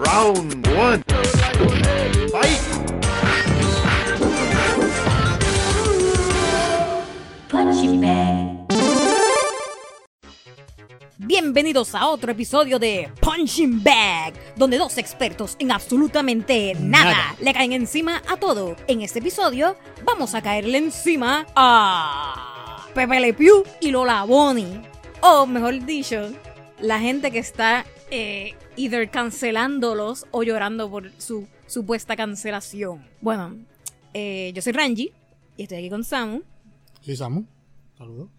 Round 0.00 0.66
one. 0.78 1.02
Fight! 2.32 2.60
Punching 7.50 8.00
bag. 8.00 8.56
Bienvenidos 11.18 11.94
a 11.94 12.06
otro 12.08 12.32
episodio 12.32 12.78
de 12.78 13.10
Punching 13.20 13.82
Bag, 13.84 14.32
donde 14.56 14.78
dos 14.78 14.96
expertos 14.96 15.56
en 15.58 15.70
absolutamente 15.70 16.74
nada, 16.80 17.04
Nada. 17.12 17.36
le 17.38 17.52
caen 17.52 17.72
encima 17.72 18.22
a 18.26 18.36
todo. 18.38 18.76
En 18.86 19.02
este 19.02 19.18
episodio 19.18 19.76
vamos 20.02 20.34
a 20.34 20.40
caerle 20.40 20.78
encima 20.78 21.46
a 21.54 22.86
Pepe 22.94 23.20
Le 23.20 23.34
Pew 23.34 23.64
y 23.80 23.90
Lola 23.90 24.24
Bonnie. 24.24 24.80
O 25.20 25.44
mejor 25.46 25.84
dicho, 25.84 26.30
la 26.80 26.98
gente 26.98 27.30
que 27.30 27.40
está 27.40 27.84
eh, 28.10 28.54
either 28.80 29.10
cancelándolos 29.10 30.26
o 30.30 30.42
llorando 30.42 30.90
por 30.90 31.12
su 31.18 31.46
supuesta 31.66 32.16
cancelación. 32.16 33.04
Bueno, 33.20 33.56
eh, 34.14 34.52
yo 34.54 34.62
soy 34.62 34.72
Ranji 34.72 35.12
y 35.56 35.62
estoy 35.64 35.78
aquí 35.78 35.90
con 35.90 36.02
Samu. 36.02 36.42
Sí, 37.02 37.14
Samu. 37.16 37.44
Saludos. 37.96 38.30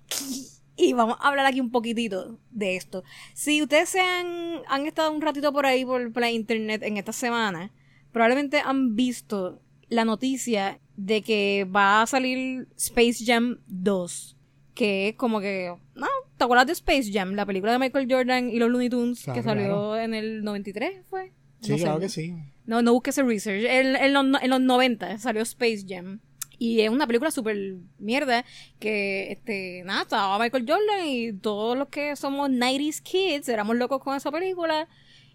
Y 0.75 0.93
vamos 0.93 1.17
a 1.19 1.27
hablar 1.27 1.45
aquí 1.45 1.59
un 1.61 1.69
poquitito 1.69 2.39
de 2.49 2.75
esto. 2.75 3.03
Si 3.35 3.61
ustedes 3.61 3.89
se 3.89 3.99
han, 3.99 4.61
han 4.67 4.88
estado 4.88 5.11
un 5.11 5.21
ratito 5.21 5.53
por 5.53 5.67
ahí 5.67 5.85
por, 5.85 6.11
por 6.11 6.21
la 6.21 6.31
internet 6.31 6.81
en 6.81 6.97
esta 6.97 7.13
semana, 7.13 7.71
probablemente 8.11 8.59
han 8.59 8.95
visto 8.95 9.61
la 9.89 10.05
noticia 10.05 10.80
de 10.95 11.21
que 11.21 11.67
va 11.69 12.02
a 12.02 12.08
salir 12.08 12.67
Space 12.77 13.23
Jam 13.25 13.59
2. 13.67 14.38
Que 14.73 15.09
es 15.09 15.16
como 15.16 15.39
que. 15.39 15.75
No, 16.01 16.07
¿te 16.37 16.43
acuerdas 16.43 16.67
de 16.67 16.73
Space 16.73 17.11
Jam? 17.13 17.33
La 17.33 17.45
película 17.45 17.71
de 17.71 17.79
Michael 17.79 18.07
Jordan 18.09 18.49
y 18.49 18.57
los 18.59 18.69
Looney 18.69 18.89
Tunes 18.89 19.23
Claro, 19.23 19.39
que 19.39 19.43
salió 19.43 19.65
claro. 19.65 19.97
en 19.99 20.13
el 20.13 20.43
93, 20.43 21.05
¿fue? 21.09 21.31
Sí, 21.61 21.71
No 21.71 21.77
sé. 21.77 21.83
claro 21.83 21.99
que 21.99 22.09
sí. 22.09 22.33
No, 22.65 22.81
no 22.81 22.93
busques 22.93 23.17
ese 23.17 23.23
research. 23.27 23.63
En, 23.65 23.95
en 23.95 24.13
los, 24.13 24.41
en 24.41 24.49
los 24.49 24.61
90 24.61 25.17
salió 25.19 25.41
Space 25.43 25.85
Jam. 25.88 26.19
Y 26.58 26.81
es 26.81 26.89
una 26.91 27.08
película 27.08 27.31
súper 27.31 27.58
mierda 27.97 28.45
que, 28.80 29.31
este, 29.31 29.81
nada, 29.83 30.03
estaba 30.03 30.38
Michael 30.38 30.66
Jordan 30.67 31.08
y 31.08 31.33
todos 31.33 31.75
los 31.77 31.88
que 31.88 32.15
somos 32.15 32.49
90s 32.52 33.02
kids 33.02 33.49
éramos 33.49 33.75
locos 33.77 33.99
con 34.03 34.15
esa 34.15 34.31
película 34.31 34.88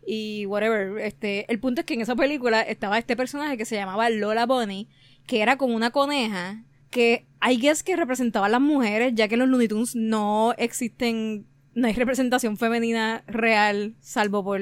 y 0.06 0.47
whatever. 0.47 0.98
Este, 0.98 1.51
el 1.51 1.58
punto 1.58 1.80
es 1.80 1.84
que 1.86 1.95
en 1.95 2.01
esa 2.03 2.14
película 2.14 2.61
estaba 2.62 2.97
este 2.98 3.17
personaje 3.17 3.56
que 3.56 3.64
se 3.64 3.75
llamaba 3.75 4.08
Lola 4.08 4.47
Bunny, 4.47 4.89
que 5.27 5.42
era 5.42 5.56
como 5.58 5.75
una 5.75 5.91
coneja 5.91 6.62
que 6.97 7.27
I 7.47 7.58
guess 7.58 7.83
que 7.83 7.94
representaba 7.94 8.47
a 8.47 8.48
las 8.48 8.61
mujeres, 8.62 9.12
ya 9.14 9.28
que 9.28 9.34
en 9.34 9.41
los 9.41 9.48
Looney 9.50 9.69
Tunes 9.69 9.94
no 9.94 10.55
existen, 10.56 11.44
no 11.75 11.86
hay 11.89 11.92
representación 11.92 12.56
femenina 12.56 13.22
real, 13.27 13.94
salvo 14.00 14.42
por 14.42 14.61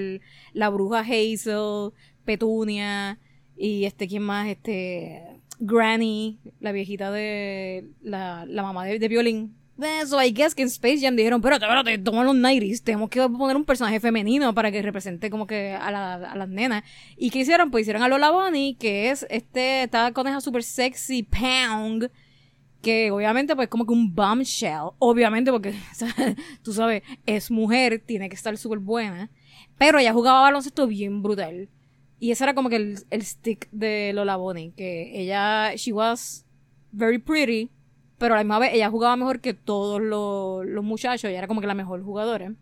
la 0.53 0.69
bruja 0.69 0.99
Hazel, 1.01 1.93
Petunia 2.25 3.21
y 3.57 3.85
este, 3.85 4.09
¿quién 4.09 4.23
más? 4.25 4.49
Este, 4.49 5.23
Granny, 5.61 6.41
la 6.59 6.73
viejita 6.73 7.13
de 7.13 7.87
la, 8.03 8.45
la 8.49 8.63
mamá 8.65 8.85
de, 8.85 8.99
de 8.99 9.09
violín. 9.09 9.55
Eso, 10.03 10.21
I 10.23 10.33
guess 10.33 10.55
que 10.55 10.63
en 10.63 10.69
Space 10.69 10.99
Jam 11.01 11.17
dijeron, 11.17 11.41
espérate, 11.41 11.65
espérate, 11.65 11.99
toma 11.99 12.23
los 12.25 12.35
90s, 12.37 12.83
tenemos 12.83 13.11
que 13.11 13.21
poner 13.29 13.57
un 13.57 13.65
personaje 13.65 13.99
femenino 14.01 14.55
para 14.55 14.71
que 14.73 14.81
represente 14.83 15.31
como 15.31 15.47
que 15.47 15.73
a, 15.73 15.91
la- 15.91 16.15
a 16.15 16.37
las 16.37 16.49
nenas. 16.49 16.85
¿Y 17.17 17.31
qué 17.31 17.41
hicieron? 17.41 17.71
Pues 17.71 17.83
hicieron 17.83 18.03
a 18.03 18.09
Lola 18.09 18.31
Bunny, 18.31 18.77
que 18.79 19.11
es 19.11 19.25
este, 19.31 19.85
esta 19.85 20.13
coneja 20.13 20.41
super 20.41 20.63
sexy, 20.63 21.25
Pound, 21.25 22.09
que 22.85 23.11
obviamente 23.11 23.57
pues 23.57 23.69
como 23.69 23.87
que 23.87 23.93
un 23.93 24.15
bombshell, 24.15 24.91
obviamente 24.99 25.51
porque 25.51 25.71
o 25.93 25.95
sea, 25.95 26.15
tú 26.63 26.73
sabes, 26.73 27.03
es 27.27 27.51
mujer, 27.51 28.03
tiene 28.05 28.29
que 28.29 28.37
estar 28.37 28.57
súper 28.57 28.79
buena, 28.79 29.31
pero 29.79 29.99
ella 29.99 30.13
jugaba 30.13 30.43
baloncesto 30.43 30.87
bien 30.87 31.23
brutal. 31.23 31.69
Y 32.21 32.31
ese 32.31 32.45
era 32.45 32.55
como 32.55 32.69
que 32.69 32.77
el, 32.77 32.99
el 33.11 33.25
stick 33.25 33.69
de 33.73 34.13
Lola 34.15 34.37
Bunny, 34.37 34.73
que 34.73 35.21
ella, 35.21 35.75
she 35.75 35.93
was 35.93 36.47
very 36.93 37.19
pretty, 37.19 37.71
pero 38.19 38.35
a 38.35 38.39
la 38.39 38.45
misma 38.45 38.61
vez 38.61 38.75
ella 38.75 38.89
jugaba 38.91 39.17
mejor 39.17 39.41
que 39.41 39.55
todos 39.55 40.01
los, 40.01 40.65
los 40.65 40.85
muchachos, 40.85 41.25
ella 41.25 41.39
era 41.39 41.49
como 41.49 41.61
que 41.61 41.67
la 41.67 41.75
mejor 41.75 42.03
jugadora. 42.03 42.55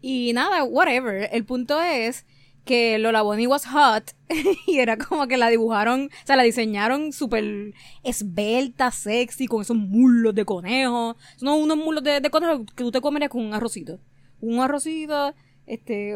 Y 0.00 0.32
nada, 0.34 0.64
whatever, 0.64 1.28
el 1.32 1.44
punto 1.44 1.80
es 1.80 2.26
que 2.66 2.98
Lola 2.98 3.22
Bunny 3.22 3.46
was 3.46 3.64
hot 3.66 4.12
y 4.66 4.78
era 4.78 4.98
como 4.98 5.26
que 5.26 5.38
la 5.38 5.48
dibujaron, 5.48 6.10
o 6.12 6.26
sea, 6.26 6.36
la 6.36 6.42
diseñaron 6.42 7.14
súper 7.14 7.72
esbelta, 8.02 8.90
sexy, 8.90 9.46
con 9.46 9.62
esos 9.62 9.76
muslos 9.76 10.34
de 10.34 10.44
conejo. 10.44 11.16
Son 11.36 11.62
unos 11.62 11.78
muslos 11.78 12.04
de, 12.04 12.20
de 12.20 12.30
conejo 12.30 12.66
que 12.66 12.84
tú 12.84 12.90
te 12.90 13.00
comerías 13.00 13.30
con 13.30 13.42
un 13.42 13.54
arrocito. 13.54 13.98
Un 14.42 14.60
arrocito, 14.60 15.34
este, 15.66 16.14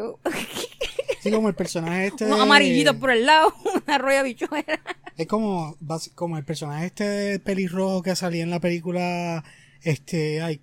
Sí, 1.21 1.29
como 1.29 1.49
el 1.49 1.55
personaje 1.55 2.07
este. 2.07 2.25
unos 2.25 2.39
amarillitos 2.39 2.95
por 2.95 3.11
el 3.11 3.25
lado, 3.25 3.53
una 3.85 3.97
roya 3.97 4.23
bichuela. 4.23 4.79
Es 5.17 5.27
como, 5.27 5.77
como 6.15 6.37
el 6.37 6.43
personaje 6.43 6.87
este 6.87 7.39
pelirrojo 7.39 8.01
que 8.01 8.15
salía 8.15 8.43
en 8.43 8.49
la 8.49 8.59
película. 8.59 9.43
Este. 9.81 10.41
Ay. 10.41 10.61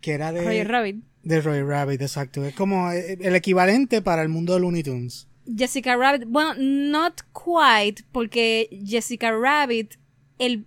Que 0.00 0.12
era 0.12 0.32
de. 0.32 0.42
Roger 0.42 0.68
Rabbit. 0.68 1.04
De 1.26 1.40
Roy 1.40 1.60
Rabbit, 1.60 2.02
exacto. 2.02 2.44
Es 2.44 2.54
como 2.54 2.88
eh, 2.92 3.18
el 3.20 3.34
equivalente 3.34 4.00
para 4.00 4.22
el 4.22 4.28
mundo 4.28 4.54
de 4.54 4.60
Looney 4.60 4.84
Tunes. 4.84 5.26
Jessica 5.44 5.96
Rabbit, 5.96 6.28
bueno, 6.28 6.54
not 6.56 7.20
quite, 7.32 8.04
porque 8.12 8.68
Jessica 8.86 9.32
Rabbit, 9.32 9.96
el, 10.38 10.66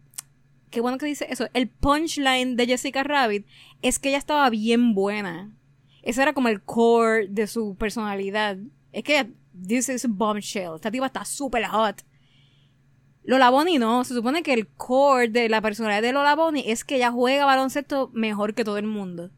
qué 0.69 0.81
bueno 0.81 0.97
que 0.97 1.05
dice 1.05 1.27
eso, 1.29 1.47
el 1.53 1.69
punchline 1.69 2.57
de 2.57 2.65
Jessica 2.65 3.03
Rabbit 3.03 3.47
es 3.81 3.99
que 3.99 4.09
ella 4.09 4.17
estaba 4.17 4.49
bien 4.49 4.93
buena. 4.93 5.49
Ese 6.03 6.21
era 6.21 6.33
como 6.33 6.49
el 6.49 6.61
core 6.61 7.29
de 7.29 7.47
su 7.47 7.77
personalidad. 7.77 8.57
Es 8.91 9.03
que 9.05 9.31
this 9.65 9.87
is 9.87 10.05
bombshell. 10.09 10.75
Esta 10.75 10.91
tipa 10.91 11.05
está 11.05 11.23
super 11.23 11.63
hot. 11.67 12.03
Lola 13.23 13.49
Bonnie 13.49 13.79
no, 13.79 14.03
se 14.03 14.13
supone 14.13 14.43
que 14.43 14.51
el 14.51 14.67
core 14.67 15.29
de 15.29 15.47
la 15.47 15.61
personalidad 15.61 16.01
de 16.01 16.11
Lola 16.11 16.35
Bonnie 16.35 16.69
es 16.69 16.83
que 16.83 16.97
ella 16.97 17.11
juega 17.11 17.45
baloncesto 17.45 18.11
mejor 18.13 18.53
que 18.53 18.65
todo 18.65 18.77
el 18.77 18.87
mundo. 18.87 19.31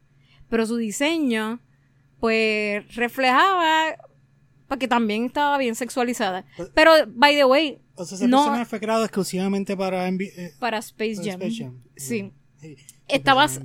Pero 0.52 0.66
su 0.66 0.76
diseño, 0.76 1.60
pues, 2.20 2.94
reflejaba 2.94 3.96
porque 4.68 4.86
también 4.86 5.24
estaba 5.24 5.56
bien 5.56 5.74
sexualizada. 5.74 6.44
Pero, 6.74 6.92
by 7.08 7.34
the 7.36 7.46
way, 7.46 7.78
O 7.94 8.04
sea, 8.04 8.16
ese 8.16 8.28
no 8.28 8.36
personaje 8.36 8.66
fue 8.66 8.78
creado 8.78 9.02
exclusivamente 9.02 9.74
para 9.78 10.06
eh, 10.06 10.52
para 10.58 10.76
Space 10.76 11.14
Jam. 11.24 11.40
Space 11.40 11.56
Jam. 11.56 11.82
Sí. 11.96 12.34
Sí. 12.60 12.76
Estabas 13.08 13.62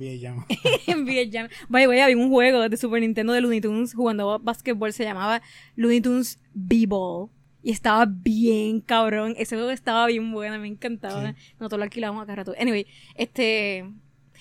NBA 1.04 1.28
Jam. 1.30 1.48
By 1.68 1.82
the 1.82 1.88
way, 1.88 2.00
había 2.00 2.16
un 2.16 2.30
juego 2.30 2.66
de 2.66 2.76
Super 2.78 3.02
Nintendo 3.02 3.34
de 3.34 3.42
Looney 3.42 3.60
Tunes 3.60 3.92
jugando 3.92 4.38
básquetbol, 4.38 4.90
se 4.94 5.04
llamaba 5.04 5.42
Looney 5.76 6.00
Tunes 6.00 6.40
B-Ball. 6.54 7.28
Y 7.62 7.72
estaba 7.72 8.06
bien 8.08 8.80
cabrón. 8.80 9.34
Ese 9.36 9.56
juego 9.56 9.72
estaba 9.72 10.06
bien 10.06 10.32
bueno, 10.32 10.58
me 10.58 10.68
encantaba. 10.68 11.34
Nosotros 11.60 11.80
lo 11.80 11.84
alquilamos 11.84 12.22
acá 12.22 12.34
rato. 12.34 12.54
Anyway, 12.58 12.86
este. 13.14 13.84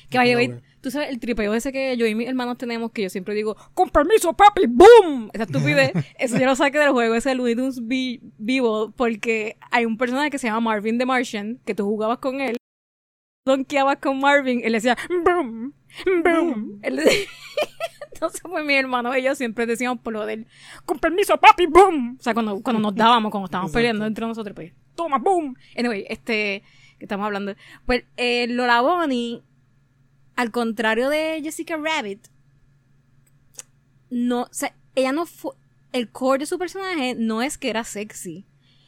Que 0.09 0.19
the 0.19 0.35
way, 0.35 0.59
tú 0.81 0.89
sabes, 0.91 1.09
el 1.09 1.19
tripeo 1.19 1.53
ese 1.53 1.71
que 1.71 1.97
yo 1.97 2.05
y 2.05 2.15
mis 2.15 2.27
hermanos 2.27 2.57
tenemos, 2.57 2.91
que 2.91 3.03
yo 3.03 3.09
siempre 3.09 3.33
digo, 3.33 3.55
con 3.73 3.89
permiso, 3.89 4.33
papi, 4.33 4.65
boom. 4.67 5.29
Esa 5.33 5.43
estupidez, 5.43 5.91
eso 6.19 6.37
yo 6.37 6.45
lo 6.45 6.55
saqué 6.55 6.79
del 6.79 6.91
juego 6.91 7.13
ese 7.15 7.35
Looney 7.35 7.55
Tunes 7.55 7.81
B-Ball, 7.85 8.93
porque 8.93 9.57
hay 9.71 9.85
un 9.85 9.97
personaje 9.97 10.29
que 10.29 10.37
se 10.37 10.47
llama 10.47 10.61
Marvin 10.61 10.97
the 10.97 11.05
Martian, 11.05 11.59
que 11.65 11.75
tú 11.75 11.83
jugabas 11.85 12.19
con 12.19 12.39
él 12.41 12.57
donkeabas 13.45 13.97
con 13.97 14.19
Marvin, 14.19 14.59
él 14.63 14.73
decía 14.73 14.97
boom, 15.23 15.73
boom. 16.23 16.79
Él 16.83 16.97
decía- 16.97 17.27
Entonces, 18.13 18.41
pues 18.41 18.65
mi 18.65 18.73
hermano 18.75 19.15
y 19.15 19.21
yo 19.23 19.35
siempre 19.35 19.65
decíamos 19.65 19.99
por 20.01 20.11
lo 20.11 20.25
del 20.25 20.47
con 20.85 20.99
permiso, 20.99 21.37
papi, 21.37 21.65
boom. 21.67 22.17
O 22.19 22.21
sea, 22.23 22.33
cuando, 22.33 22.61
cuando 22.61 22.81
nos 22.81 22.95
dábamos, 22.95 23.31
cuando 23.31 23.45
estábamos 23.45 23.69
Exacto. 23.69 23.77
peleando 23.79 24.05
entre 24.05 24.25
nosotros, 24.25 24.53
pues, 24.55 24.73
toma, 24.95 25.17
boom. 25.19 25.55
Anyway, 25.77 26.05
este, 26.09 26.63
que 26.97 27.05
estamos 27.05 27.25
hablando. 27.25 27.53
Pues, 27.85 28.03
eh, 28.17 28.47
Lola 28.49 28.81
Bonnie, 28.81 29.43
al 30.37 30.51
contrario 30.51 31.09
de 31.09 31.41
Jessica 31.43 31.75
Rabbit, 31.75 32.27
no, 34.09 34.43
o 34.43 34.49
sea, 34.51 34.73
ella 34.95 35.11
no 35.11 35.25
fue, 35.25 35.53
el 35.91 36.09
core 36.11 36.39
de 36.39 36.45
su 36.45 36.57
personaje 36.57 37.15
no 37.15 37.41
es 37.41 37.57
que 37.57 37.69
era 37.69 37.83
sexy. 37.83 38.45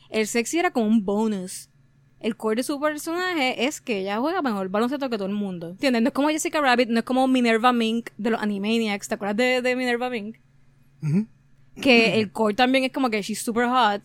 El 0.10 0.28
sexy 0.28 0.60
era 0.60 0.72
como 0.72 0.86
un 0.86 1.04
bonus. 1.04 1.70
El 2.20 2.36
core 2.36 2.58
de 2.58 2.64
su 2.64 2.80
personaje 2.80 3.66
es 3.66 3.82
que 3.82 4.00
ella 4.00 4.20
juega 4.20 4.42
mejor 4.42 4.70
baloncesto 4.70 5.10
que 5.10 5.18
todo 5.18 5.28
el 5.28 5.34
mundo. 5.34 5.72
¿Entiendes? 5.72 6.04
No 6.04 6.10
es 6.10 6.14
como 6.14 6.30
Jessica 6.30 6.62
Rabbit, 6.62 6.90
no 6.90 7.00
es 7.00 7.06
como 7.06 7.28
Minerva 7.28 7.74
Mink 7.74 8.12
de 8.18 8.30
los 8.30 8.42
Animaniacs. 8.42 9.08
¿Te 9.08 9.16
acuerdas 9.16 9.38
de, 9.38 9.62
de 9.62 9.76
Minerva 9.76 10.10
Mink? 10.10 10.38
Que 11.82 12.20
el 12.20 12.32
core 12.32 12.54
también 12.54 12.84
es 12.84 12.92
como 12.92 13.10
que 13.10 13.22
she's 13.22 13.42
super 13.42 13.68
hot. 13.68 14.04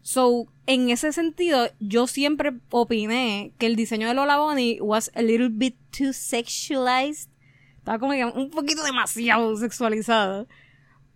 So, 0.00 0.46
en 0.68 0.90
ese 0.90 1.14
sentido, 1.14 1.70
yo 1.80 2.06
siempre 2.06 2.52
opiné 2.68 3.52
que 3.56 3.64
el 3.64 3.74
diseño 3.74 4.06
de 4.06 4.12
Lola 4.12 4.36
Bunny 4.36 4.78
was 4.82 5.10
a 5.14 5.22
little 5.22 5.48
bit 5.48 5.74
too 5.96 6.12
sexualized. 6.12 7.30
Estaba 7.78 7.98
como 7.98 8.12
que 8.12 8.22
un 8.26 8.50
poquito 8.50 8.84
demasiado 8.84 9.56
sexualizado. 9.56 10.46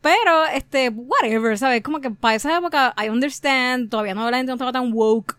Pero, 0.01 0.47
este, 0.47 0.89
whatever, 0.89 1.59
¿sabes? 1.59 1.83
Como 1.83 2.01
que 2.01 2.11
para 2.11 2.37
esa 2.37 2.57
época, 2.57 2.95
I 2.97 3.11
understand, 3.11 3.91
todavía 3.91 4.15
no 4.15 4.31
la 4.31 4.39
gente 4.39 4.49
no 4.49 4.55
estaba 4.55 4.73
tan 4.73 4.91
woke. 4.91 5.37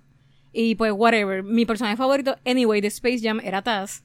Y 0.54 0.76
pues, 0.76 0.94
whatever. 0.96 1.42
Mi 1.42 1.66
personaje 1.66 1.98
favorito, 1.98 2.36
anyway, 2.46 2.82
de 2.82 2.90
Space 2.90 3.20
Jam 3.20 3.40
era 3.44 3.64
Taz. 3.64 4.04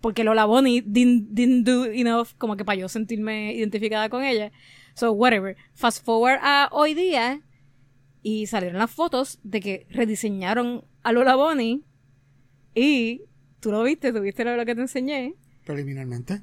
Porque 0.00 0.24
Lola 0.24 0.46
Bunny 0.46 0.80
didn't, 0.80 1.34
didn't 1.34 1.66
do 1.66 1.84
enough 1.84 2.28
como 2.38 2.56
que 2.56 2.64
para 2.64 2.80
yo 2.80 2.88
sentirme 2.88 3.52
identificada 3.52 4.08
con 4.08 4.24
ella. 4.24 4.52
So, 4.94 5.12
whatever. 5.12 5.54
Fast 5.74 6.02
forward 6.02 6.38
a 6.42 6.70
hoy 6.72 6.94
día 6.94 7.42
y 8.22 8.46
salieron 8.46 8.78
las 8.78 8.90
fotos 8.90 9.38
de 9.42 9.60
que 9.60 9.86
rediseñaron 9.90 10.84
a 11.02 11.12
Lola 11.12 11.36
Bonnie 11.36 11.82
y 12.74 13.22
tú 13.60 13.70
lo 13.70 13.82
viste, 13.82 14.12
tú 14.12 14.20
viste 14.20 14.44
lo, 14.44 14.64
que 14.64 14.74
te 14.74 14.80
enseñé. 14.80 15.34
Preliminarmente. 15.64 16.42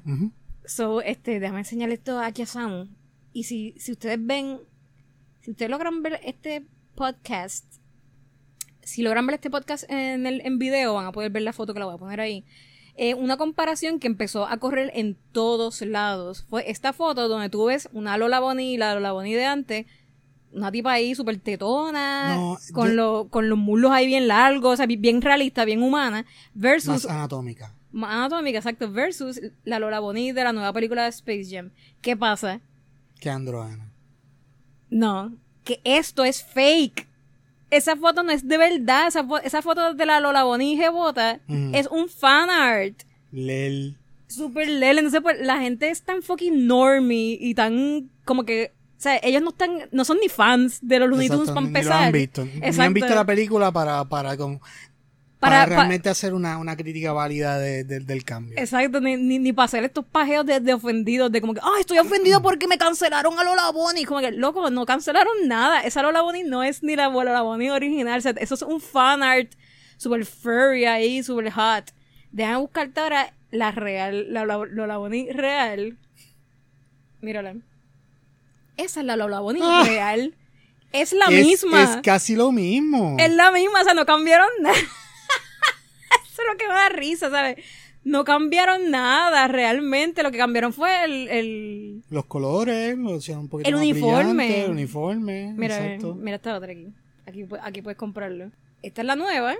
So, 0.64 1.00
este, 1.02 1.40
déjame 1.40 1.60
enseñarle 1.60 1.94
esto 1.94 2.18
aquí 2.18 2.42
a 2.42 2.46
Samu. 2.46 2.88
Y 3.32 3.44
si, 3.44 3.74
si 3.78 3.92
ustedes 3.92 4.18
ven, 4.20 4.58
si 5.40 5.52
ustedes 5.52 5.70
logran 5.70 6.02
ver 6.02 6.20
este 6.24 6.66
podcast, 6.94 7.64
si 8.82 9.02
logran 9.02 9.26
ver 9.26 9.34
este 9.34 9.50
podcast 9.50 9.84
en, 9.90 10.26
el, 10.26 10.40
en 10.44 10.58
video, 10.58 10.94
van 10.94 11.06
a 11.06 11.12
poder 11.12 11.30
ver 11.30 11.42
la 11.42 11.52
foto 11.52 11.74
que 11.74 11.80
la 11.80 11.86
voy 11.86 11.94
a 11.94 11.98
poner 11.98 12.20
ahí. 12.20 12.44
Eh, 12.96 13.14
una 13.14 13.36
comparación 13.36 14.00
que 14.00 14.08
empezó 14.08 14.46
a 14.46 14.56
correr 14.56 14.90
en 14.94 15.16
todos 15.32 15.82
lados. 15.82 16.44
Fue 16.48 16.68
esta 16.68 16.92
foto 16.92 17.28
donde 17.28 17.48
tú 17.48 17.66
ves 17.66 17.88
una 17.92 18.18
Lola 18.18 18.40
Bonnie 18.40 18.72
y 18.72 18.76
la 18.76 18.94
Lola 18.94 19.12
Bonnie 19.12 19.36
de 19.36 19.44
antes. 19.44 19.86
Una 20.52 20.72
tipa 20.72 20.92
ahí 20.92 21.14
súper 21.14 21.38
tetona, 21.38 22.34
No, 22.36 22.58
con, 22.72 22.88
yo- 22.88 22.94
lo- 22.94 23.28
con 23.28 23.48
los 23.48 23.58
muslos 23.58 23.90
ahí 23.92 24.06
bien 24.06 24.28
largos, 24.28 24.74
o 24.74 24.76
sea, 24.76 24.86
bi- 24.86 24.96
bien 24.96 25.20
realista, 25.20 25.64
bien 25.64 25.82
humana, 25.82 26.24
versus 26.54 27.04
Más 27.04 27.06
anatómica. 27.06 27.74
más 27.92 28.10
anatómica, 28.14 28.58
exacto, 28.58 28.90
versus 28.90 29.40
la 29.64 29.78
Lola 29.78 30.00
Bonnie 30.00 30.32
de 30.32 30.44
la 30.44 30.52
nueva 30.52 30.72
película 30.72 31.02
de 31.04 31.10
Space 31.10 31.48
Jam. 31.50 31.70
¿Qué 32.00 32.16
pasa? 32.16 32.60
Que 33.20 33.28
androana. 33.30 33.92
No, 34.90 35.34
que 35.64 35.80
esto 35.84 36.24
es 36.24 36.42
fake. 36.42 37.06
Esa 37.70 37.96
foto 37.96 38.22
no 38.22 38.32
es 38.32 38.48
de 38.48 38.56
verdad. 38.56 39.08
Esa, 39.08 39.24
fo- 39.24 39.40
esa 39.44 39.60
foto 39.60 39.92
de 39.92 40.06
la 40.06 40.20
Lola 40.20 40.44
Bonnie 40.44 40.76
Jebota 40.78 41.40
Ujú. 41.46 41.70
es 41.74 41.86
un 41.88 42.08
fan 42.08 42.48
art. 42.48 43.02
Lel. 43.32 43.96
Super 44.26 44.66
lel. 44.68 44.96
Entonces, 44.98 45.20
pues, 45.20 45.36
la 45.40 45.58
gente 45.58 45.90
es 45.90 46.02
tan 46.02 46.22
fucking 46.22 46.66
normie 46.66 47.36
y 47.38 47.54
tan 47.54 48.08
como 48.24 48.44
que. 48.44 48.72
O 48.98 49.00
sea, 49.00 49.18
ellos 49.22 49.40
no 49.42 49.50
están, 49.50 49.70
no 49.92 50.04
son 50.04 50.18
ni 50.20 50.28
fans 50.28 50.80
de 50.82 50.98
los 50.98 51.08
Looney 51.08 51.28
Tunes 51.28 51.48
para 51.50 51.60
ni- 51.60 51.66
ni 51.68 51.68
empezar. 51.78 52.00
lo 52.00 52.06
han 52.06 52.12
visto. 52.12 52.44
Ni 52.44 52.50
han 52.82 52.92
visto 52.94 53.14
la 53.14 53.24
película 53.24 53.70
para, 53.70 54.04
para, 54.06 54.36
con- 54.36 54.58
Para- 54.58 54.68
para, 55.38 55.58
pa- 55.62 55.66
realmente 55.76 56.08
hacer 56.08 56.34
una, 56.34 56.58
una 56.58 56.74
crítica 56.76 57.12
válida 57.12 57.60
de- 57.60 57.84
de- 57.84 58.00
del 58.00 58.24
cambio. 58.24 58.58
Exacto, 58.58 59.00
ni, 59.00 59.16
ni, 59.16 59.38
ni 59.38 59.52
para 59.52 59.66
hacer 59.66 59.84
estos 59.84 60.04
pajeos 60.04 60.44
de, 60.44 60.58
de 60.58 60.74
ofendidos, 60.74 61.30
de 61.30 61.40
como 61.40 61.54
que, 61.54 61.60
ay, 61.62 61.80
estoy 61.82 61.98
ofendido 61.98 62.42
porque 62.42 62.66
me 62.66 62.76
cancelaron 62.76 63.38
a 63.38 63.44
Lola 63.44 63.70
Bonnie. 63.70 64.04
Como 64.04 64.18
que, 64.18 64.32
loco, 64.32 64.68
no 64.68 64.84
cancelaron 64.84 65.32
nada. 65.46 65.82
Esa 65.82 66.02
Lola 66.02 66.22
Bonnie 66.22 66.42
no 66.42 66.64
es 66.64 66.82
ni 66.82 66.96
la 66.96 67.08
Lola 67.08 67.40
Bonnie 67.42 67.70
original. 67.70 68.18
O 68.18 68.20
sea, 68.20 68.32
eso 68.32 68.56
es 68.56 68.62
un 68.62 68.80
fan 68.80 69.22
art 69.22 69.52
super 69.96 70.26
furry 70.26 70.86
ahí, 70.86 71.22
super 71.22 71.48
hot. 71.52 71.92
Déjame 72.32 72.56
buscarte 72.58 72.98
ahora 72.98 73.32
la 73.52 73.70
real, 73.70 74.32
la 74.32 74.44
Lola, 74.44 74.66
Lola 74.72 74.96
Bonnie 74.98 75.32
real. 75.32 75.96
Mírala. 77.20 77.54
Esa 78.78 79.00
es 79.00 79.06
la 79.06 79.16
Lola 79.16 79.40
Bonnie 79.40 79.60
Ah. 79.62 79.84
real. 79.86 80.34
Es 80.92 81.12
la 81.12 81.26
es, 81.26 81.44
misma. 81.44 81.82
Es 81.84 81.96
casi 82.02 82.34
lo 82.34 82.50
mismo. 82.50 83.16
Es 83.18 83.30
la 83.30 83.50
misma, 83.50 83.82
o 83.82 83.84
sea, 83.84 83.92
no 83.92 84.06
cambiaron 84.06 84.48
nada. 84.62 84.74
Eso 84.76 86.42
es 86.42 86.46
lo 86.50 86.56
que 86.56 86.66
me 86.66 86.72
da 86.74 86.88
risa, 86.88 87.28
¿sabes? 87.30 87.56
No 88.04 88.24
cambiaron 88.24 88.90
nada 88.90 89.48
realmente. 89.48 90.22
Lo 90.22 90.30
que 90.30 90.38
cambiaron 90.38 90.72
fue 90.72 91.04
el. 91.04 91.28
el... 91.28 92.02
Los 92.08 92.24
colores, 92.24 92.96
lo 92.96 93.16
hicieron 93.16 93.42
un 93.44 93.48
poquito 93.50 93.68
El 93.68 93.74
más 93.74 93.82
uniforme. 93.82 94.64
el 94.64 94.70
uniforme. 94.70 95.52
Mira, 95.56 95.76
exacto. 95.84 96.14
mira 96.14 96.36
esta 96.36 96.56
otra 96.56 96.72
aquí. 96.72 96.88
Aquí, 97.26 97.44
aquí 97.60 97.82
puedes 97.82 97.98
comprarlo. 97.98 98.50
Esta 98.82 99.02
es 99.02 99.06
la 99.06 99.16
nueva. 99.16 99.54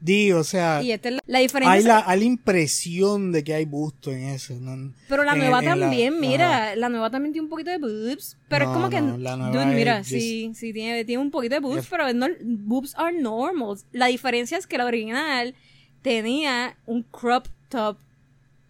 Di, 0.00 0.32
o 0.32 0.42
sea, 0.44 0.82
Y 0.82 0.92
esta 0.92 1.10
es 1.10 1.14
la, 1.16 1.20
la 1.26 1.38
diferencia. 1.40 1.72
hay 1.72 1.78
es- 1.80 1.84
la, 1.84 2.04
hay 2.06 2.18
la 2.20 2.24
impresión 2.24 3.32
de 3.32 3.44
que 3.44 3.52
hay 3.54 3.64
busto 3.66 4.10
en 4.12 4.22
eso. 4.30 4.54
¿no? 4.58 4.92
pero 5.08 5.24
la 5.24 5.32
en 5.34 5.38
nueva 5.40 5.60
la- 5.60 5.70
también, 5.76 6.18
mira. 6.18 6.66
ajá. 6.68 6.76
La 6.76 6.88
nueva 6.88 7.10
también 7.10 7.32
tiene 7.32 7.44
un 7.44 7.50
poquito 7.50 7.70
de 7.70 7.78
boobs. 7.78 8.36
Pero 8.48 8.64
es 8.64 8.68
No, 8.70 8.74
como 8.74 8.88
que. 8.90 9.00
no, 9.00 9.18
dude, 9.52 9.66
mira, 9.66 9.98
es 9.98 10.06
sí, 10.06 10.52
sí, 10.54 10.72
tiene, 10.72 11.04
tiene 11.04 11.22
un 11.22 11.30
poquito 11.30 11.54
de 11.56 11.60
boobs, 11.60 11.78
Es- 11.80 11.86
pero 11.88 12.06
es 12.08 12.16
boobs 12.42 12.94
are 12.96 13.16
normal. 13.20 13.76
La 13.92 14.06
diferencia 14.06 14.56
es 14.56 14.66
que 14.66 14.78
la 14.78 14.86
original 14.86 15.54
tenía 16.02 16.76
un 16.86 17.02
crop 17.02 17.46
top. 17.68 17.98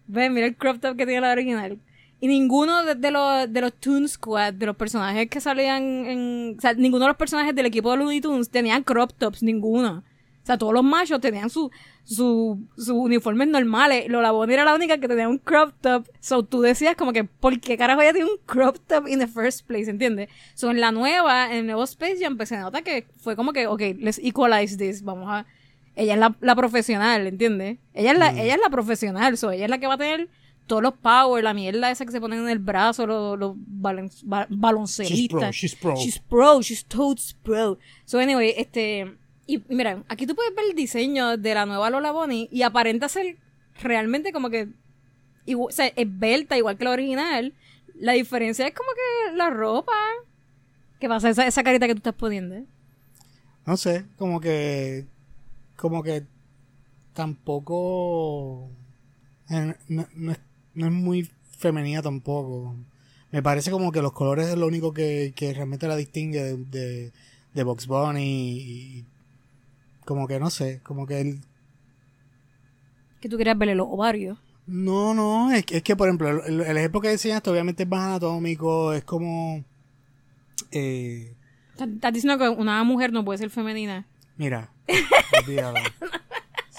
Ven, 0.07 0.33
mira 0.33 0.47
el 0.47 0.55
crop 0.57 0.79
top 0.81 0.97
que 0.97 1.05
tiene 1.05 1.21
la 1.21 1.31
original. 1.31 1.77
Y 2.19 2.27
ninguno 2.27 2.83
de, 2.83 2.95
de 2.95 3.09
los, 3.09 3.51
de 3.51 3.61
los 3.61 3.73
Toon 3.73 4.07
Squad, 4.07 4.53
de 4.53 4.65
los 4.67 4.75
personajes 4.75 5.27
que 5.29 5.39
salían 5.41 5.81
en... 6.05 6.55
O 6.57 6.61
sea, 6.61 6.73
ninguno 6.73 7.05
de 7.05 7.09
los 7.09 7.17
personajes 7.17 7.55
del 7.55 7.65
equipo 7.65 7.89
de 7.89 7.97
Looney 7.97 8.21
Tunes 8.21 8.49
tenían 8.49 8.83
crop 8.83 9.11
tops, 9.17 9.41
ninguno. 9.41 10.03
O 10.41 10.45
sea, 10.45 10.57
todos 10.57 10.73
los 10.73 10.83
machos 10.83 11.21
tenían 11.21 11.49
su, 11.51 11.69
su, 12.03 12.59
sus 12.75 12.89
uniformes 12.89 13.47
normales. 13.47 14.09
Lola 14.09 14.31
Bonnie 14.31 14.55
era 14.55 14.65
la 14.65 14.73
única 14.73 14.97
que 14.97 15.07
tenía 15.07 15.29
un 15.29 15.37
crop 15.37 15.71
top. 15.81 16.07
So, 16.19 16.43
tú 16.43 16.61
decías 16.61 16.95
como 16.95 17.13
que, 17.13 17.23
¿por 17.25 17.59
qué 17.59 17.77
carajo 17.77 18.01
ella 18.01 18.11
tiene 18.13 18.29
un 18.29 18.37
crop 18.45 18.77
top 18.87 19.07
in 19.07 19.19
the 19.19 19.27
first 19.27 19.67
place? 19.67 19.89
¿Entiendes? 19.89 20.29
So, 20.55 20.71
en 20.71 20.79
la 20.81 20.91
nueva, 20.91 21.51
en 21.51 21.57
el 21.59 21.65
nuevo 21.67 21.83
Space 21.83 22.17
Jam, 22.19 22.37
pues 22.37 22.49
se 22.49 22.57
nota 22.57 22.81
que 22.81 23.05
fue 23.17 23.35
como 23.35 23.53
que, 23.53 23.67
ok, 23.67 23.81
let's 23.99 24.19
equalize 24.23 24.77
this. 24.77 25.03
Vamos 25.03 25.27
a... 25.29 25.45
Ella 25.95 26.13
es 26.13 26.19
la, 26.19 26.35
la 26.39 26.55
profesional, 26.55 27.27
¿entiendes? 27.27 27.77
Ella 27.93 28.13
es 28.13 28.17
la, 28.17 28.31
ella 28.31 28.55
es 28.55 28.61
la 28.61 28.69
profesional. 28.69 29.37
So, 29.37 29.51
ella 29.51 29.65
es 29.65 29.69
la 29.69 29.77
que 29.77 29.87
va 29.87 29.93
a 29.93 29.97
tener 29.97 30.27
todos 30.65 30.81
los 30.81 30.93
power, 30.93 31.43
la 31.43 31.53
mierda 31.53 31.91
esa 31.91 32.05
que 32.05 32.11
se 32.13 32.21
ponen 32.21 32.39
en 32.39 32.49
el 32.49 32.59
brazo, 32.59 33.05
los, 33.05 33.37
los 33.37 33.55
balen- 33.57 34.09
ba- 34.23 34.47
baloncelistas. 34.49 35.53
She's 35.53 35.75
pro, 35.75 35.95
she's 35.95 35.95
pro. 35.95 35.95
She's 35.97 36.19
pro, 36.19 36.61
she's 36.61 36.85
totes 36.85 37.35
pro. 37.43 37.77
So 38.05 38.19
anyway, 38.19 38.53
este, 38.55 39.17
y 39.47 39.61
mira, 39.69 40.03
aquí 40.07 40.25
tú 40.27 40.35
puedes 40.35 40.55
ver 40.55 40.65
el 40.69 40.75
diseño 40.75 41.37
de 41.37 41.53
la 41.53 41.65
nueva 41.65 41.89
Lola 41.89 42.11
Bonnie 42.11 42.47
y 42.51 42.61
aparenta 42.61 43.09
ser 43.09 43.37
realmente 43.81 44.31
como 44.31 44.49
que, 44.49 44.69
igu- 45.45 45.67
o 45.67 45.71
sea, 45.71 45.87
esbelta 45.87 46.57
igual 46.57 46.77
que 46.77 46.83
la 46.85 46.91
original. 46.91 47.53
La 47.95 48.13
diferencia 48.13 48.67
es 48.67 48.73
como 48.73 48.89
que 48.91 49.35
la 49.37 49.49
ropa. 49.49 49.91
¿Qué 50.99 51.07
pasa? 51.07 51.29
Esa, 51.29 51.45
esa 51.47 51.63
carita 51.63 51.87
que 51.87 51.93
tú 51.93 51.99
estás 51.99 52.13
poniendo. 52.15 52.55
No 53.65 53.77
sé, 53.77 54.05
como 54.17 54.39
que. 54.39 55.05
Como 55.75 56.01
que 56.03 56.23
tampoco. 57.13 58.69
eh, 59.49 59.75
No, 59.87 60.07
no 60.15 60.31
es, 60.31 60.39
no 60.73 60.85
es 60.87 60.91
muy 60.91 61.29
femenina 61.57 62.01
tampoco. 62.01 62.75
Me 63.31 63.41
parece 63.43 63.71
como 63.71 63.91
que 63.91 64.01
los 64.01 64.11
colores 64.13 64.47
es 64.47 64.57
lo 64.57 64.67
único 64.67 64.93
que, 64.93 65.33
que 65.35 65.53
realmente 65.53 65.87
la 65.87 65.95
distingue 65.95 66.43
de, 66.43 66.57
de, 66.57 67.11
de 67.53 67.63
Box 67.63 67.87
Bunny 67.87 68.23
y. 68.59 69.05
Como 70.05 70.27
que 70.27 70.39
no 70.39 70.49
sé, 70.49 70.81
como 70.83 71.05
que 71.05 71.21
el, 71.21 71.39
Que 73.19 73.29
tú 73.29 73.37
querías 73.37 73.57
verle 73.57 73.75
los 73.75 73.87
ovarios. 73.89 74.37
No, 74.67 75.13
no, 75.13 75.51
es 75.51 75.65
que, 75.65 75.77
es 75.77 75.83
que 75.83 75.95
por 75.95 76.07
ejemplo, 76.07 76.29
el, 76.45 76.61
el 76.61 76.77
ejemplo 76.77 77.01
que 77.01 77.11
enseñaste 77.11 77.49
obviamente 77.49 77.83
es 77.83 77.89
más 77.89 78.07
anatómico, 78.07 78.93
es 78.93 79.03
como... 79.03 79.63
Eh, 80.71 81.33
Estás 81.77 82.13
diciendo 82.13 82.37
que 82.37 82.47
una 82.49 82.83
mujer 82.83 83.11
no 83.11 83.25
puede 83.25 83.39
ser 83.39 83.49
femenina. 83.49 84.07
mira. 84.37 84.71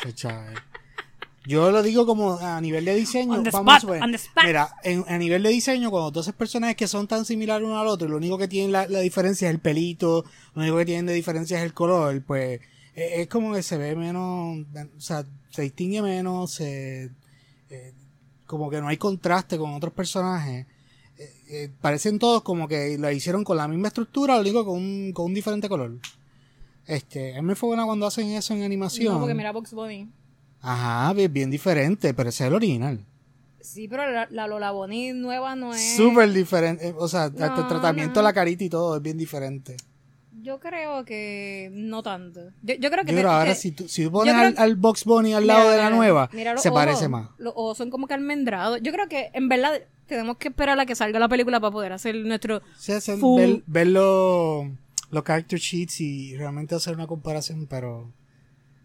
Ese 0.02 0.14
chaval. 0.14 0.54
Yo 1.44 1.72
lo 1.72 1.82
digo 1.82 2.06
como 2.06 2.38
a 2.38 2.60
nivel 2.60 2.84
de 2.84 2.94
diseño. 2.94 3.32
On 3.34 3.42
the 3.42 3.50
vamos 3.50 3.74
a 3.74 3.76
spot, 3.78 3.90
ver. 3.90 4.02
on 4.02 4.10
the 4.12 4.16
spot. 4.16 4.44
Mira, 4.44 4.68
en- 4.84 5.04
a 5.08 5.18
nivel 5.18 5.42
de 5.42 5.48
diseño, 5.48 5.90
cuando 5.90 6.20
haces 6.20 6.34
personajes 6.34 6.76
que 6.76 6.86
son 6.86 7.08
tan 7.08 7.24
similares 7.24 7.66
uno 7.66 7.78
al 7.80 7.88
otro, 7.88 8.06
lo 8.08 8.16
único 8.16 8.38
que 8.38 8.46
tienen 8.46 8.70
la, 8.70 8.86
la 8.86 9.00
diferencia 9.00 9.48
es 9.48 9.54
el 9.54 9.60
pelito, 9.60 10.24
lo 10.54 10.62
único 10.62 10.76
que 10.78 10.84
tienen 10.84 11.06
de 11.06 11.14
diferencia 11.14 11.58
es 11.58 11.64
el 11.64 11.74
color, 11.74 12.22
pues 12.22 12.60
es 12.94 13.28
como 13.28 13.54
que 13.54 13.62
se 13.62 13.76
ve 13.78 13.96
menos, 13.96 14.66
o 14.96 15.00
sea, 15.00 15.24
se 15.50 15.62
distingue 15.62 16.02
menos, 16.02 16.52
se, 16.52 17.10
eh, 17.70 17.92
como 18.46 18.68
que 18.70 18.80
no 18.80 18.88
hay 18.88 18.96
contraste 18.96 19.56
con 19.58 19.72
otros 19.74 19.92
personajes. 19.92 20.66
Eh, 21.18 21.32
eh, 21.50 21.70
parecen 21.80 22.18
todos 22.18 22.42
como 22.42 22.66
que 22.68 22.96
lo 22.98 23.10
hicieron 23.10 23.44
con 23.44 23.56
la 23.56 23.68
misma 23.68 23.88
estructura, 23.88 24.34
lo 24.34 24.40
único 24.42 24.64
con 24.64 24.76
un, 24.78 25.12
con 25.12 25.26
un 25.26 25.34
diferente 25.34 25.68
color. 25.68 25.98
Este, 26.86 27.36
es 27.36 27.42
muy 27.42 27.54
buena 27.60 27.84
cuando 27.84 28.06
hacen 28.06 28.28
eso 28.30 28.54
en 28.54 28.62
animación. 28.62 29.14
No, 29.14 29.20
porque 29.20 29.34
mira 29.34 29.52
Box 29.52 29.72
Bunny. 29.72 30.10
Ajá, 30.60 31.12
bien, 31.12 31.32
bien 31.32 31.50
diferente, 31.50 32.12
pero 32.14 32.28
ese 32.28 32.44
es 32.44 32.48
el 32.48 32.54
original. 32.54 33.04
Sí, 33.60 33.86
pero 33.86 34.10
la, 34.10 34.26
la 34.30 34.48
Lola 34.48 34.72
Bonnie 34.72 35.12
nueva 35.12 35.54
no 35.54 35.72
es... 35.72 35.96
Súper 35.96 36.32
diferente. 36.32 36.88
eh, 36.88 36.94
O 36.98 37.06
sea, 37.06 37.24
hasta 37.24 37.44
el 37.46 37.50
No, 37.62 37.68
tratamiento 37.68 38.14
no. 38.14 38.20
de 38.20 38.22
la 38.24 38.32
carita 38.32 38.64
y 38.64 38.68
todo 38.68 38.96
es 38.96 39.02
bien 39.02 39.16
diferente. 39.16 39.76
Yo 40.42 40.58
creo 40.58 41.04
que 41.04 41.70
no 41.72 42.02
tanto. 42.02 42.40
Yo, 42.62 42.74
yo 42.74 42.90
creo 42.90 43.04
que... 43.04 43.12
Yo 43.12 43.18
te- 43.20 43.26
ahora 43.26 43.50
que- 43.50 43.54
si 43.54 43.70
tú, 43.72 43.86
si 43.88 44.04
tú 44.04 44.10
pones 44.10 44.34
al, 44.34 44.54
al 44.58 44.74
Box 44.76 45.04
Bunny 45.04 45.34
al 45.34 45.42
Mira, 45.42 45.54
lado 45.58 45.70
de 45.70 45.76
la 45.76 45.90
nueva, 45.90 46.28
mira 46.32 46.56
se 46.58 46.68
ojos. 46.68 46.80
parece 46.80 47.08
más. 47.08 47.28
Los 47.38 47.52
ojos 47.56 47.78
son 47.78 47.90
como 47.90 48.08
que 48.08 48.14
almendrados. 48.14 48.80
Yo 48.82 48.90
creo 48.92 49.08
que, 49.08 49.30
en 49.34 49.48
verdad, 49.48 49.80
tenemos 50.06 50.38
que 50.38 50.48
esperar 50.48 50.78
a 50.80 50.84
que 50.86 50.94
salga 50.96 51.20
la 51.20 51.28
película 51.28 51.60
para 51.60 51.70
poder 51.70 51.92
hacer 51.92 52.16
nuestro... 52.16 52.60
Sí, 52.76 52.92
Full. 53.20 53.40
ver, 53.40 53.62
ver 53.66 53.86
los, 53.86 54.66
los 55.10 55.22
character 55.22 55.60
sheets 55.60 56.00
y 56.00 56.36
realmente 56.36 56.74
hacer 56.74 56.94
una 56.94 57.06
comparación, 57.06 57.66
pero... 57.68 58.10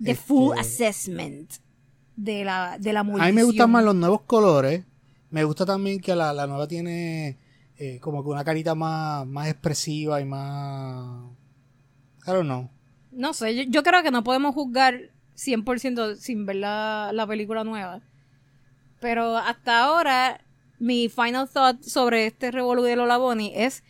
The 0.03 0.11
Este- 0.11 0.23
full 0.25 0.55
assessment 0.59 1.53
de 2.15 2.45
la, 2.45 2.77
de 2.79 2.93
la 2.93 2.99
A 2.99 3.03
mí 3.03 3.31
me 3.31 3.43
gustan 3.43 3.71
más 3.71 3.83
los 3.83 3.95
nuevos 3.95 4.21
colores. 4.21 4.83
Me 5.31 5.43
gusta 5.43 5.65
también 5.65 5.99
que 6.01 6.15
la, 6.15 6.33
la 6.33 6.45
nueva 6.45 6.67
tiene 6.67 7.37
eh, 7.79 7.99
como 7.99 8.23
que 8.23 8.29
una 8.29 8.43
carita 8.43 8.75
más, 8.75 9.25
más 9.25 9.47
expresiva 9.47 10.21
y 10.21 10.25
más... 10.25 11.31
I 12.27 12.31
don't 12.31 12.45
know. 12.45 12.69
No 13.11 13.33
sé, 13.33 13.55
yo, 13.55 13.63
yo 13.63 13.83
creo 13.83 14.03
que 14.03 14.11
no 14.11 14.23
podemos 14.23 14.53
juzgar 14.53 14.99
100% 15.37 16.15
sin 16.17 16.45
ver 16.45 16.57
la, 16.57 17.11
la 17.13 17.25
película 17.25 17.63
nueva. 17.63 18.01
Pero 18.99 19.37
hasta 19.37 19.83
ahora, 19.83 20.41
mi 20.79 21.09
final 21.09 21.47
thought 21.49 21.81
sobre 21.83 22.27
este 22.27 22.51
revolú 22.51 22.83
de 22.83 22.95
Lola 22.95 23.17
Bonnie 23.17 23.53
es 23.55 23.83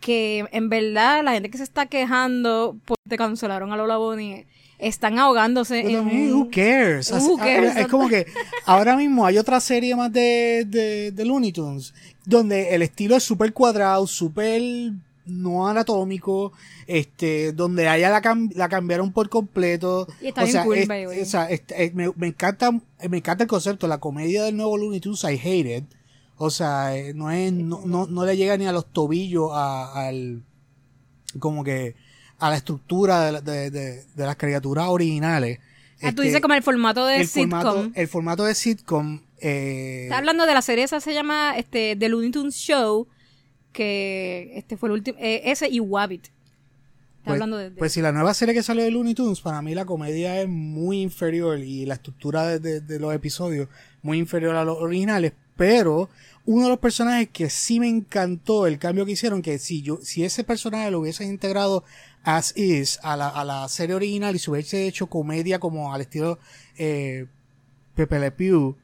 que 0.00 0.44
en 0.52 0.68
verdad 0.68 1.22
la 1.24 1.32
gente 1.32 1.50
que 1.50 1.58
se 1.58 1.64
está 1.64 1.86
quejando 1.86 2.76
porque 2.84 3.16
cancelaron 3.16 3.72
a 3.72 3.76
Lola 3.76 3.96
Bonnie 3.98 4.46
están 4.78 5.18
ahogándose 5.18 5.82
Pero 5.86 6.00
en 6.00 6.32
who 6.34 6.50
cares? 6.50 7.10
Who 7.12 7.16
Así- 7.16 7.36
cares? 7.38 7.76
Es 7.76 7.86
como 7.86 8.08
que 8.08 8.26
ahora 8.66 8.96
mismo 8.96 9.24
hay 9.24 9.38
otra 9.38 9.60
serie 9.60 9.94
más 9.94 10.12
de, 10.12 10.64
de, 10.66 11.12
de 11.12 11.24
Looney 11.24 11.52
Tunes 11.52 11.94
donde 12.24 12.74
el 12.74 12.82
estilo 12.82 13.16
es 13.16 13.22
súper 13.22 13.52
cuadrado, 13.52 14.06
súper 14.08 14.60
no 15.26 15.68
anatómico, 15.68 16.52
este, 16.86 17.52
donde 17.52 17.88
allá 17.88 18.10
la, 18.10 18.22
cam- 18.22 18.52
la 18.54 18.68
cambiaron 18.68 19.12
por 19.12 19.28
completo. 19.28 20.06
Y 20.20 20.28
está 20.28 20.42
o 20.42 20.44
bien 20.44 20.52
sea, 20.52 20.64
cool, 20.64 20.76
es- 20.78 21.22
o 21.22 21.30
sea, 21.30 21.50
es- 21.50 21.94
me, 21.94 22.10
me 22.16 22.28
encanta, 22.28 22.70
me 23.08 23.16
encanta 23.18 23.44
el 23.44 23.48
concepto, 23.48 23.86
la 23.88 23.98
comedia 23.98 24.42
del 24.44 24.56
nuevo 24.56 24.76
Looney 24.76 25.00
Tunes, 25.00 25.22
I 25.24 25.38
hate 25.42 25.78
it. 25.78 25.84
O 26.36 26.50
sea, 26.50 26.96
eh, 26.96 27.14
no 27.14 27.30
es, 27.30 27.52
no, 27.52 27.82
no, 27.86 28.06
no 28.06 28.24
le 28.26 28.36
llega 28.36 28.56
ni 28.56 28.66
a 28.66 28.72
los 28.72 28.86
tobillos 28.92 29.50
a- 29.52 30.06
al, 30.08 30.42
como 31.38 31.62
que, 31.64 31.94
a 32.38 32.50
la 32.50 32.56
estructura 32.56 33.24
de, 33.26 33.32
la- 33.32 33.40
de, 33.40 33.70
de- 33.70 34.04
de 34.04 34.26
las 34.26 34.36
criaturas 34.36 34.88
originales. 34.88 35.60
Ah, 36.04 36.10
tú 36.10 36.22
Este, 36.22 36.22
dices 36.22 36.40
como 36.40 36.54
el 36.54 36.62
formato 36.64 37.06
de 37.06 37.18
el 37.20 37.28
sitcom. 37.28 37.50
formato, 37.60 37.90
el 37.94 38.08
formato 38.08 38.44
de 38.44 38.54
sitcom, 38.56 39.20
eh, 39.40 40.02
Está 40.04 40.18
hablando 40.18 40.46
de 40.46 40.54
la 40.54 40.62
serie 40.62 40.82
esa 40.84 41.00
se 41.00 41.14
llama 41.14 41.54
este 41.56 41.94
The 41.96 42.08
Looney 42.08 42.30
Tunes 42.32 42.56
Show 42.56 43.06
que 43.72 44.52
este 44.54 44.76
fue 44.76 44.88
el 44.88 44.92
último 44.94 45.18
eh, 45.20 45.42
ese 45.46 45.68
y 45.68 45.80
Wabbit. 45.80 46.28
Pues, 47.24 47.34
hablando 47.34 47.56
de, 47.56 47.70
de- 47.70 47.76
pues 47.76 47.92
si 47.92 48.00
la 48.00 48.10
nueva 48.10 48.34
serie 48.34 48.52
que 48.54 48.62
salió 48.64 48.82
de 48.82 48.90
Looney 48.90 49.14
Tunes, 49.14 49.40
para 49.40 49.62
mí 49.62 49.74
la 49.74 49.84
comedia 49.84 50.40
es 50.40 50.48
muy 50.48 51.00
inferior 51.02 51.58
y 51.60 51.86
la 51.86 51.94
estructura 51.94 52.58
de, 52.58 52.80
de- 52.80 52.98
los 52.98 53.14
episodios 53.14 53.68
muy 54.02 54.18
inferior 54.18 54.56
a 54.56 54.64
los 54.64 54.78
originales, 54.78 55.32
pero 55.56 56.10
uno 56.46 56.64
de 56.64 56.70
los 56.70 56.78
personajes 56.80 57.28
que 57.32 57.48
sí 57.48 57.78
me 57.78 57.88
encantó 57.88 58.66
el 58.66 58.80
cambio 58.80 59.06
que 59.06 59.12
hicieron, 59.12 59.40
que 59.40 59.60
si 59.60 59.82
yo, 59.82 59.98
si 60.02 60.24
ese 60.24 60.42
personaje 60.42 60.90
lo 60.90 60.98
hubiesen 60.98 61.28
integrado 61.28 61.84
as 62.24 62.56
is 62.56 62.98
a 63.04 63.16
la, 63.16 63.28
a 63.28 63.44
la 63.44 63.68
serie 63.68 63.94
original 63.94 64.34
y 64.34 64.40
se 64.40 64.50
hubiese 64.50 64.88
hecho 64.88 65.06
comedia 65.06 65.60
como 65.60 65.94
al 65.94 66.00
estilo 66.00 66.40
eh, 66.76 67.26
Pepe 67.94 68.18
Le 68.18 68.32
Pew, 68.32 68.74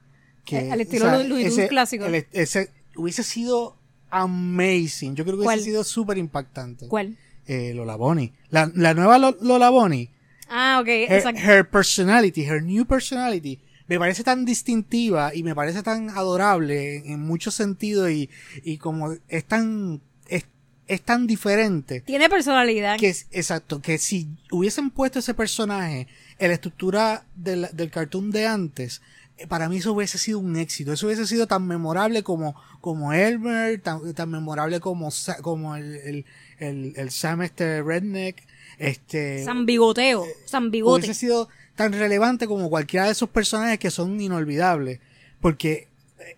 que 0.45 0.59
Eh, 0.69 0.71
al 0.73 0.81
estilo 0.81 1.07
Looney 1.11 1.29
Tunes 1.29 1.53
ese- 1.59 1.69
clásico. 1.69 2.05
el- 2.05 2.27
ese 2.33 2.71
hubiese 2.95 3.25
sido 3.25 3.75
amazing. 4.11 5.15
Yo 5.15 5.25
creo 5.25 5.37
que 5.37 5.45
¿Cuál? 5.45 5.57
hubiese 5.59 5.71
sido 5.71 5.85
súper 5.85 6.19
impactante 6.19 6.89
¿Cuál? 6.89 7.17
eh, 7.47 7.73
Lola 7.75 7.97
Bonnie. 7.97 8.33
La, 8.51 8.71
la 8.75 8.95
nueva 8.95 9.19
Lo- 9.19 9.37
Lola 9.41 9.71
Bonnie, 9.71 10.11
Ah, 10.51 10.79
ok, 10.81 10.89
her, 10.89 11.13
exacto. 11.13 11.41
her 11.43 11.69
personality, 11.69 12.43
her 12.45 12.63
new 12.63 12.87
personality, 12.87 13.59
me 13.87 13.99
parece 13.99 14.25
tan 14.25 14.45
distintiva 14.47 15.35
y 15.35 15.43
me 15.43 15.55
parece 15.55 15.83
tan 15.83 16.09
adorable 16.11 16.97
en, 17.11 17.21
muchos 17.21 17.55
sentidos 17.55 18.11
y, 18.11 18.31
y 18.65 18.79
como 18.79 19.15
es 19.29 19.45
tan, 19.45 20.01
es, 20.29 20.45
es 20.87 21.03
tan 21.03 21.27
diferente. 21.27 22.01
Tiene 22.01 22.29
personalidad. 22.31 22.99
Que 22.99 23.09
es, 23.11 23.27
exacto, 23.31 23.81
que 23.83 23.99
si 23.99 24.29
hubiesen 24.51 24.91
puesto 24.91 25.19
ese 25.19 25.35
personaje 25.35 26.07
en 26.39 26.49
la 26.49 26.55
estructura 26.55 27.27
del, 27.35 27.69
del 27.73 27.91
cartoon 27.91 28.31
de 28.31 28.47
antes, 28.47 29.03
para 29.47 29.69
mí 29.69 29.77
eso 29.77 29.93
hubiese 29.93 30.19
sido 30.19 30.39
un 30.39 30.57
éxito. 30.57 30.93
Eso 30.93 31.07
hubiese 31.07 31.27
sido 31.27 31.47
tan 31.47 31.67
memorable 31.67 32.23
como, 32.23 32.57
como 32.81 33.13
Elmer, 33.13 33.81
tan, 33.81 34.15
tan 34.15 34.31
memorable 34.31 34.81
como, 34.81 35.11
como 35.43 35.77
el, 35.77 35.95
el, 35.97 36.25
el, 36.59 36.93
el 36.97 37.11
Sam 37.11 37.43
este 37.43 37.83
Redneck, 37.83 38.43
este, 38.79 39.45
San 39.45 39.67
Bigoteo. 39.67 40.25
San 40.47 40.71
Bigote. 40.71 41.05
hubiese 41.05 41.19
sido 41.19 41.49
tan 41.77 41.93
relevante 41.93 42.47
como 42.47 42.69
cualquiera 42.71 43.07
de 43.07 43.13
esos 43.13 43.29
personajes 43.29 43.79
que 43.79 43.91
son 43.91 44.21
inolvidables. 44.21 45.01
Porque 45.41 45.89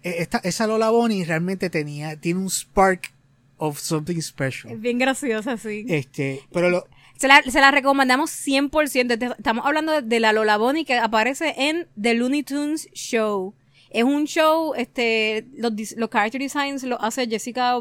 eh, 0.03 0.17
esta, 0.19 0.39
esa 0.39 0.67
Lola 0.67 0.91
Bonnie 0.91 1.25
realmente 1.25 1.71
tenía, 1.71 2.17
tiene 2.17 2.41
un 2.41 2.51
spark 2.51 3.13
of 3.57 3.79
something 3.79 4.21
special. 4.21 4.73
Es 4.73 4.81
bien 4.81 4.99
graciosa, 4.99 5.57
sí. 5.57 5.87
Este, 5.89 6.43
pero 6.53 6.71
lo, 6.71 6.87
Se 7.21 7.29
la, 7.29 7.43
se 7.43 7.61
la 7.61 7.71
recomendamos 7.71 8.31
100%. 8.31 9.19
Te- 9.19 9.27
Estamos 9.27 9.67
hablando 9.67 10.01
de, 10.01 10.21
la 10.21 10.33
Lola 10.33 10.57
Bonnie 10.57 10.87
que 10.87 10.95
aparece 10.95 11.55
en 11.59 11.87
The 12.01 12.15
Looney 12.15 12.43
Tunes 12.45 12.89
Show. 12.95 13.55
Es 13.91 14.05
un 14.05 14.25
show, 14.27 14.73
este, 14.75 15.47
los, 15.55 15.73
los 15.97 16.09
character 16.09 16.41
designs 16.41 16.83
lo 16.85 16.99
hace 17.01 17.27
Jessica. 17.29 17.81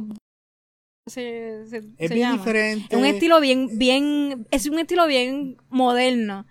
Se, 1.07 1.65
se- 1.69 1.77
es 1.97 2.09
se 2.09 2.13
bien 2.13 2.19
llama. 2.31 2.37
diferente. 2.37 2.87
Es 2.95 2.99
un 2.99 3.05
estilo 3.05 3.39
bien, 3.39 3.77
bien, 3.79 4.45
es 4.51 4.67
un 4.67 4.77
estilo 4.79 5.07
bien 5.07 5.55
moderno. 5.69 6.45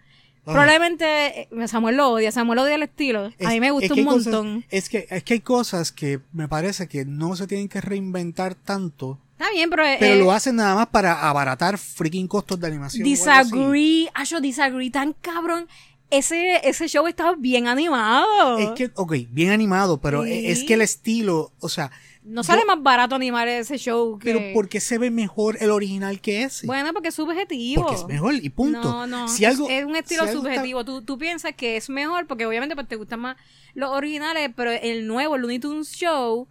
Probablemente 0.45 1.43
eh, 1.43 1.69
Samuel 1.69 1.97
lo 1.99 2.09
odia, 2.13 2.33
Samuel 2.33 2.61
odia 2.61 2.77
el 2.77 2.83
estilo. 2.85 3.27
Es- 3.39 3.47
a 3.47 3.51
mí 3.51 3.61
me 3.61 3.67
es 3.67 3.73
gusta 3.75 3.95
que 3.95 4.01
un 4.01 4.07
cosas- 4.07 4.33
montón. 4.33 4.65
es 4.71 4.89
que 4.89 5.07
es 5.11 5.23
que 5.23 5.35
hay 5.35 5.41
cosas 5.41 5.93
que 5.93 6.21
me 6.33 6.49
parece 6.49 6.89
que 6.89 7.05
no 7.05 7.37
se 7.37 7.47
tienen 7.47 7.69
que 7.69 7.83
reinventar 7.83 8.55
tanto, 8.55 9.19
Está 9.39 9.51
bien, 9.53 9.71
pero, 9.71 9.85
pero 10.01 10.15
eh, 10.15 10.19
lo 10.19 10.33
hacen 10.33 10.57
nada 10.57 10.75
más 10.75 10.89
para 10.89 11.29
abaratar 11.29 11.79
freaking 11.79 12.27
costos 12.27 12.59
de 12.59 12.67
animación. 12.67 13.05
disagree, 13.05 14.09
ah, 14.15 14.25
yo 14.25 14.41
disagree 14.41 14.91
tan 14.91 15.13
cabrón. 15.21 15.69
Ese, 16.11 16.67
ese 16.67 16.89
show 16.89 17.07
estaba 17.07 17.35
bien 17.37 17.69
animado. 17.69 18.59
Es 18.59 18.71
que, 18.71 18.91
ok, 18.95 19.15
bien 19.31 19.51
animado, 19.51 19.99
pero 20.01 20.25
Sí. 20.25 20.47
es 20.47 20.65
que 20.65 20.75
el 20.75 20.81
estilo, 20.81 21.53
o 21.61 21.69
sea, 21.69 21.91
no 22.25 22.43
sale 22.43 22.63
yo- 22.63 22.67
más 22.67 22.83
barato 22.83 23.15
animar 23.15 23.47
ese 23.47 23.77
show 23.79 24.19
que... 24.19 24.33
pero 24.33 24.53
¿por 24.55 24.69
qué 24.69 24.81
se 24.81 24.97
ve 24.99 25.11
mejor 25.11 25.59
el 25.61 25.71
original 25.71 26.21
que 26.21 26.43
ese? 26.45 26.67
Bueno, 26.67 26.93
porque 26.93 27.09
es 27.09 27.15
subjetivo. 27.15 27.83
Porque 27.83 27.97
es 27.97 28.07
mejor 28.07 28.35
y 28.35 28.49
punto. 28.49 28.81
No, 28.83 29.07
no. 29.07 29.29
Si 29.29 29.45
es- 29.45 29.51
algo, 29.51 29.69
es, 29.69 29.85
un 29.85 29.97
estilo 29.97 30.23
si 30.25 30.31
algo 30.31 30.41
está- 30.43 30.55
subjetivo. 30.55 30.85
Tú, 30.85 31.03
tú 31.03 31.17
piensas 31.19 31.53
que 31.55 31.77
es 31.77 31.89
mejor 31.91 32.27
porque 32.27 32.47
obviamente 32.47 32.75
pues, 32.75 32.89
te 32.89 32.97
gustan 32.97 33.21
más 33.21 33.37
los 33.75 33.91
originales, 33.91 34.51
pero 34.57 34.73
el 34.73 35.07
nuevo, 35.07 35.37
el 35.37 35.43
Looney 35.43 35.59
Tunes 35.59 35.93
Show, 35.93 36.49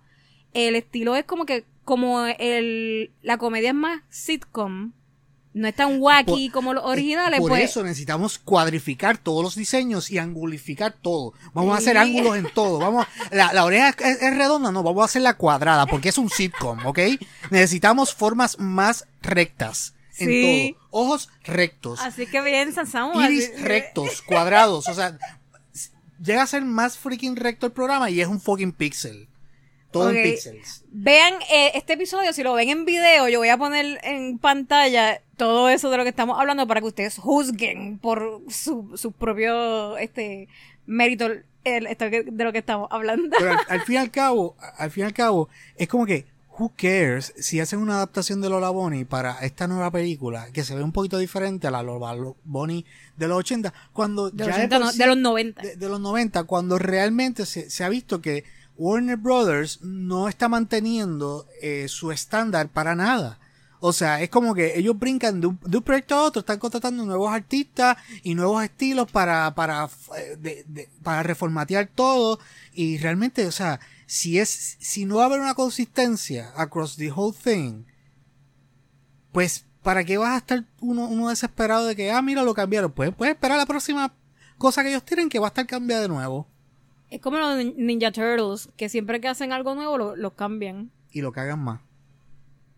el 0.53 0.75
estilo 0.75 1.15
es 1.15 1.25
como 1.25 1.45
que 1.45 1.65
como 1.87 2.25
el 2.25 3.11
la 3.21 3.37
comedia 3.37 3.69
es 3.69 3.75
más 3.75 4.01
sitcom, 4.09 4.91
no 5.53 5.67
es 5.67 5.73
tan 5.73 5.99
wacky 6.01 6.49
Por- 6.49 6.53
como 6.53 6.73
los 6.73 6.83
originales, 6.83 7.39
Por 7.39 7.49
pues 7.49 7.63
eso 7.63 7.81
necesitamos 7.81 8.37
cuadrificar 8.37 9.17
todos 9.17 9.41
los 9.41 9.55
diseños 9.55 10.11
y 10.11 10.17
angulificar 10.19 10.91
todo. 11.01 11.33
Vamos 11.53 11.73
a 11.73 11.77
hacer 11.79 11.97
ángulos 11.97 12.35
en 12.37 12.47
todo. 12.53 12.77
Vamos, 12.77 13.07
la, 13.31 13.53
la 13.53 13.63
oreja 13.65 13.89
es, 13.99 14.21
es 14.21 14.37
redonda, 14.37 14.71
no, 14.71 14.83
vamos 14.83 15.01
a 15.01 15.05
hacerla 15.05 15.35
cuadrada 15.35 15.87
porque 15.87 16.09
es 16.09 16.17
un 16.17 16.29
sitcom, 16.29 16.85
¿ok? 16.85 16.99
Necesitamos 17.49 18.13
formas 18.13 18.59
más 18.59 19.07
rectas 19.21 19.95
en 20.19 20.27
Sí. 20.27 20.75
todo. 20.75 20.87
Ojos 21.05 21.29
rectos, 21.45 22.01
así 22.01 22.25
que 22.27 22.41
bien 22.41 22.73
Samuel. 22.73 23.31
iris 23.31 23.61
rectos, 23.61 24.21
cuadrados, 24.21 24.87
o 24.89 24.93
sea, 24.93 25.17
llega 26.23 26.41
a 26.43 26.47
ser 26.47 26.63
más 26.65 26.97
freaking 26.97 27.35
recto 27.35 27.65
el 27.67 27.71
programa 27.71 28.09
y 28.09 28.19
es 28.21 28.27
un 28.27 28.41
fucking 28.41 28.73
pixel. 28.73 29.27
Todo 29.99 30.09
en 30.11 30.23
pixels. 30.23 30.83
Vean 30.91 31.33
eh, 31.51 31.71
este 31.75 31.93
episodio, 31.93 32.33
si 32.33 32.43
lo 32.43 32.53
ven 32.53 32.69
en 32.69 32.85
video, 32.85 33.27
yo 33.29 33.39
voy 33.39 33.49
a 33.49 33.57
poner 33.57 33.99
en 34.03 34.37
pantalla 34.39 35.21
todo 35.37 35.69
eso 35.69 35.89
de 35.89 35.97
lo 35.97 36.03
que 36.03 36.09
estamos 36.09 36.39
hablando 36.39 36.65
para 36.67 36.81
que 36.81 36.87
ustedes 36.87 37.17
juzguen 37.17 37.99
por 37.99 38.41
su, 38.49 38.91
su 38.97 39.11
propio 39.11 39.97
este 39.97 40.47
mérito 40.85 41.27
el- 41.63 41.87
esto 41.87 42.05
de 42.09 42.43
lo 42.43 42.51
que 42.51 42.59
estamos 42.59 42.87
hablando. 42.91 43.35
Pero 43.37 43.51
al, 43.51 43.59
al 43.67 43.81
fin 43.85 43.95
y 43.95 43.97
al 43.97 44.11
cabo, 44.11 44.55
al 44.77 44.89
fin 44.91 45.03
y 45.03 45.05
al 45.07 45.13
cabo, 45.13 45.49
es 45.75 45.87
como 45.87 46.05
que, 46.05 46.25
who 46.57 46.71
cares 46.75 47.33
si 47.37 47.59
hacen 47.59 47.77
una 47.79 47.95
adaptación 47.97 48.41
de 48.41 48.49
Lola 48.49 48.69
Bonnie 48.71 49.05
para 49.05 49.37
esta 49.45 49.67
nueva 49.67 49.91
película 49.91 50.47
que 50.51 50.63
se 50.63 50.73
ve 50.75 50.81
un 50.81 50.91
poquito 50.91 51.19
diferente 51.19 51.67
a 51.67 51.71
la 51.71 51.83
Lola 51.83 52.15
Bonnie 52.45 52.83
de 53.15 53.27
los 53.27 53.37
80, 53.39 53.71
cuando 53.93 54.31
De 54.31 54.45
ya 54.45 54.47
los, 54.47 54.57
de 54.57 54.63
80, 54.63 54.77
por 54.77 54.85
no, 54.85 54.91
sí- 54.91 54.97
de 54.97 55.05
los 55.07 55.17
90. 55.17 55.61
de, 55.61 55.75
de 55.75 55.89
los 55.89 55.99
90, 55.99 56.43
cuando 56.45 56.79
realmente 56.79 57.45
se, 57.45 57.69
se 57.69 57.83
ha 57.83 57.89
visto 57.89 58.21
que 58.21 58.43
Warner 58.77 59.17
Brothers 59.17 59.81
no 59.81 60.27
está 60.27 60.47
manteniendo 60.49 61.47
eh, 61.61 61.87
su 61.87 62.11
estándar 62.11 62.69
para 62.69 62.95
nada. 62.95 63.39
O 63.79 63.93
sea, 63.93 64.21
es 64.23 64.29
como 64.29 64.55
que 64.55 64.77
ellos 64.79 64.97
brincan 64.97 65.39
de 65.39 65.47
un, 65.47 65.57
proyecto 65.57 66.15
a 66.15 66.23
otro, 66.23 66.39
están 66.39 66.57
contratando 66.57 67.05
nuevos 67.05 67.31
artistas 67.31 67.95
y 68.23 68.33
nuevos 68.33 68.63
estilos 68.63 69.11
para, 69.11 69.53
para, 69.53 69.87
eh, 70.17 70.35
de- 70.39 70.65
de- 70.67 70.89
para 71.03 71.21
reformatear 71.21 71.87
todo. 71.93 72.39
Y 72.73 72.97
realmente, 72.97 73.45
o 73.45 73.51
sea, 73.51 73.79
si 74.07 74.39
es, 74.39 74.77
si 74.79 75.05
no 75.05 75.17
va 75.17 75.23
a 75.23 75.25
haber 75.27 75.41
una 75.41 75.53
consistencia 75.53 76.51
across 76.55 76.95
the 76.95 77.11
whole 77.11 77.35
thing, 77.37 77.83
pues, 79.31 79.65
¿para 79.83 80.03
qué 80.03 80.17
vas 80.17 80.33
a 80.33 80.37
estar 80.37 80.65
uno, 80.81 81.07
uno 81.07 81.29
desesperado 81.29 81.85
de 81.85 81.95
que, 81.95 82.11
ah, 82.11 82.21
mira, 82.23 82.41
lo 82.43 82.53
cambiaron? 82.55 82.91
Pues, 82.91 83.13
puedes 83.15 83.35
esperar 83.35 83.57
la 83.57 83.65
próxima 83.67 84.13
cosa 84.57 84.81
que 84.81 84.89
ellos 84.89 85.05
tienen 85.05 85.29
que 85.29 85.39
va 85.39 85.47
a 85.47 85.49
estar 85.49 85.67
cambiada 85.67 86.01
de 86.03 86.07
nuevo. 86.07 86.47
Es 87.09 87.21
como 87.21 87.37
los 87.37 87.63
Ninja 87.75 88.11
Turtles, 88.11 88.69
que 88.75 88.89
siempre 88.89 89.21
que 89.21 89.27
hacen 89.29 89.51
algo 89.53 89.75
nuevo 89.75 89.97
lo, 89.97 90.15
lo 90.15 90.35
cambian. 90.35 90.91
Y 91.11 91.21
lo 91.21 91.31
cagan 91.31 91.59
más. 91.63 91.79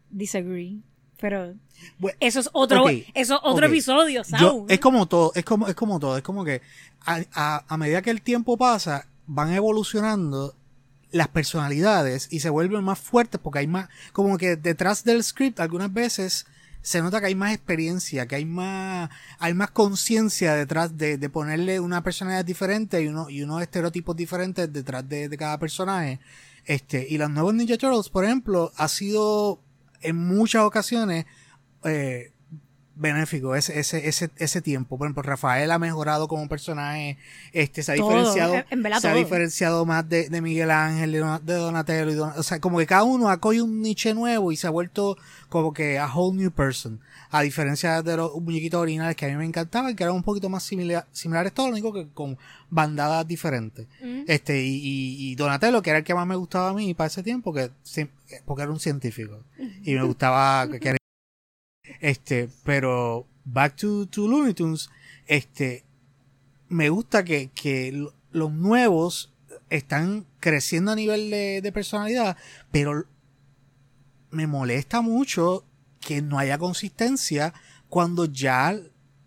Disagree. 0.10 0.80
Pero 1.20 1.54
Bueno, 1.98 2.18
eso 2.22 2.40
es 2.40 2.50
otro, 2.54 2.84
ok, 2.86 2.92
eso 3.14 3.36
es 3.36 3.40
otro 3.44 3.66
episodio, 3.66 4.22
Yo, 4.24 4.38
Saúl. 4.38 4.66
es 4.72 4.80
como 4.80 5.06
todo, 5.06 5.34
es 5.36 5.44
como, 5.44 5.68
es 5.68 5.76
como 5.76 6.00
todo, 6.00 6.16
es 6.16 6.24
como 6.24 6.46
que 6.46 6.62
a, 7.06 7.22
a- 7.34 7.66
a 7.68 7.78
medida 7.78 8.02
que 8.02 8.10
el 8.10 8.22
tiempo 8.22 8.56
pasa, 8.58 9.06
van 9.28 9.52
evolucionando 9.54 10.56
las 11.12 11.28
personalidades 11.28 12.30
y 12.32 12.40
se 12.40 12.50
vuelven 12.50 12.84
más 12.86 13.00
fuertes 13.00 13.40
porque 13.44 13.60
hay 13.60 13.68
más, 13.68 13.90
como 14.14 14.38
que 14.38 14.56
detrás 14.56 15.04
del 15.04 15.22
script 15.24 15.60
algunas 15.60 15.92
veces 15.92 16.46
se 16.82 17.02
nota 17.02 17.20
que 17.20 17.28
hay 17.28 17.36
más 17.36 17.54
experiencia, 17.54 18.28
que 18.28 18.36
hay 18.36 18.46
más, 18.46 19.10
hay 19.40 19.54
más 19.54 19.72
conciencia 19.72 20.54
detrás 20.54 20.98
de, 20.98 21.18
de 21.18 21.30
ponerle 21.30 21.80
una 21.80 22.04
personalidad 22.04 22.46
diferente 22.46 23.02
y, 23.02 23.08
uno, 23.08 23.30
y 23.30 23.42
unos 23.42 23.62
estereotipos 23.62 24.16
diferentes 24.16 24.72
detrás 24.72 25.08
de, 25.08 25.30
de 25.30 25.38
cada 25.38 25.60
personaje. 25.60 26.20
Este, 26.66 27.06
y 27.10 27.18
los 27.18 27.30
nuevos 27.30 27.54
Ninja 27.54 27.78
Turtles, 27.78 28.10
por 28.10 28.26
ejemplo, 28.26 28.72
ha 28.78 28.88
sido 28.88 29.62
en 30.02 30.16
muchas 30.16 30.64
ocasiones 30.64 31.26
eh, 31.84 32.32
benéfico 33.00 33.56
ese, 33.56 33.80
ese, 33.80 34.08
ese, 34.08 34.30
ese 34.38 34.62
tiempo. 34.62 34.98
Por 34.98 35.08
ejemplo, 35.08 35.24
Rafael 35.24 35.72
ha 35.72 35.80
mejorado 35.80 36.28
como 36.28 36.48
personaje, 36.48 37.18
este, 37.54 37.82
se 37.82 37.94
ha 37.94 37.96
Todo, 37.96 38.08
diferenciado, 38.10 38.54
en- 38.70 38.84
se 38.84 38.88
ha 39.08 39.12
todo. 39.12 39.16
diferenciado 39.16 39.86
más 39.86 40.08
de, 40.08 40.30
de 40.30 40.42
Miguel 40.42 40.70
Ángel, 40.70 41.12
de 41.14 41.20
Don- 41.20 41.46
de 41.46 41.54
Donatello, 41.54 42.12
y 42.12 42.16
Don- 42.16 42.34
o 42.38 42.44
sea, 42.44 42.60
como 42.60 42.78
que 42.78 42.86
cada 42.86 43.04
uno 43.04 43.30
ha 43.30 43.38
cogido 43.40 43.66
un 43.66 43.82
niche 43.82 44.14
nuevo 44.14 44.52
y 44.52 44.58
se 44.58 44.68
ha 44.68 44.70
vuelto 44.70 45.18
como 45.50 45.74
que 45.74 45.98
a 45.98 46.14
whole 46.14 46.38
new 46.38 46.52
person. 46.52 47.00
A 47.32 47.42
diferencia 47.44 48.02
de 48.02 48.18
los 48.18 48.36
muñequitos 48.42 48.82
originales 48.82 49.16
que 49.16 49.26
a 49.26 49.30
mí 49.30 49.36
me 49.36 49.46
encantaban, 49.46 49.96
que 49.96 50.04
eran 50.04 50.16
un 50.16 50.24
poquito 50.24 50.50
más 50.50 50.64
simila- 50.70 51.06
similares 51.12 51.54
todos, 51.54 51.70
lo 51.70 51.74
único 51.74 51.94
que 51.94 52.08
con 52.14 52.38
bandadas 52.72 53.28
diferentes. 53.28 53.86
Mm. 54.04 54.24
Este, 54.28 54.64
y, 54.64 54.76
y, 54.78 55.32
y 55.32 55.36
Donatello, 55.36 55.82
que 55.84 55.92
era 55.92 56.00
el 56.00 56.06
que 56.06 56.16
más 56.16 56.26
me 56.26 56.36
gustaba 56.36 56.70
a 56.70 56.74
mí 56.74 56.94
para 56.96 57.08
ese 57.08 57.22
tiempo, 57.24 57.54
que, 57.54 57.70
porque 58.46 58.64
era 58.64 58.72
un 58.72 58.80
científico. 58.80 59.44
Y 59.84 59.94
me 59.94 60.04
gustaba 60.04 60.68
que 60.70 60.90
era 60.90 60.98
este, 62.02 62.50
pero 62.64 63.26
back 63.46 63.76
to, 63.76 64.06
to 64.08 64.28
Looney 64.28 64.54
Tunes, 64.54 64.90
este, 65.28 65.84
me 66.68 66.90
gusta 66.90 67.24
que, 67.24 67.50
que 67.54 67.92
lo- 67.92 68.14
los 68.32 68.52
nuevos 68.52 69.34
están 69.70 70.26
creciendo 70.40 70.92
a 70.92 70.96
nivel 70.96 71.30
de, 71.30 71.62
de 71.62 71.72
personalidad, 71.72 72.38
pero 72.72 73.06
me 74.32 74.48
molesta 74.48 75.02
mucho 75.02 75.66
que 76.00 76.22
no 76.22 76.38
haya 76.40 76.58
consistencia 76.58 77.54
cuando 77.90 78.26
ya 78.26 78.72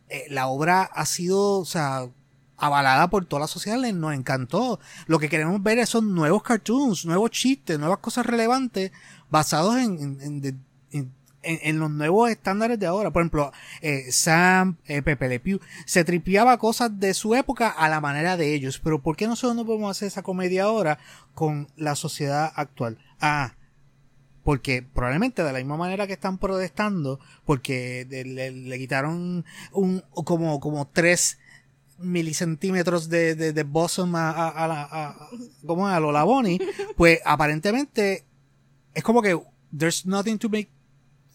eh, 0.09 0.25
la 0.31 0.47
obra 0.47 0.83
ha 0.83 1.07
sido, 1.07 1.59
o 1.59 1.64
sea, 1.64 2.09
avalada 2.57 3.11
por 3.11 3.25
toda 3.26 3.41
la 3.41 3.47
sociedad, 3.49 3.79
nos 3.93 4.14
encantó. 4.14 4.79
Lo 5.07 5.19
que 5.19 5.29
queremos 5.29 5.61
ver 5.62 5.85
son 5.87 6.14
nuevos 6.14 6.43
cartoons, 6.45 7.05
nuevos 7.05 7.31
chistes, 7.33 7.79
nuevas 7.79 7.99
cosas 7.99 8.25
relevantes 8.25 8.93
basados 9.31 9.76
en, 9.76 9.99
en, 10.00 10.21
en- 10.21 10.64
en- 10.93 11.12
en- 11.42 11.58
en 11.62 11.78
los 11.78 11.90
nuevos 11.90 12.30
estándares 12.30 12.78
de 12.78 12.87
ahora. 12.87 13.11
Por 13.11 13.22
ejemplo, 13.22 13.52
eh, 13.80 14.11
Sam, 14.12 14.76
eh, 14.87 15.02
Pepe 15.02 15.28
Le 15.28 15.40
Pew, 15.40 15.61
se 15.87 16.04
tripeaba 16.04 16.58
cosas 16.58 16.99
de 17.00 17.14
su 17.14 17.34
época 17.34 17.68
a 17.68 17.88
la 17.88 18.00
manera 18.00 18.37
de 18.37 18.54
ellos. 18.54 18.78
Pero 18.82 19.00
¿por 19.02 19.16
qué 19.16 19.26
nosotros 19.26 19.56
no 19.56 19.64
podemos 19.66 19.90
hacer 19.90 20.08
esa 20.08 20.22
comedia 20.22 20.64
ahora 20.64 20.99
con 21.34 21.68
la 21.76 21.94
sociedad 21.96 22.52
actual? 22.56 22.99
Ah, 23.20 23.54
porque 24.44 24.82
probablemente 24.82 25.44
de 25.44 25.52
la 25.52 25.58
misma 25.58 25.76
manera 25.76 26.06
que 26.08 26.14
están 26.14 26.37
protestando, 26.38 27.20
porque 27.44 28.06
le, 28.11 28.50
le 28.50 28.78
quitaron 28.78 29.44
un, 29.72 30.02
como, 30.12 30.58
como 30.58 30.88
tres 30.88 31.38
milicentímetros 31.99 33.08
de, 33.08 33.34
de, 33.37 33.52
de 33.52 33.62
bosom 33.62 34.14
a, 34.16 34.30
a, 34.30 34.49
a, 34.49 34.82
a- 35.08 35.16
como 35.66 35.87
a 35.87 36.00
Lola 36.00 36.25
Bonnie, 36.25 36.61
pues 36.96 37.20
aparentemente 37.25 38.25
es 38.94 39.02
como 39.04 39.22
que 39.22 39.38
there's 39.76 40.04
nothing 40.04 40.37
to 40.38 40.49
make 40.49 40.68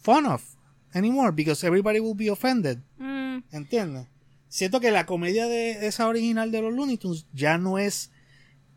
fun 0.08 0.26
of 0.26 0.42
anymore 0.94 1.32
because 1.34 1.66
everybody 1.68 2.00
will 2.00 2.16
be 2.16 2.30
offended. 2.30 2.80
Mm, 2.98 3.40
¿Entiendes? 3.52 4.08
Siento 4.48 4.80
que 4.80 4.92
la 4.92 5.06
comedia 5.06 5.46
de 5.48 5.86
esa 5.86 6.08
original 6.08 6.50
de 6.52 6.62
los 6.62 6.74
Looney 6.74 6.98
Tunes 6.98 7.26
ya 7.34 7.58
no 7.58 7.78
es 7.78 8.10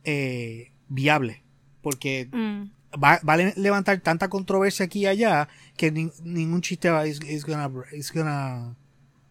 eh, 0.04 0.72
viable. 0.88 1.44
Porque 1.82 2.28
mm. 2.32 2.64
va, 3.02 3.20
va 3.26 3.34
a 3.34 3.36
le- 3.36 3.54
levantar 3.56 4.00
tanta 4.00 4.28
controversia 4.28 4.86
aquí 4.86 5.00
y 5.02 5.06
allá 5.06 5.48
que 5.76 5.92
nin- 5.92 6.12
ningún 6.24 6.60
chiste 6.60 6.90
va 6.90 7.06
is, 7.06 7.20
is 7.22 7.44
gonna, 7.44 7.70
is 7.92 8.12
gonna 8.12 8.76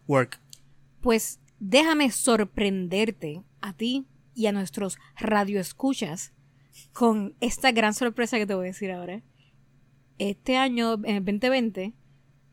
work. 0.07 0.39
Pues 1.01 1.39
déjame 1.59 2.09
sorprenderte 2.11 3.43
a 3.61 3.73
ti 3.73 4.07
y 4.33 4.47
a 4.47 4.51
nuestros 4.53 4.97
radioescuchas 5.17 6.31
con 6.93 7.35
esta 7.41 7.71
gran 7.73 7.93
sorpresa 7.93 8.37
que 8.37 8.45
te 8.47 8.53
voy 8.55 8.67
a 8.67 8.71
decir 8.71 8.91
ahora. 8.91 9.21
Este 10.19 10.57
año, 10.57 10.93
en 11.03 11.15
el 11.15 11.25
2020, 11.25 11.93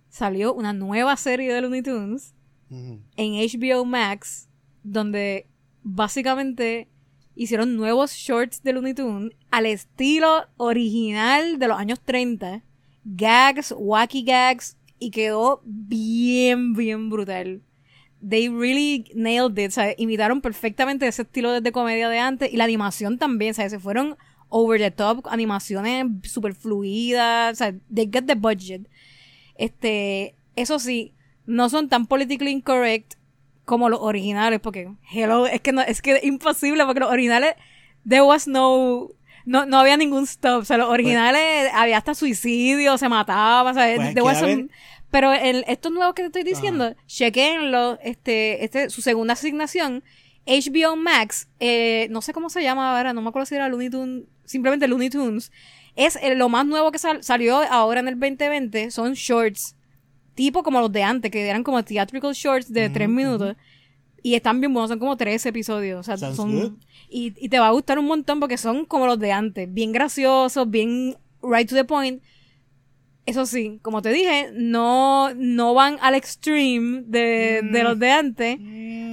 salió 0.09 0.55
una 0.55 0.73
nueva 0.73 1.17
serie 1.17 1.53
de 1.53 1.61
Looney 1.61 1.83
Tunes 1.83 2.35
en 2.71 3.05
HBO 3.17 3.85
Max, 3.85 4.49
donde 4.83 5.47
básicamente 5.83 6.89
hicieron 7.35 7.77
nuevos 7.77 8.13
shorts 8.13 8.63
de 8.63 8.73
Looney 8.73 8.95
Tunes 8.95 9.33
al 9.51 9.67
estilo 9.67 10.47
original 10.57 11.59
de 11.59 11.69
los 11.69 11.79
años 11.79 12.01
30. 12.01 12.63
Gags, 13.05 13.75
wacky 13.77 14.23
gags, 14.23 14.77
y 14.99 15.11
quedó 15.11 15.63
bien, 15.65 16.73
bien 16.73 17.11
brutal. 17.11 17.63
They 18.27 18.49
really 18.49 19.05
nailed 19.15 19.59
it, 19.59 19.73
¿sabes? 19.73 19.95
Imitaron 19.99 20.41
perfectamente 20.41 21.07
ese 21.07 21.23
estilo 21.23 21.61
de, 21.61 21.73
comedia 21.73 22.09
de 22.09 22.19
antes 22.19 22.53
y 22.53 22.57
la 22.57 22.65
animación 22.65 23.19
también, 23.19 23.55
¿sabes? 23.55 23.73
Se 23.73 23.79
fueron 23.79 24.17
over 24.59 24.79
the 24.81 24.91
top, 24.91 25.27
animaciones 25.29 26.07
super 26.25 26.55
fluidas, 26.55 27.53
o 27.53 27.57
sea, 27.57 27.75
they 27.95 28.09
get 28.11 28.25
the 28.27 28.35
budget. 28.35 28.89
Este, 29.57 30.35
eso 30.55 30.79
sí, 30.79 31.13
no 31.47 31.69
son 31.69 31.89
tan 31.89 32.07
politically 32.07 32.51
incorrect 32.51 33.15
como 33.65 33.89
los 33.89 34.01
originales, 34.01 34.61
porque 34.61 34.89
hello, 35.13 35.47
es 35.47 35.61
que 35.61 35.73
no, 35.73 35.83
es 35.83 36.01
que 36.01 36.13
es 36.13 36.25
imposible, 36.25 36.85
porque 36.85 37.01
los 37.01 37.11
originales 37.11 37.55
there 38.09 38.23
was 38.23 38.47
no 38.49 39.09
no, 39.45 39.65
no 39.65 39.79
había 39.79 39.97
ningún 39.97 40.25
stop, 40.25 40.63
o 40.63 40.65
sea, 40.65 40.77
los 40.77 40.89
originales 40.89 41.71
había 41.73 41.99
hasta 41.99 42.15
suicidio, 42.15 42.99
se 42.99 43.09
mataba, 43.09 43.75
¿sabes? 43.75 43.97
Pues 43.97 44.15
There 44.15 44.23
was 44.23 44.39
some- 44.41 44.69
pero 45.11 45.33
el, 45.33 45.65
estos 45.69 45.93
nuevos 45.93 46.15
que 46.15 46.23
te 46.23 46.27
estoy 46.27 46.43
diciendo, 46.43 46.95
chequenlo, 47.07 47.99
este, 48.03 48.65
este, 48.65 48.91
su 48.91 49.03
segunda 49.03 49.35
asignación, 49.35 50.03
HBO 50.47 50.97
Max, 50.97 51.49
eh, 51.61 52.09
no 52.11 52.23
sé 52.23 52.33
cómo 52.33 52.51
se 52.51 52.63
llama 52.63 52.97
ahora, 52.97 53.13
no 53.13 53.23
me 53.23 53.29
acuerdo 53.29 53.47
si 53.47 53.55
era 53.55 53.69
Looney 53.69 53.89
Tunes, 53.91 54.25
simplemente 54.47 54.89
Looney 54.89 55.11
Tunes, 55.11 55.53
es 55.95 56.19
lo 56.37 56.49
más 56.49 56.65
nuevo 56.67 56.91
que 56.93 56.99
sal- 56.99 57.23
salió 57.23 57.57
ahora 57.71 58.01
en 58.01 58.09
el 58.09 58.19
2020, 58.19 58.91
son 58.91 59.15
shorts, 59.15 59.77
tipo 60.35 60.63
como 60.63 60.81
los 60.81 60.93
de 60.93 61.03
antes, 61.03 61.31
que 61.31 61.47
eran 61.49 61.63
como 61.63 61.83
theatrical 61.85 62.33
shorts 62.35 62.73
de 62.73 62.89
tres 62.91 63.09
minutos. 63.09 63.57
Y 64.23 64.35
están 64.35 64.61
bien 64.61 64.73
buenos, 64.75 64.91
son 64.91 64.99
como 64.99 65.17
tres 65.17 65.47
episodios. 65.47 66.01
O 66.01 66.03
sea, 66.03 66.17
Sounds 66.17 66.37
son. 66.37 66.53
good. 66.53 66.73
Y, 67.09 67.33
y 67.39 67.49
te 67.49 67.61
va 67.61 67.69
a 67.69 67.71
gustar 67.71 67.97
un 67.99 68.07
montón 68.07 68.41
porque 68.41 68.59
son 68.59 68.85
como 68.85 69.07
los 69.07 69.19
de 69.21 69.31
antes. 69.31 69.73
Bien 69.73 69.93
graciosos, 69.93 70.69
bien 70.69 71.17
right 71.43 71.69
to 71.69 71.77
the 71.77 71.85
point. 71.85 72.21
Eso 73.25 73.47
sí, 73.47 73.79
como 73.83 74.03
te 74.03 74.11
dije, 74.13 74.51
no, 74.53 75.33
no 75.35 75.75
van 75.75 75.99
al 76.01 76.15
extreme 76.15 77.03
de, 77.07 77.61
de 77.73 77.83
los 77.85 77.99
de 77.99 78.11
antes. 78.11 78.59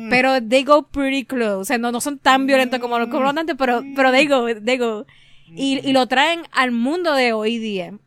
Pero 0.10 0.42
they 0.42 0.64
go 0.64 0.88
pretty 0.88 1.26
close. 1.26 1.56
O 1.62 1.66
sea, 1.66 1.78
no, 1.78 1.92
no 1.92 2.02
son 2.02 2.18
tan 2.20 2.46
violentos 2.48 2.80
como 2.80 2.98
los, 3.00 3.08
como 3.10 3.24
los 3.24 3.34
de 3.36 3.40
antes, 3.42 3.56
pero, 3.58 3.84
pero 3.96 4.12
they 4.12 4.28
go, 4.28 4.46
they 4.64 4.78
go. 4.78 5.06
Y, 5.48 5.80
y 5.88 5.94
lo 5.94 6.08
traen 6.08 6.44
al 6.52 6.72
mundo 6.72 7.14
de 7.14 7.34
hoy 7.34 7.58
día. 7.58 7.98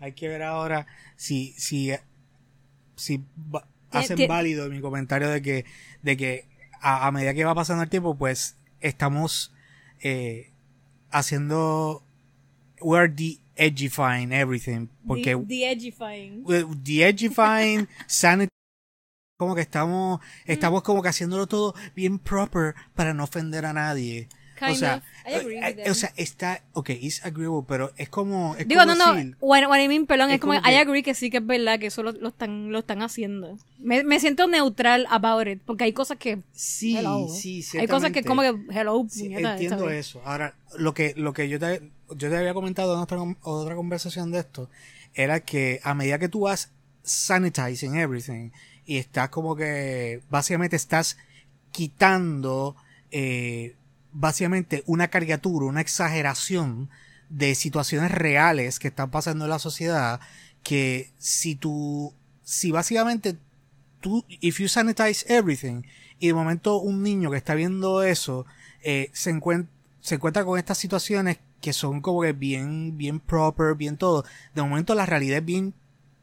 Hay 0.00 0.12
que 0.12 0.28
ver 0.28 0.42
ahora 0.42 0.86
si, 1.16 1.54
si, 1.56 1.92
si 2.96 3.24
hacen 3.90 4.28
válido 4.28 4.68
mi 4.68 4.80
comentario 4.80 5.28
de 5.28 5.40
que, 5.40 5.64
de 6.02 6.16
que 6.16 6.48
a, 6.80 7.06
a 7.06 7.12
medida 7.12 7.32
que 7.34 7.44
va 7.44 7.54
pasando 7.54 7.82
el 7.82 7.88
tiempo, 7.88 8.16
pues 8.16 8.56
estamos 8.80 9.52
eh, 10.00 10.52
haciendo 11.10 12.04
we're 12.80 13.08
de-edgifying 13.08 14.32
everything. 14.32 14.88
Porque 15.06 15.34
The, 15.34 15.44
the 15.46 15.70
edgifying. 15.70 16.44
de-edgifying, 16.44 17.88
sanity, 18.06 18.50
como 19.38 19.54
que 19.54 19.62
estamos, 19.62 20.20
estamos 20.44 20.82
como 20.82 21.02
que 21.02 21.08
haciéndolo 21.08 21.46
todo 21.46 21.74
bien 21.94 22.18
proper 22.18 22.74
para 22.94 23.14
no 23.14 23.24
ofender 23.24 23.64
a 23.66 23.72
nadie. 23.72 24.28
O 24.72 24.74
sea, 24.74 24.96
of. 24.96 25.02
I 25.26 25.34
agree 25.34 25.56
eh, 25.56 25.60
with 25.60 25.66
eh, 25.66 25.74
them. 25.84 25.90
o 25.92 25.94
sea, 25.94 26.12
está, 26.16 26.62
ok, 26.72 26.90
it's 26.90 27.24
agreeable, 27.24 27.64
pero 27.66 27.92
es 27.96 28.08
como, 28.08 28.56
es 28.56 28.66
Digo, 28.68 28.80
como 28.82 28.94
no, 28.94 29.14
no, 29.14 29.36
what, 29.40 29.62
what 29.68 29.80
I 29.80 29.88
mean, 29.88 30.06
perdón, 30.06 30.30
es, 30.30 30.34
es 30.36 30.40
como, 30.40 30.54
como 30.54 30.66
I 30.66 30.70
que- 30.72 30.78
agree 30.78 31.02
que 31.02 31.14
sí 31.14 31.30
que 31.30 31.38
es 31.38 31.46
verdad 31.46 31.78
que 31.78 31.86
eso 31.86 32.02
lo, 32.02 32.12
lo 32.12 32.28
están, 32.28 32.70
lo 32.72 32.78
están 32.80 33.02
haciendo. 33.02 33.58
Me, 33.78 34.04
me 34.04 34.20
siento 34.20 34.46
neutral 34.46 35.06
about 35.10 35.46
it, 35.46 35.60
porque 35.64 35.84
hay 35.84 35.92
cosas 35.92 36.18
que, 36.18 36.40
Sí, 36.52 36.96
hello. 36.96 37.28
sí, 37.28 37.64
hay 37.78 37.86
cosas 37.86 38.12
que 38.12 38.22
como 38.24 38.42
que, 38.42 38.54
hello, 38.70 39.06
Sí, 39.08 39.24
puñeta, 39.24 39.52
entiendo 39.52 39.88
eso. 39.90 40.20
Ahora, 40.24 40.54
lo 40.76 40.94
que, 40.94 41.14
lo 41.16 41.32
que 41.32 41.48
yo 41.48 41.58
te, 41.58 41.80
yo 42.10 42.28
te 42.30 42.36
había 42.36 42.54
comentado 42.54 42.94
en 42.94 43.00
otra, 43.00 43.18
otra 43.42 43.74
conversación 43.76 44.30
de 44.30 44.40
esto, 44.40 44.68
era 45.14 45.40
que 45.40 45.80
a 45.84 45.94
medida 45.94 46.18
que 46.18 46.28
tú 46.28 46.40
vas 46.40 46.70
sanitizing 47.02 47.96
everything, 47.96 48.50
y 48.86 48.98
estás 48.98 49.28
como 49.30 49.56
que, 49.56 50.20
básicamente 50.28 50.76
estás 50.76 51.16
quitando, 51.72 52.76
eh, 53.10 53.76
básicamente 54.14 54.82
una 54.86 55.08
caricatura, 55.08 55.66
una 55.66 55.82
exageración 55.82 56.88
de 57.28 57.54
situaciones 57.54 58.10
reales 58.12 58.78
que 58.78 58.88
están 58.88 59.10
pasando 59.10 59.44
en 59.44 59.50
la 59.50 59.58
sociedad, 59.58 60.20
que 60.62 61.12
si 61.18 61.56
tú, 61.56 62.14
si 62.42 62.70
básicamente 62.70 63.36
tú, 64.00 64.24
if 64.28 64.60
you 64.60 64.68
sanitize 64.68 65.24
everything, 65.28 65.82
y 66.18 66.28
de 66.28 66.34
momento 66.34 66.78
un 66.80 67.02
niño 67.02 67.30
que 67.30 67.36
está 67.36 67.54
viendo 67.54 68.02
eso, 68.02 68.46
eh, 68.82 69.10
se, 69.12 69.34
encuent- 69.34 69.68
se 70.00 70.16
encuentra 70.16 70.44
con 70.44 70.58
estas 70.58 70.78
situaciones 70.78 71.38
que 71.60 71.72
son 71.72 72.00
como 72.00 72.22
que 72.22 72.32
bien, 72.32 72.96
bien 72.96 73.20
proper, 73.20 73.74
bien 73.74 73.96
todo. 73.96 74.24
De 74.54 74.62
momento 74.62 74.94
la 74.94 75.06
realidad 75.06 75.38
es 75.38 75.44
bien 75.44 75.74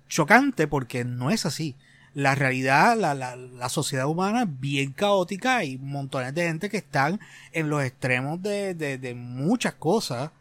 chocante 0.07 0.67
porque 0.67 1.03
no 1.03 1.31
es 1.31 1.45
así. 1.45 1.75
La 2.13 2.35
realidad, 2.35 2.97
la, 2.97 3.13
la, 3.13 3.35
la 3.37 3.69
sociedad 3.69 4.05
humana 4.05 4.43
es 4.43 4.59
bien 4.59 4.91
caótica 4.91 5.63
y 5.63 5.77
montones 5.77 6.33
de 6.33 6.43
gente 6.43 6.69
que 6.69 6.77
están 6.77 7.21
en 7.53 7.69
los 7.69 7.83
extremos 7.83 8.41
de, 8.41 8.75
de, 8.75 8.97
de 8.97 9.13
muchas 9.13 9.75
cosas. 9.75 10.31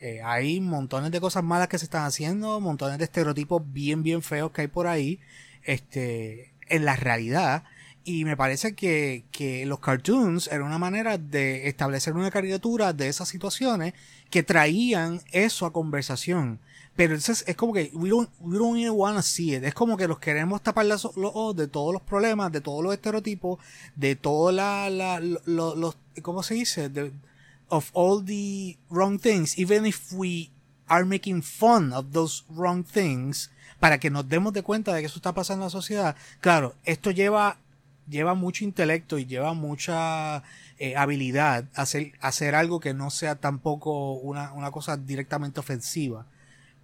Eh, 0.00 0.20
hay 0.24 0.60
montones 0.60 1.12
de 1.12 1.20
cosas 1.20 1.44
malas 1.44 1.68
que 1.68 1.78
se 1.78 1.84
están 1.84 2.04
haciendo, 2.04 2.58
montones 2.58 2.98
de 2.98 3.04
estereotipos 3.04 3.62
bien, 3.72 4.02
bien 4.02 4.22
feos 4.22 4.50
que 4.50 4.62
hay 4.62 4.66
por 4.66 4.86
ahí, 4.86 5.20
este, 5.62 6.52
en 6.68 6.84
la 6.84 6.96
realidad. 6.96 7.62
Y 8.02 8.24
me 8.24 8.36
parece 8.36 8.74
que, 8.74 9.24
que 9.30 9.66
los 9.66 9.78
cartoons 9.78 10.48
eran 10.48 10.62
una 10.62 10.78
manera 10.78 11.18
de 11.18 11.68
establecer 11.68 12.14
una 12.14 12.30
caricatura 12.30 12.92
de 12.92 13.08
esas 13.08 13.28
situaciones 13.28 13.92
que 14.30 14.42
traían 14.42 15.20
eso 15.32 15.66
a 15.66 15.72
conversación. 15.72 16.58
Pero 16.96 17.14
entonces 17.14 17.44
es 17.46 17.56
como 17.56 17.72
que 17.72 17.90
we 17.94 18.10
don't, 18.10 18.28
we 18.40 18.58
don't 18.58 18.76
even 18.78 18.92
wanna 18.92 19.22
see 19.22 19.54
it. 19.54 19.64
Es 19.64 19.74
como 19.74 19.96
que 19.96 20.06
los 20.08 20.18
queremos 20.18 20.60
tapar 20.62 20.84
los 20.86 21.04
los 21.16 21.30
ojos 21.34 21.56
de 21.56 21.66
todos 21.68 21.92
los 21.94 22.02
problemas, 22.02 22.52
de 22.52 22.60
todos 22.60 22.82
los 22.84 22.92
estereotipos, 22.92 23.58
de 23.96 24.16
todos 24.16 24.52
la, 24.52 24.90
la, 24.90 25.20
lo- 25.20 25.74
los, 25.76 25.96
¿cómo 26.22 26.42
se 26.42 26.54
dice? 26.54 26.90
Of 27.68 27.90
all 27.94 28.24
the 28.24 28.76
wrong 28.90 29.18
things, 29.18 29.56
even 29.58 29.86
if 29.86 30.12
we 30.12 30.50
are 30.88 31.04
making 31.04 31.40
fun 31.42 31.92
of 31.92 32.06
those 32.12 32.42
wrong 32.50 32.84
things, 32.84 33.50
para 33.78 33.98
que 33.98 34.10
nos 34.10 34.28
demos 34.28 34.52
de 34.52 34.62
cuenta 34.62 34.92
de 34.92 35.00
que 35.00 35.06
eso 35.06 35.18
está 35.20 35.32
pasando 35.32 35.62
en 35.64 35.66
la 35.66 35.70
sociedad. 35.70 36.16
Claro, 36.40 36.74
esto 36.84 37.12
lleva, 37.12 37.56
lleva 38.08 38.34
mucho 38.34 38.64
intelecto 38.64 39.16
y 39.18 39.24
lleva 39.24 39.54
mucha 39.54 40.42
eh, 40.78 40.96
habilidad 40.96 41.64
hacer, 41.74 42.12
hacer 42.20 42.54
algo 42.56 42.80
que 42.80 42.92
no 42.92 43.08
sea 43.10 43.36
tampoco 43.36 44.14
una, 44.14 44.52
una 44.52 44.70
cosa 44.72 44.96
directamente 44.96 45.60
ofensiva. 45.60 46.26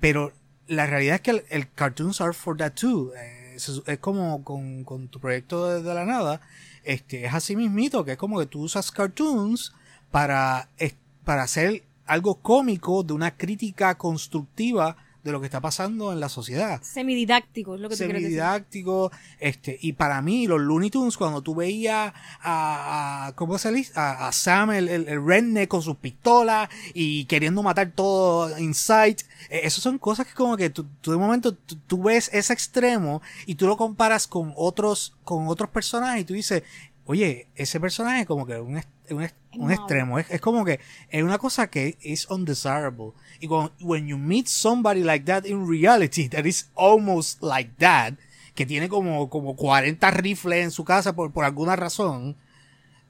Pero 0.00 0.32
la 0.66 0.87
realidad 0.87 1.16
es 1.16 1.20
que 1.22 1.44
el, 1.50 1.70
cartoons 1.72 2.20
are 2.20 2.32
for 2.32 2.56
that 2.56 2.72
too. 2.72 3.12
Eh, 3.14 3.56
es, 3.56 3.98
como 4.00 4.44
con, 4.44 4.85
con 4.85 5.09
tu 5.09 5.18
proyecto 5.20 5.68
de, 5.68 5.82
de 5.82 5.94
la 5.94 6.04
nada. 6.04 6.40
Este, 6.85 7.24
es 7.24 7.35
así 7.35 7.56
mismito, 7.56 8.04
que 8.04 8.12
es 8.12 8.18
como 8.18 8.38
que 8.38 8.46
tú 8.46 8.62
usas 8.62 8.90
cartoons 8.90 9.72
para, 10.11 10.68
es- 10.78 10.96
para 11.24 11.42
hacer 11.42 11.82
algo 12.06 12.37
cómico 12.37 13.02
de 13.02 13.12
una 13.14 13.37
crítica 13.37 13.96
constructiva 13.96 14.96
de 15.27 15.33
lo 15.33 15.41
que 15.41 15.47
está 15.47 15.61
pasando 15.61 16.12
en 16.12 16.21
la 16.21 16.29
sociedad 16.29 16.81
Semididáctico, 16.83 17.75
es 17.75 17.81
lo 17.81 17.89
que 17.89 17.97
te 17.97 18.05
quiero 18.05 18.15
decir. 18.15 18.29
semididáctico, 18.29 19.12
este, 19.41 19.79
y 19.81 19.93
para 19.95 20.23
mí 20.23 20.47
los 20.47 20.61
Looney 20.61 20.91
Tunes 20.91 21.17
cuando 21.17 21.43
tú 21.43 21.55
veías 21.55 22.12
a, 22.41 23.27
a 23.27 23.33
¿cómo 23.35 23.59
se 23.59 23.73
dice? 23.73 23.93
A, 23.97 24.29
a 24.29 24.33
Sam 24.33 24.71
el, 24.71 24.89
el, 24.89 25.09
el 25.09 25.27
redneck 25.27 25.69
con 25.69 25.83
sus 25.83 25.97
pistolas 25.97 26.69
y 26.95 27.25
queriendo 27.27 27.62
matar 27.62 27.91
todo 27.95 28.57
Insight, 28.59 29.23
eh, 29.51 29.61
esas 29.65 29.83
son 29.83 29.99
cosas 29.99 30.27
que 30.27 30.35
como 30.35 30.57
que 30.57 30.71
tú, 30.71 30.87
tú 31.01 31.11
de 31.11 31.17
momento 31.19 31.55
tú, 31.55 31.77
tú 31.87 32.03
ves 32.03 32.31
ese 32.33 32.53
extremo 32.53 33.23
y 33.47 33.57
tú 33.57 33.67
lo 33.67 33.77
comparas 33.77 34.27
con 34.27 34.53
otros, 34.57 35.17
con 35.25 35.49
otros 35.49 35.71
personajes 35.71 36.23
y 36.23 36.25
tú 36.25 36.35
dices, 36.35 36.62
oye, 37.05 37.49
ese 37.55 37.81
personaje 37.81 38.27
como 38.27 38.47
que 38.47 38.59
un, 38.61 38.81
un, 39.11 39.29
un 39.59 39.71
extremo, 39.73 40.19
es, 40.19 40.31
es 40.31 40.40
como 40.40 40.64
que 40.64 40.81
es 41.11 41.23
una 41.23 41.38
cosa 41.38 41.69
que 41.69 41.97
es 42.03 42.29
undesirable. 42.31 43.12
Y 43.40 43.47
cuando, 43.49 43.73
when 43.81 44.07
you 44.07 44.16
meet 44.19 44.47
somebody 44.47 45.03
like 45.03 45.25
that 45.27 45.45
in 45.45 45.69
reality, 45.69 46.29
that 46.29 46.45
is 46.45 46.71
almost 46.75 47.42
like 47.42 47.73
that, 47.79 48.14
que 48.55 48.64
tiene 48.66 48.88
como, 48.88 49.29
como 49.29 49.55
40 49.57 50.11
rifles 50.12 50.64
en 50.64 50.71
su 50.71 50.85
casa 50.85 51.14
por, 51.14 51.33
por 51.33 51.45
alguna 51.45 51.77
razón, 51.77 52.37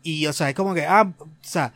y 0.02 0.26
o 0.26 0.32
sea, 0.32 0.48
es 0.50 0.54
como 0.54 0.74
que, 0.74 0.84
ah, 0.86 1.12
o 1.18 1.26
sea, 1.40 1.74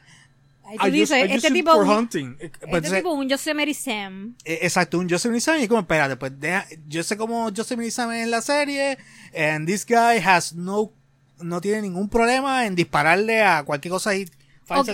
Ahí 0.78 0.78
tú 0.78 0.90
dices, 0.92 1.22
just- 1.24 1.34
este 1.44 1.50
tipo, 1.50 1.72
for 1.72 1.82
un- 1.84 1.90
hunting. 1.90 2.36
Eh, 2.38 2.48
pues, 2.48 2.52
este 2.52 2.66
entonces, 2.76 2.92
tipo 3.00 3.12
un 3.12 3.28
Yosemite 3.28 3.74
Sam. 3.74 4.36
eh, 4.44 4.60
Exacto, 4.62 5.00
un 5.00 5.08
Yosemite 5.08 5.40
Sam 5.40 5.60
y 5.60 5.66
como, 5.66 5.80
espérate, 5.80 6.16
pues 6.16 6.38
deja, 6.38 6.64
yo 6.86 7.02
sé 7.02 7.16
cómo 7.16 7.50
Yosemite 7.50 7.90
Sam 7.90 8.12
es 8.12 8.22
en 8.22 8.30
la 8.30 8.40
serie, 8.40 8.96
and 9.36 9.66
this 9.66 9.84
guy 9.84 10.18
has 10.24 10.54
no, 10.54 10.92
no 11.42 11.60
tiene 11.60 11.82
ningún 11.82 12.08
problema 12.08 12.66
en 12.66 12.74
dispararle 12.74 13.42
a 13.42 13.64
cualquier 13.64 13.92
cosa 13.92 14.14
y 14.14 14.26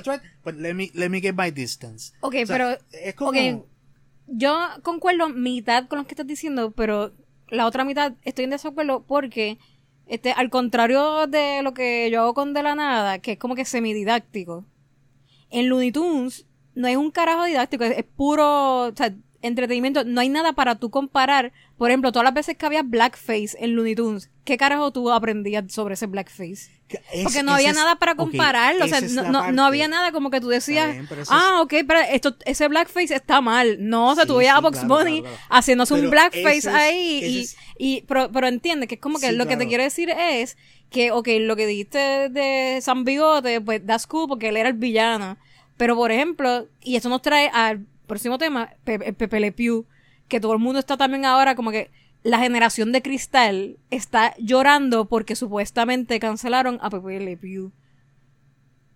threat, 0.02 0.22
but 0.44 0.54
let 0.54 0.74
me, 0.74 0.90
let 0.94 1.08
me 1.08 1.20
get 1.20 1.34
my 1.36 1.50
distance. 1.50 2.12
Ok, 2.20 2.34
O 2.42 2.46
sea, 2.46 2.56
pero- 2.56 2.78
es 2.92 3.14
como, 3.14 3.32
Yo 4.26 4.56
concuerdo 4.82 5.28
mitad 5.28 5.86
con 5.86 5.98
lo 5.98 6.06
que 6.06 6.14
estás 6.14 6.26
diciendo, 6.26 6.72
pero 6.72 7.12
la 7.48 7.66
otra 7.66 7.84
mitad 7.84 8.14
estoy 8.22 8.44
en 8.44 8.50
desacuerdo 8.50 9.04
porque, 9.06 9.58
este, 10.06 10.32
al 10.32 10.50
contrario 10.50 11.26
de 11.26 11.62
lo 11.62 11.74
que 11.74 12.10
yo 12.10 12.22
hago 12.22 12.34
con 12.34 12.52
De 12.54 12.62
la 12.62 12.74
Nada, 12.74 13.18
que 13.20 13.32
es 13.32 13.38
como 13.38 13.54
que 13.54 13.64
semididáctico, 13.64 14.64
en 15.50 15.68
Looney 15.68 15.92
Tunes 15.92 16.46
no 16.74 16.88
es 16.88 16.96
un 16.96 17.10
carajo 17.10 17.44
didáctico, 17.44 17.84
es, 17.84 17.98
es 17.98 18.04
puro, 18.04 18.86
o 18.88 18.96
sea, 18.96 19.14
entretenimiento. 19.42 20.04
No 20.04 20.20
hay 20.20 20.28
nada 20.28 20.52
para 20.52 20.74
tú 20.76 20.90
comparar. 20.90 21.52
Por 21.78 21.90
ejemplo, 21.90 22.10
todas 22.10 22.24
las 22.24 22.32
veces 22.32 22.56
que 22.56 22.64
había 22.64 22.82
blackface 22.82 23.50
en 23.58 23.74
Looney 23.76 23.94
Tunes, 23.94 24.30
¿qué 24.44 24.56
carajo 24.56 24.92
tú 24.92 25.10
aprendías 25.12 25.70
sobre 25.70 25.92
ese 25.94 26.06
blackface? 26.06 26.70
es- 27.12 27.24
Porque 27.24 27.42
no 27.42 27.52
había 27.52 27.70
es- 27.70 27.76
nada 27.76 27.96
para 27.96 28.14
compararlo, 28.14 28.84
o 28.84 28.88
sea, 28.88 29.00
no, 29.02 29.24
no, 29.30 29.52
no 29.52 29.64
había 29.64 29.86
nada 29.86 30.10
como 30.12 30.30
que 30.30 30.40
tú 30.40 30.48
decías, 30.48 30.92
bien, 30.92 31.08
ah, 31.28 31.60
ok, 31.62 31.74
pero 31.86 31.98
esto, 32.00 32.34
ese 32.46 32.68
blackface 32.68 33.14
está 33.14 33.40
mal. 33.42 33.76
No, 33.80 34.10
o 34.10 34.14
sea, 34.14 34.22
Sí, 34.24 34.28
tú 34.28 34.36
veías 34.36 34.54
a 34.56 34.60
Box 34.60 34.78
claro, 34.78 34.94
Bunny 34.94 35.20
claro, 35.20 35.36
claro. 35.36 35.48
haciéndose 35.50 35.94
un 35.94 36.10
blackface 36.10 36.68
ahí 36.70 37.46
y, 37.78 37.96
y 37.96 38.00
pero, 38.02 38.30
pero 38.32 38.46
entiende 38.46 38.86
que 38.86 38.94
es 38.94 39.00
como 39.00 39.18
que 39.18 39.30
Sí, 39.30 39.36
lo 39.36 39.46
que 39.46 39.56
te 39.58 39.66
quiero 39.66 39.82
decir 39.82 40.08
es 40.10 40.56
que, 40.90 41.10
ok, 41.10 41.28
lo 41.40 41.56
que 41.56 41.66
dijiste 41.66 41.98
de 42.30 42.78
San 42.80 43.04
Bigote, 43.04 43.60
pues 43.60 43.84
that's 43.84 44.06
cool 44.06 44.28
porque 44.28 44.48
él 44.48 44.56
era 44.56 44.68
el 44.70 44.76
villano. 44.76 45.36
Pero, 45.76 45.94
por 45.94 46.10
ejemplo, 46.10 46.68
y 46.82 46.96
esto 46.96 47.10
nos 47.10 47.20
trae 47.20 47.50
al 47.52 47.84
próximo 48.06 48.38
tema, 48.38 48.70
Pe- 48.84 49.12
Pepe 49.12 49.40
Le 49.40 49.52
Pew, 49.52 49.84
que 50.28 50.40
todo 50.40 50.52
el 50.52 50.58
mundo 50.58 50.78
está 50.78 50.96
también 50.96 51.24
ahora 51.24 51.54
como 51.54 51.70
que 51.70 51.90
la 52.22 52.38
generación 52.38 52.92
de 52.92 53.02
cristal 53.02 53.78
está 53.90 54.34
llorando 54.38 55.04
porque 55.08 55.36
supuestamente 55.36 56.18
cancelaron 56.18 56.78
a 56.82 56.90
Pepe 56.90 57.20
Le 57.20 57.36
Pew. 57.36 57.72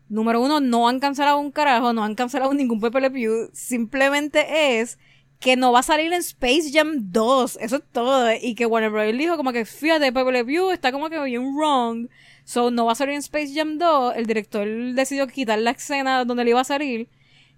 Número 0.09 0.40
uno, 0.40 0.59
no 0.59 0.88
han 0.88 0.99
cancelado 0.99 1.38
un 1.38 1.53
carajo, 1.53 1.93
no 1.93 2.03
han 2.03 2.16
cancelado 2.16 2.53
ningún 2.53 2.81
Pepe 2.81 3.01
Le 3.01 3.11
Pew. 3.11 3.51
Simplemente 3.53 4.81
es 4.81 4.99
que 5.38 5.57
no 5.57 5.71
va 5.73 5.79
a 5.79 5.85
salir 5.85 6.12
en 6.12 6.21
Space 6.21 6.71
Jam 6.73 7.12
2. 7.12 7.59
Eso 7.61 7.77
es 7.77 7.83
todo. 7.93 8.29
Y 8.40 8.57
que 8.57 8.66
Warner 8.66 8.90
Bros. 8.90 9.16
dijo 9.16 9.37
como 9.37 9.53
que, 9.53 9.64
fíjate, 9.64 10.12
Pepe 10.12 10.33
Le 10.33 10.45
Pew 10.45 10.71
está 10.71 10.90
como 10.90 11.09
que 11.09 11.23
bien 11.23 11.55
wrong. 11.55 12.09
So, 12.45 12.73
no 12.73 12.87
va 12.87 12.93
a 12.93 12.97
salir 12.97 13.14
en 13.14 13.21
Space 13.21 13.55
Jam 13.55 13.79
2. 13.79 14.16
El 14.16 14.27
director 14.27 14.66
decidió 14.95 15.29
quitar 15.29 15.59
la 15.61 15.71
escena 15.71 16.25
donde 16.25 16.45
le 16.45 16.51
iba 16.51 16.61
a 16.61 16.64
salir. 16.64 17.09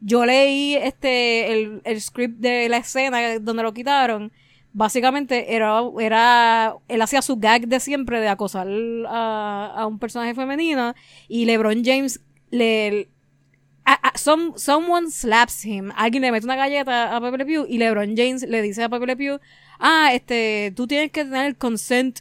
Yo 0.05 0.27
leí 0.27 0.75
este, 0.75 1.53
el, 1.53 1.81
el 1.85 2.01
script 2.01 2.39
de 2.39 2.69
la 2.69 2.79
escena 2.79 3.39
donde 3.39 3.63
lo 3.63 3.73
quitaron. 3.73 4.33
Básicamente 4.73 5.55
era, 5.55 5.81
era, 6.01 6.75
él 6.89 7.03
hacía 7.03 7.23
su 7.23 7.37
gag 7.37 7.69
de 7.69 7.79
siempre 7.79 8.21
de 8.21 8.29
acosar 8.29 8.67
a, 9.07 9.73
a 9.77 9.87
un 9.87 9.99
personaje 9.99 10.35
femenino 10.35 10.95
y 11.29 11.45
LeBron 11.45 11.85
James 11.85 12.21
le, 12.51 13.11
a- 13.85 14.09
a- 14.09 14.19
some- 14.19 14.55
someone 14.57 15.11
slaps 15.11 15.65
him. 15.67 15.91
Alguien 15.95 16.23
le 16.23 16.33
mete 16.33 16.47
una 16.47 16.57
galleta 16.57 17.15
a 17.15 17.21
Pepe 17.21 17.39
Le 17.39 17.47
Pew 17.47 17.67
y 17.69 17.79
LeBron 17.79 18.17
James 18.17 18.43
le 18.49 18.63
dice 18.63 18.83
a 18.83 18.89
Pepe 18.89 19.07
Le 19.07 19.17
Pew, 19.17 19.41
ah, 19.79 20.11
este, 20.15 20.73
tú 20.75 20.87
tienes 20.87 21.13
que 21.13 21.25
tener 21.25 21.47
el 21.47 21.57
consent 21.57 22.21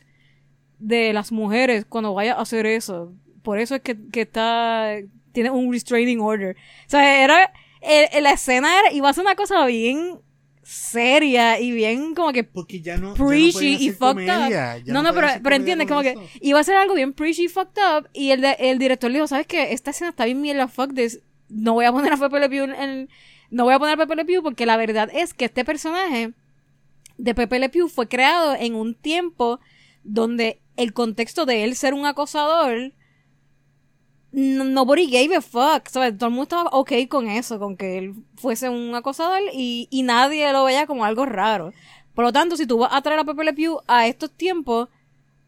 de 0.77 1.13
las 1.13 1.31
mujeres 1.31 1.85
cuando 1.85 2.13
vayas 2.13 2.37
a 2.37 2.41
hacer 2.41 2.65
eso. 2.65 3.13
Por 3.43 3.59
eso 3.59 3.75
es 3.75 3.81
que, 3.81 3.97
que 4.11 4.21
está, 4.21 4.95
tiene 5.31 5.51
un 5.51 5.71
restraining 5.71 6.19
order. 6.19 6.57
O 6.85 6.89
sea, 6.89 7.23
era, 7.23 7.53
el- 7.81 8.23
la 8.23 8.31
escena 8.31 8.79
era, 8.79 8.91
iba 8.93 9.09
a 9.09 9.13
ser 9.13 9.23
una 9.23 9.35
cosa 9.35 9.65
bien 9.65 10.19
seria 10.63 11.59
y 11.59 11.71
bien 11.71 12.13
como 12.15 12.31
que 12.31 12.43
porque 12.43 12.81
ya 12.81 12.95
no, 12.97 13.13
ya 13.15 13.19
no 13.19 13.27
preachy 13.27 13.75
y 13.79 13.89
fucked 13.91 13.99
comedia, 14.27 14.77
up. 14.79 14.83
No, 14.87 15.01
no, 15.03 15.13
pero, 15.13 15.27
pero 15.43 15.55
entiendes, 15.55 15.87
como 15.87 16.01
que 16.01 16.15
iba 16.39 16.59
a 16.59 16.63
ser 16.63 16.75
algo 16.75 16.93
bien 16.93 17.13
preachy 17.13 17.45
y 17.45 17.47
fucked 17.49 17.81
up. 17.81 18.09
Y 18.13 18.31
el, 18.31 18.41
de- 18.41 18.55
el 18.59 18.77
director 18.79 19.09
le 19.09 19.17
dijo, 19.17 19.27
¿sabes 19.27 19.47
qué? 19.47 19.73
Esta 19.73 19.91
escena 19.91 20.11
está 20.11 20.25
bien 20.25 20.39
mierda, 20.41 20.67
fuck 20.67 20.93
this. 20.93 21.19
No 21.49 21.73
voy 21.73 21.85
a 21.85 21.91
poner 21.91 22.13
a 22.13 22.17
Pepe 22.17 22.39
Le 22.39 22.49
Pew 22.49 22.63
en, 22.63 23.09
no 23.49 23.65
voy 23.65 23.73
a 23.73 23.79
poner 23.79 23.95
a 23.95 23.97
Pepe 23.97 24.15
Le 24.15 24.25
Pew 24.25 24.41
porque 24.43 24.65
la 24.65 24.77
verdad 24.77 25.09
es 25.13 25.33
que 25.33 25.45
este 25.45 25.65
personaje 25.65 26.31
de 27.17 27.35
Pepe 27.35 27.59
Le 27.59 27.67
Pew 27.69 27.89
fue 27.89 28.07
creado 28.07 28.55
en 28.55 28.75
un 28.75 28.95
tiempo 28.95 29.59
donde 30.03 30.61
el 30.77 30.93
contexto 30.93 31.45
de 31.45 31.63
él 31.65 31.75
ser 31.75 31.93
un 31.93 32.05
acosador 32.05 32.93
nobody 34.31 35.09
gave 35.09 35.35
a 35.35 35.41
fuck, 35.41 35.87
¿sabes? 35.89 36.17
Todo 36.17 36.27
el 36.27 36.31
mundo 36.31 36.43
estaba 36.43 36.69
ok 36.71 36.91
con 37.09 37.27
eso, 37.27 37.59
con 37.59 37.75
que 37.75 37.97
él 37.97 38.13
fuese 38.35 38.69
un 38.69 38.95
acosador 38.95 39.41
y, 39.53 39.87
y 39.91 40.03
nadie 40.03 40.51
lo 40.51 40.63
veía 40.65 40.87
como 40.87 41.05
algo 41.05 41.25
raro. 41.25 41.73
Por 42.13 42.25
lo 42.25 42.33
tanto, 42.33 42.57
si 42.57 42.65
tú 42.65 42.79
vas 42.79 42.93
a 42.93 43.01
traer 43.01 43.19
a 43.19 43.23
Pepe 43.23 43.43
Le 43.43 43.53
Pew 43.53 43.79
a 43.87 44.07
estos 44.07 44.31
tiempos, 44.31 44.89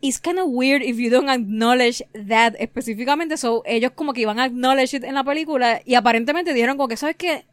it's 0.02 0.20
kind 0.20 0.40
of 0.40 0.48
weird 0.50 0.82
if 0.82 0.98
you 0.98 1.10
don't 1.10 1.30
acknowledge 1.30 2.04
that 2.28 2.56
específicamente. 2.60 3.38
So, 3.38 3.64
ellos 3.66 3.92
como 3.96 4.14
que 4.14 4.22
iban 4.22 4.40
a 4.40 4.46
acknowledge 4.46 4.96
it 4.98 5.04
en 5.04 5.16
la 5.16 5.24
película 5.24 5.82
y 5.86 5.96
aparentemente 5.96 6.54
dijeron 6.54 6.78
como 6.78 6.88
que, 6.88 6.98
¿sabes 6.98 7.16
qué? 7.16 7.46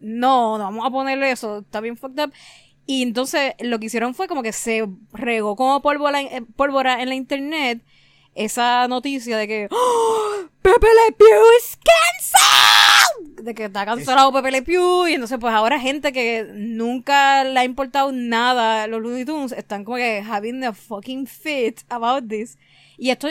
No, 0.00 0.58
no 0.58 0.64
vamos 0.64 0.86
a 0.86 0.90
ponerle 0.90 1.30
eso, 1.30 1.58
está 1.58 1.80
bien 1.80 1.96
fucked 1.96 2.24
up. 2.24 2.32
Y 2.86 3.02
entonces 3.02 3.52
lo 3.60 3.78
que 3.78 3.86
hicieron 3.86 4.14
fue 4.14 4.28
como 4.28 4.42
que 4.42 4.52
se 4.52 4.88
regó 5.12 5.56
como 5.56 5.82
pólvora 5.82 6.22
eh, 6.22 6.42
pólvora 6.56 7.02
en 7.02 7.10
la 7.10 7.14
internet 7.14 7.82
esa 8.38 8.86
noticia 8.88 9.36
de 9.36 9.48
que 9.48 9.68
¡Oh! 9.70 10.44
Pepe 10.62 10.86
Le 10.86 11.12
Pew 11.12 11.42
is 11.58 11.78
cancelled 11.84 13.44
de 13.44 13.54
que 13.54 13.64
está 13.64 13.84
cancelado 13.84 14.32
Pepe 14.32 14.50
Le 14.50 14.62
Pew 14.62 15.06
y 15.06 15.14
entonces 15.14 15.38
pues 15.40 15.52
ahora 15.52 15.80
gente 15.80 16.12
que 16.12 16.46
nunca 16.54 17.44
le 17.44 17.60
ha 17.60 17.64
importado 17.64 18.12
nada 18.12 18.86
los 18.86 19.00
Looney 19.02 19.24
Tunes 19.24 19.52
están 19.52 19.84
como 19.84 19.96
que 19.96 20.20
having 20.20 20.64
a 20.64 20.72
fucking 20.72 21.26
fit 21.26 21.80
about 21.88 22.28
this 22.28 22.58
y 22.96 23.10
esto 23.10 23.28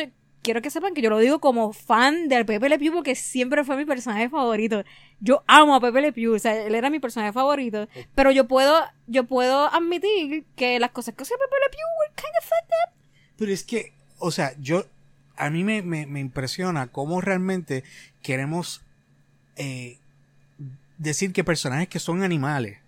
quiero 0.48 0.62
que 0.62 0.70
sepan 0.70 0.94
que 0.94 1.02
yo 1.02 1.10
lo 1.10 1.20
digo 1.20 1.40
como 1.40 1.74
fan 1.74 2.30
del 2.30 2.46
Pepe 2.46 2.70
Le 2.70 2.80
Pew 2.80 2.94
porque 2.94 3.16
siempre 3.16 3.66
fue 3.66 3.76
mi 3.76 3.84
personaje 3.84 4.30
favorito. 4.30 4.82
Yo 5.20 5.44
amo 5.46 5.76
a 5.76 5.82
Pepe 5.82 6.00
Le 6.00 6.14
Pew, 6.14 6.36
o 6.36 6.40
sea, 6.40 6.56
él 6.56 6.74
era 6.74 6.90
mi 6.90 7.00
personaje 7.00 7.34
favorito. 7.34 7.90
Pero 8.16 8.32
yo 8.32 8.48
puedo, 8.48 8.80
yo 9.08 9.26
puedo 9.26 9.66
admitir 9.66 10.46
que 10.56 10.80
las 10.80 10.92
cosas 10.92 11.16
que 11.16 11.24
hacía 11.24 11.36
Pepe 11.36 11.56
Le 11.66 11.70
Pew 11.70 11.86
were 12.00 12.14
kind 12.16 12.34
of 12.40 12.46
fucked 12.46 12.74
up. 12.86 12.94
Pero 13.38 13.52
es 13.52 13.64
que, 13.66 13.94
o 14.20 14.32
sea, 14.32 14.54
yo, 14.58 14.86
a 15.38 15.50
mí 15.50 15.64
me, 15.64 15.82
me, 15.82 16.06
me 16.06 16.20
impresiona 16.20 16.88
cómo 16.88 17.22
realmente 17.22 17.84
queremos 18.22 18.82
eh, 19.56 19.98
decir 20.98 21.34
que 21.34 21.44
personajes 21.44 21.88
que 21.88 22.00
son 22.00 22.24
animales, 22.24 22.80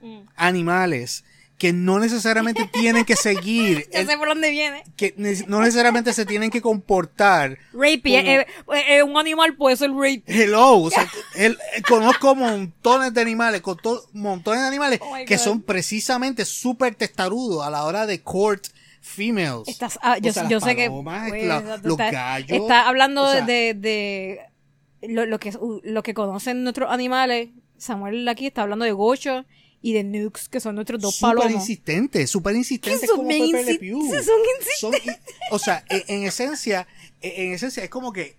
Mm. 0.00 0.20
animales, 0.36 1.24
que 1.58 1.72
no 1.72 1.98
necesariamente 1.98 2.68
tienen 2.72 3.04
que 3.04 3.16
seguir, 3.16 3.88
Ya 3.92 3.98
el- 4.00 4.06
sé 4.06 4.16
por 4.16 4.28
dónde 4.28 4.50
viene. 4.52 4.84
que 4.96 5.12
no 5.48 5.60
necesariamente 5.60 6.12
se 6.12 6.24
tienen 6.24 6.50
que 6.50 6.62
comportar. 6.62 7.58
Rapey, 7.72 8.00
Como- 8.02 8.76
eh, 8.76 8.96
eh, 8.98 9.02
un 9.02 9.16
animal 9.18 9.56
puede 9.56 9.76
ser 9.76 9.90
rapey. 9.90 10.22
Hello, 10.26 10.76
o 10.78 10.90
sea, 10.90 11.10
el- 11.34 11.58
conozco 11.88 12.36
montones 12.36 13.12
de 13.12 13.20
animales, 13.20 13.60
con 13.60 13.76
to- 13.76 14.04
montones 14.12 14.60
de 14.62 14.68
animales 14.68 15.00
Oh 15.02 15.16
que 15.26 15.36
God. 15.36 15.42
son 15.42 15.62
precisamente 15.62 16.44
súper 16.44 16.94
testarudos 16.94 17.66
a 17.66 17.70
la 17.70 17.82
hora 17.84 18.06
de 18.06 18.20
court 18.22 18.68
females. 19.00 19.68
Estás, 19.68 19.98
ah, 20.02 20.18
yo, 20.18 20.30
O 20.30 20.32
sea, 20.32 20.48
yo 20.48 20.60
sé 20.60 20.76
que 20.76 20.84
palomas, 20.88 21.30
la- 21.32 21.80
los 21.82 21.96
gallos. 21.96 22.50
Estás 22.50 22.86
hablando 22.86 23.22
o 23.24 23.32
sea, 23.32 23.44
de, 23.44 23.74
de 23.74 24.40
lo, 25.08 25.26
lo 25.26 25.38
que 25.38 25.52
lo 25.84 26.02
que 26.02 26.14
conocen 26.14 26.62
nuestros 26.64 26.90
animales. 26.90 27.50
Samuel 27.76 28.26
aquí 28.28 28.46
está 28.46 28.62
hablando 28.62 28.84
de 28.84 28.92
gocho 28.92 29.44
y 29.80 29.92
de 29.92 30.02
nukes, 30.02 30.48
que 30.48 30.58
son 30.58 30.74
nuestros 30.74 31.00
dos 31.00 31.14
Súper 31.14 31.36
palomos. 31.36 31.52
insistentes, 31.60 32.28
súper 32.28 32.56
insistentes 32.56 33.08
como 33.08 33.28
Pepe 33.28 33.38
Le 33.38 33.72
insi- 33.74 33.78
Pew. 33.78 34.00
son 34.00 34.10
insistentes. 34.58 34.78
Son 34.80 34.92
o 35.52 35.58
sea, 35.60 35.84
en, 35.88 36.02
en 36.08 36.22
esencia, 36.26 36.88
en 37.20 37.46
en 37.48 37.52
esencia 37.54 37.84
es 37.84 37.88
como 37.90 38.12
que 38.12 38.36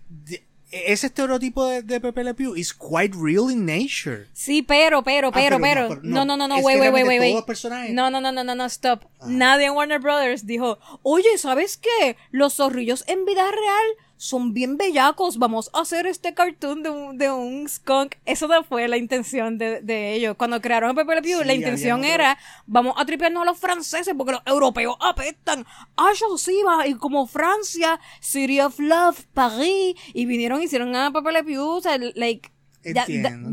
ese 0.70 1.06
estereotipo 1.08 1.66
de, 1.66 1.82
de 1.82 2.00
Pepe 2.00 2.24
Le 2.24 2.34
Pew 2.34 2.54
is 2.56 2.72
quite 2.72 3.14
real 3.16 3.50
in 3.50 3.64
nature. 3.66 4.26
Sí, 4.32 4.62
pero, 4.62 5.02
pero, 5.02 5.28
Ah, 5.28 5.32
pero, 5.34 5.58
pero 5.58 5.82
no, 5.82 5.88
pero. 5.88 5.88
pero 5.88 6.00
No, 6.02 6.24
no. 6.24 6.36
no, 6.36 6.48
no, 6.48 6.56
wait, 6.58 6.80
wait, 6.80 6.92
wait, 6.92 7.06
wait, 7.06 7.90
No, 7.90 8.10
no, 8.10 8.20
no, 8.20 8.32
no, 8.32 8.44
no, 8.44 8.54
no, 8.54 8.64
stop. 8.66 9.04
Nadie 9.26 9.66
en 9.66 9.72
Warner 9.72 9.98
Brothers 10.00 10.46
dijo, 10.46 10.78
oye, 11.02 11.38
¿sabes 11.38 11.76
qué? 11.76 12.16
Los 12.30 12.54
zorrillos 12.54 13.04
en 13.08 13.24
vida 13.24 13.42
real 13.50 13.84
son 14.22 14.52
bien 14.52 14.76
bellacos. 14.76 15.38
Vamos 15.38 15.70
a 15.72 15.80
hacer 15.80 16.06
este 16.06 16.34
cartoon 16.34 16.82
de 16.82 16.90
un, 16.90 17.16
de 17.16 17.30
un 17.30 17.66
skunk. 17.66 18.16
Eso 18.26 18.48
no 18.48 18.62
fue 18.64 18.86
la 18.86 18.98
intención 18.98 19.56
de, 19.56 19.80
de 19.80 20.12
ellos. 20.12 20.36
Cuando 20.36 20.60
crearon 20.60 20.90
a 20.90 20.94
Pepe 20.94 21.14
Le 21.14 21.22
Pew, 21.22 21.40
Sí, 21.40 21.46
la 21.46 21.54
intención 21.54 22.04
era, 22.04 22.38
vamos 22.66 22.94
a 22.98 23.06
tripearnos 23.06 23.42
a 23.42 23.46
los 23.46 23.58
franceses 23.58 24.12
porque 24.16 24.32
los 24.32 24.42
europeos 24.44 24.94
apestan. 25.00 25.64
Ah, 25.96 26.10
sí, 26.36 26.60
va. 26.66 26.86
Y 26.86 26.94
como 26.96 27.26
Francia, 27.26 27.98
City 28.20 28.60
of 28.60 28.78
Love, 28.78 29.24
París, 29.32 29.94
y 30.12 30.26
vinieron 30.26 30.60
y 30.60 30.64
hicieron 30.64 30.94
a 30.94 31.10
Pepe 31.10 31.32
Le 31.32 31.42
Pew, 31.42 31.62
o 31.66 31.80
sea, 31.80 31.96
like, 32.14 32.50
that- 32.94 33.06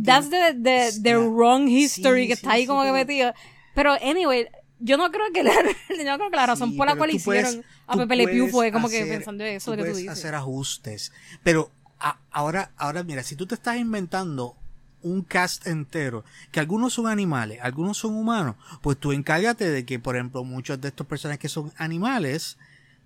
that's 0.04 0.30
the, 0.30 0.54
the, 0.54 0.92
the 1.02 1.16
wrong 1.18 1.68
history 1.70 2.24
sí, 2.24 2.28
que 2.28 2.34
está 2.34 2.52
ahí 2.52 2.68
como 2.68 2.84
que 2.84 2.92
metido. 2.92 3.34
Pero, 3.74 3.94
anyway, 4.02 4.48
yo 4.80 4.98
no 4.98 5.12
creo 5.12 5.26
que 5.34 5.44
la, 5.44 5.52
yo 5.90 6.04
no 6.06 6.18
creo 6.18 6.30
que 6.30 6.36
la 6.36 6.46
razón 6.46 6.72
Sí, 6.72 6.78
por 6.78 6.88
la 6.88 6.96
cual 6.96 7.12
tú 7.12 7.18
puedes- 7.24 7.48
hicieron 7.48 7.66
a 7.88 7.98
Pepe 7.98 8.16
Le 8.16 8.28
Pew 8.28 8.48
fue 8.50 8.72
como 8.72 8.90
que 8.90 9.02
hacer- 9.02 9.10
pensando 9.18 9.44
en 9.44 9.56
eso 9.56 9.72
tú 9.72 9.78
de 9.78 9.84
que 9.84 9.92
tú 9.92 9.98
dices. 9.98 10.12
hacer 10.14 10.36
ajustes. 10.36 11.12
Pero 11.44 11.72
a- 12.00 12.18
ahora, 12.32 12.72
ahora 12.78 13.04
mira, 13.04 13.24
si 13.24 13.36
tú 13.36 13.48
te 13.48 13.56
estás 13.56 13.78
inventando 13.78 14.56
un 15.02 15.22
cast 15.22 15.68
entero, 15.68 16.24
que 16.52 16.60
algunos 16.60 16.94
son 16.94 17.08
animales, 17.08 17.60
algunos 17.62 17.98
son 17.98 18.16
humanos, 18.16 18.56
pues 18.82 18.98
tú 18.98 19.12
encárgate 19.14 19.70
de 19.70 19.86
que, 19.86 20.00
por 20.00 20.16
ejemplo, 20.16 20.44
muchos 20.44 20.82
de 20.82 20.88
estos 20.90 21.08
personajes 21.08 21.40
que 21.40 21.50
son 21.50 21.72
animales, 21.78 22.58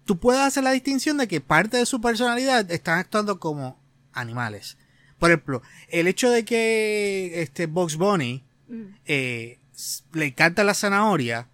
tú 0.05 0.17
puedes 0.17 0.41
hacer 0.41 0.63
la 0.63 0.71
distinción 0.71 1.17
de 1.17 1.27
que 1.27 1.41
parte 1.41 1.77
de 1.77 1.85
su 1.85 2.01
personalidad 2.01 2.69
están 2.71 2.97
actuando 2.97 3.39
como 3.39 3.77
animales. 4.13 4.77
Por 5.19 5.29
ejemplo, 5.29 5.61
el 5.89 6.07
hecho 6.07 6.29
de 6.31 6.43
que 6.45 7.41
este 7.41 7.67
Box 7.67 7.95
Bunny 7.97 8.43
Mm. 8.67 8.83
eh, 9.05 9.59
le 10.13 10.25
encanta 10.27 10.63
la 10.63 10.73
zanahoria. 10.73 11.47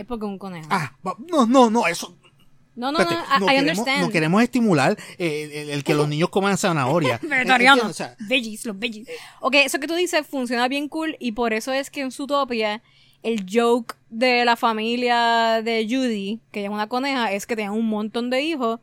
Es 0.00 0.06
porque 0.06 0.24
un 0.24 0.38
conejo. 0.38 0.66
Ah, 0.70 0.92
no, 1.28 1.46
no, 1.46 1.68
no, 1.68 1.86
eso, 1.86 2.16
no, 2.74 2.90
no, 2.90 2.98
no, 2.98 3.04
Espérate, 3.04 3.26
I, 3.36 3.40
no 3.40 3.44
I 3.44 3.48
queremos, 3.48 3.78
understand. 3.78 4.00
no 4.00 4.10
queremos 4.10 4.42
estimular 4.42 4.96
eh, 5.18 5.50
el, 5.52 5.70
el 5.70 5.84
que 5.84 5.92
los 5.94 6.08
niños 6.08 6.30
coman 6.30 6.56
zanahoria. 6.56 7.18
Vegetariano. 7.22 7.82
¿Entiendes? 7.82 8.00
O 8.00 8.04
sea, 8.04 8.16
veggies, 8.26 8.64
los 8.64 8.78
veggies. 8.78 9.08
Ok, 9.40 9.56
eso 9.56 9.78
que 9.78 9.86
tú 9.86 9.94
dices 9.94 10.26
funciona 10.26 10.66
bien 10.68 10.88
cool 10.88 11.16
y 11.20 11.32
por 11.32 11.52
eso 11.52 11.72
es 11.72 11.90
que 11.90 12.00
en 12.00 12.10
Zootopia 12.10 12.82
el 13.22 13.44
joke 13.52 13.96
de 14.08 14.46
la 14.46 14.56
familia 14.56 15.60
de 15.62 15.86
Judy, 15.88 16.40
que 16.50 16.60
ella 16.60 16.68
es 16.70 16.74
una 16.74 16.88
coneja, 16.88 17.32
es 17.32 17.46
que 17.46 17.56
tenían 17.56 17.74
un 17.74 17.86
montón 17.86 18.30
de 18.30 18.40
hijos. 18.40 18.80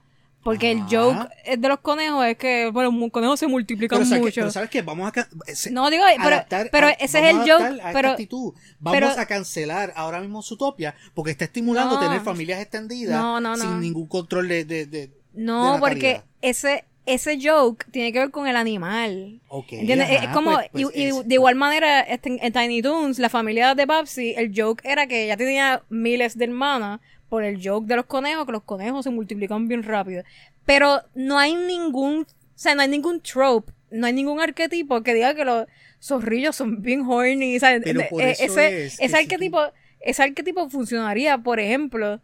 Porque 0.48 0.72
el 0.72 0.84
joke 0.90 1.30
eh, 1.44 1.58
de 1.58 1.68
los 1.68 1.80
conejos 1.80 2.26
es 2.26 2.38
que, 2.38 2.70
bueno, 2.72 2.90
los 2.90 3.12
conejos 3.12 3.38
se 3.38 3.48
multiplican 3.48 4.00
pero, 4.08 4.22
mucho. 4.22 4.36
pero 4.36 4.52
¿sabes 4.52 4.70
qué? 4.70 4.82
Vamos 4.82 5.06
a... 5.10 5.12
ca- 5.12 5.28
se- 5.54 5.72
No, 5.72 5.90
digo, 5.90 6.04
pero, 6.16 6.28
adaptar 6.36 6.70
pero 6.72 6.88
a- 6.88 6.92
ese 6.92 7.20
es 7.20 7.36
el 7.36 7.40
joke. 7.40 7.82
a 7.84 7.92
Pero, 7.92 8.10
actitud. 8.12 8.54
Vamos 8.80 8.98
pero- 9.00 9.10
a 9.20 9.26
cancelar 9.26 9.92
ahora 9.98 10.22
mismo 10.22 10.42
Zootopia 10.42 10.96
porque 11.14 11.32
está 11.32 11.44
estimulando 11.44 11.96
No. 11.96 12.00
tener 12.00 12.22
familias 12.22 12.62
extendidas 12.62 13.20
No, 13.20 13.42
no, 13.42 13.58
no. 13.58 13.62
sin 13.62 13.82
ningún 13.82 14.08
control 14.08 14.48
de... 14.48 14.64
de, 14.64 14.86
de- 14.86 15.12
No, 15.34 15.78
porque 15.82 16.22
ese, 16.42 16.86
ese 17.06 17.38
joke 17.44 17.86
tiene 17.92 18.14
que 18.14 18.20
ver 18.20 18.32
con 18.32 18.48
el 18.48 18.56
animal. 18.56 19.42
Ok, 19.50 19.74
¿Entiendes? 19.74 20.10
ajá, 20.12 20.24
es 20.26 20.30
como, 20.30 20.54
pues- 20.54 20.70
pues 20.72 20.86
y, 20.96 21.08
y 21.10 21.12
de 21.26 21.36
igual 21.36 21.56
manera, 21.56 22.00
este, 22.02 22.30
en, 22.30 22.40
en 22.42 22.54
Tiny 22.54 22.82
Toons, 22.82 23.20
la 23.20 23.28
familia 23.30 23.76
de 23.76 23.86
Babsy, 23.86 24.34
el 24.38 24.54
joke 24.56 24.82
era 24.86 25.08
que 25.08 25.26
ella 25.26 25.36
tenía 25.36 25.84
miles 25.90 26.38
de 26.38 26.46
hermanas 26.46 27.02
por 27.30 27.44
el 27.44 27.60
joke 27.66 27.88
de 27.88 27.96
los 27.96 28.06
conejos, 28.06 28.46
que 28.46 28.52
los 28.52 28.63
conejos 28.63 29.04
se 29.04 29.10
multiplican 29.12 29.68
bien 29.68 29.84
rápido. 29.84 30.24
Pero 30.66 31.02
no 31.16 31.38
hay 31.40 31.56
ningún, 31.56 32.22
o 32.22 32.26
sea, 32.56 32.76
no 32.76 32.82
hay 32.82 32.88
ningún 32.88 33.22
trope, 33.22 33.74
no 33.92 34.08
hay 34.08 34.13
ningún 34.13 34.40
arquetipo 34.40 35.02
que 35.04 35.13
diga 35.13 35.34
que 35.36 35.46
los 35.46 35.68
zorrillos 36.02 36.56
son 36.56 36.82
bien 36.82 37.02
horny, 37.08 37.60
¿sabes? 37.60 37.82
Pero 37.84 38.02
por 38.10 38.22
Eh, 38.22 38.32
eso 38.32 38.44
ese, 38.44 38.86
es 38.86 38.98
que 38.98 39.06
ese 39.06 39.18
arquetipo, 39.18 39.60
ese 40.00 40.24
arquetipo 40.24 40.70
funcionaría, 40.70 41.38
por 41.38 41.60
ejemplo, 41.60 42.22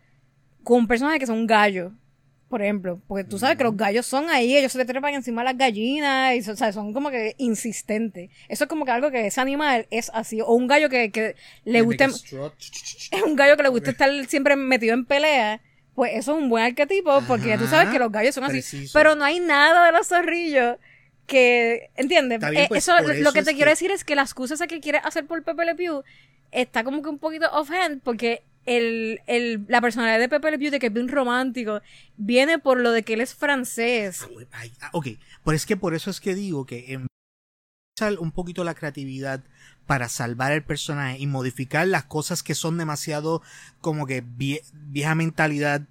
con 0.64 0.88
personajes 0.88 1.20
que 1.20 1.28
son 1.28 1.48
gallos. 1.48 1.92
Por 2.54 2.62
ejemplo, 2.62 3.02
porque 3.08 3.24
tú 3.24 3.40
sabes 3.40 3.58
que 3.58 3.64
los 3.64 3.76
gallos 3.76 4.06
son 4.06 4.30
ahí, 4.30 4.56
ellos 4.56 4.72
se 4.72 4.78
le 4.78 4.86
trepan 4.86 5.16
encima 5.16 5.42
de 5.42 5.46
las 5.46 5.58
gallinas, 5.58 6.36
y 6.36 6.48
o 6.48 6.56
sea, 6.56 6.72
son 6.72 6.94
como 6.94 7.10
que 7.10 7.34
insistentes. 7.40 8.30
Eso 8.48 8.66
es 8.66 8.68
como 8.70 8.86
que 8.86 8.92
algo 8.92 9.10
que 9.10 9.26
ese 9.26 9.42
animal 9.42 9.88
es 9.90 10.12
así. 10.14 10.40
O 10.40 10.54
un 10.54 10.68
gallo 10.68 10.88
que, 10.88 11.10
que 11.12 11.36
le 11.66 11.80
a 11.80 12.08
strut. 12.10 12.54
es 13.10 13.24
un 13.24 13.36
gallo 13.36 13.58
que 13.58 13.64
le 13.64 13.70
gusta 13.70 13.90
estar 13.90 14.12
siempre 14.28 14.56
metido 14.56 14.94
en 14.94 15.04
pelea. 15.06 15.62
Pues 15.96 16.12
eso 16.14 16.38
es 16.38 16.44
un 16.44 16.48
buen 16.48 16.64
arquetipo, 16.64 17.24
porque 17.28 17.58
tú 17.58 17.66
sabes 17.66 17.90
que 17.90 17.98
los 17.98 18.12
gallos 18.12 18.36
son 18.36 18.44
así. 18.44 18.54
preciso. 18.54 18.92
Pero 18.94 19.16
no 19.16 19.26
hay 19.26 19.40
nada 19.40 19.88
de 19.88 19.92
los 19.92 20.08
zorrillos 20.08 20.78
que, 21.26 21.90
¿entiendes? 21.96 22.40
Bien, 22.40 22.56
Eh, 22.56 22.66
pues, 22.68 22.88
eso, 22.88 22.94
lo 23.00 23.34
que 23.34 23.40
es 23.40 23.46
te 23.46 23.52
que- 23.54 23.56
quiero 23.56 23.72
decir 23.72 23.90
es 23.90 24.04
que 24.04 24.16
la 24.16 24.22
excusa 24.22 24.54
esa 24.54 24.68
que 24.68 24.80
quiere 24.80 25.00
hacer 25.00 25.26
por 25.26 25.42
Pepe 25.44 25.66
Le 25.66 25.74
Pew 25.74 26.04
está 26.52 26.84
como 26.84 27.02
que 27.02 27.10
un 27.10 27.18
poquito 27.18 27.48
offhand, 27.52 28.00
porque 28.04 28.44
el, 28.66 29.20
el, 29.28 29.66
la 29.68 29.82
personalidad 29.82 30.20
de 30.20 30.30
Pepe 30.30 30.52
Le 30.52 30.60
Pew, 30.60 30.72
de 30.72 30.80
que 30.80 30.88
es 30.88 30.94
bien 30.94 31.08
romántico, 31.08 31.82
viene 32.18 32.60
por 32.60 32.80
lo 32.80 32.92
de 32.92 33.04
que 33.04 33.14
él 33.14 33.22
es 33.22 33.36
francés. 33.36 34.22
Ah, 34.24 34.28
güey, 34.32 34.48
ay, 34.52 34.72
ah, 34.82 34.90
ok, 34.94 35.08
pero 35.44 35.56
es 35.56 35.66
que 35.66 35.78
por 35.78 35.94
eso 35.94 36.10
es 36.10 36.20
que 36.20 36.34
digo 36.36 36.66
que 36.66 36.94
en 36.94 37.08
un 38.20 38.32
poquito 38.32 38.64
la 38.64 38.74
creatividad 38.74 39.42
para 39.86 40.10
salvar 40.10 40.52
el 40.52 40.64
personaje 40.64 41.20
y 41.20 41.28
modificar 41.28 41.88
las 41.88 42.06
cosas 42.06 42.42
que 42.44 42.56
son 42.56 42.78
demasiado 42.78 43.42
como 43.82 44.06
que 44.08 44.24
vie- 44.24 44.64
vieja 44.74 45.14
mentalidad. 45.16 45.82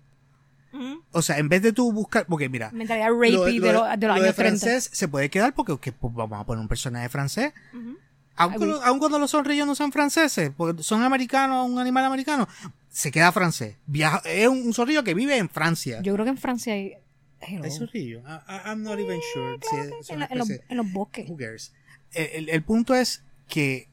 O 1.13 1.21
sea, 1.21 1.39
en 1.39 1.51
vez 1.51 1.61
de 1.63 1.73
tú 1.75 1.93
buscar, 1.93 2.25
porque 2.27 2.49
mira, 2.49 2.71
Mentalidad 2.73 3.11
rapey 3.13 3.33
lo, 3.33 3.45
de, 3.45 3.53
lo- 3.61 3.63
de 3.63 3.73
los 3.73 4.01
lo 4.01 4.13
años 4.25 4.35
30. 4.35 4.35
francés 4.35 4.89
se 4.93 5.07
puede 5.07 5.29
quedar 5.29 5.55
porque 5.55 5.73
ok, 5.73 5.89
pues 6.01 6.15
vamos 6.15 6.41
a 6.41 6.45
poner 6.47 6.63
un 6.63 6.69
personaje 6.69 7.09
francés. 7.11 7.53
Ujú. 7.75 7.99
Aun, 8.37 8.55
cuando, 8.55 8.83
aun 8.83 8.99
cuando 8.99 9.19
los 9.19 9.31
zorrillos 9.31 9.67
no 9.67 9.75
son 9.75 9.93
franceses, 9.93 10.51
porque 10.57 10.83
son 10.83 11.03
americanos, 11.03 11.69
un 11.69 11.79
animal 11.79 12.05
americano, 12.05 12.49
se 12.89 13.11
queda 13.11 13.31
francés. 13.33 13.77
Viaja, 13.87 14.23
es 14.25 14.49
un, 14.49 14.63
un 14.67 14.73
zorrillo 14.75 15.05
que 15.05 15.15
vive 15.15 15.37
en 15.37 15.49
Francia. 15.49 16.01
Yo 16.03 16.13
creo 16.15 16.25
que 16.25 16.31
en 16.31 16.39
Francia 16.39 16.75
hay... 16.75 16.95
Hello. 17.41 17.65
¿Hay 17.65 17.71
zorrillo? 17.73 18.21
I- 18.21 18.53
I- 18.53 18.61
I'm 18.71 18.83
not 18.83 18.99
even 18.99 19.21
sure. 19.35 19.59
si 19.69 19.77
es- 19.77 19.93
es 20.01 20.11
en, 20.11 20.39
los, 20.39 20.49
en 20.51 20.77
los 20.77 20.93
bosques. 20.93 21.29
Who 21.29 21.37
cares? 21.37 21.73
El, 22.13 22.27
el- 22.27 22.49
el 22.51 22.63
punto 22.63 22.95
es 22.95 23.23
que 23.49 23.89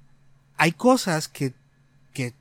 hay 0.58 0.72
cosas 0.72 1.28
que, 1.28 1.54
que 2.14 2.34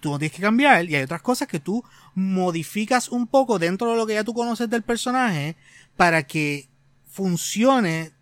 tú 0.00 0.10
no 0.10 0.18
tienes 0.18 0.36
que 0.36 0.42
cambiar 0.42 0.84
y 0.84 0.94
hay 0.94 1.02
otras 1.04 1.22
cosas 1.22 1.48
que 1.48 1.58
tú 1.58 1.82
modificas 2.14 3.08
un 3.08 3.26
poco 3.26 3.58
dentro 3.58 3.90
de 3.90 3.96
lo 3.96 4.06
que 4.06 4.14
ya 4.14 4.24
tú 4.24 4.34
conoces 4.34 4.68
del 4.68 4.82
personaje 4.82 5.56
para 5.96 6.22
que 6.24 6.68
funcione 7.08 8.12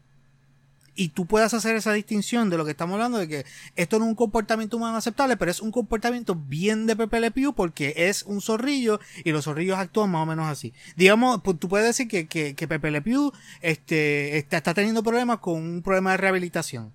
y 0.97 1.09
tú 1.09 1.27
puedas 1.27 1.55
hacer 1.55 1.75
esa 1.77 1.93
distinción 1.93 2.51
de 2.51 2.57
lo 2.57 2.65
que 2.65 2.71
estamos 2.71 2.95
hablando 2.95 3.19
de 3.19 3.27
que 3.29 3.45
esto 3.77 3.99
no 3.99 4.05
es 4.05 4.09
un 4.11 4.15
comportamiento 4.15 4.77
humano 4.77 4.97
aceptable, 4.97 5.37
pero 5.37 5.51
es 5.51 5.61
un 5.61 5.73
comportamiento 5.73 6.35
bien 6.35 6.87
de 6.87 6.95
Pepe 6.97 7.21
Le 7.21 7.31
Pew 7.31 7.53
porque 7.53 7.95
es 7.97 8.23
un 8.23 8.41
zorrillo 8.41 9.01
y 9.25 9.33
los 9.33 9.45
zorrillos 9.45 9.79
actúan 9.79 10.11
más 10.11 10.23
o 10.23 10.27
menos 10.27 10.47
así. 10.47 10.73
Digamos, 10.97 11.41
pues, 11.43 11.59
tú 11.59 11.69
puedes 11.69 11.87
decir 11.87 12.07
que, 12.09 12.27
que, 12.27 12.55
que 12.55 12.69
Pepe 12.69 12.91
Le 12.91 13.03
Pew 13.03 13.33
este, 13.61 14.39
está, 14.39 14.59
está 14.59 14.75
teniendo 14.75 15.03
problemas 15.03 15.39
con 15.39 15.55
un 15.63 15.83
problema 15.83 16.13
de 16.13 16.17
rehabilitación. 16.19 16.93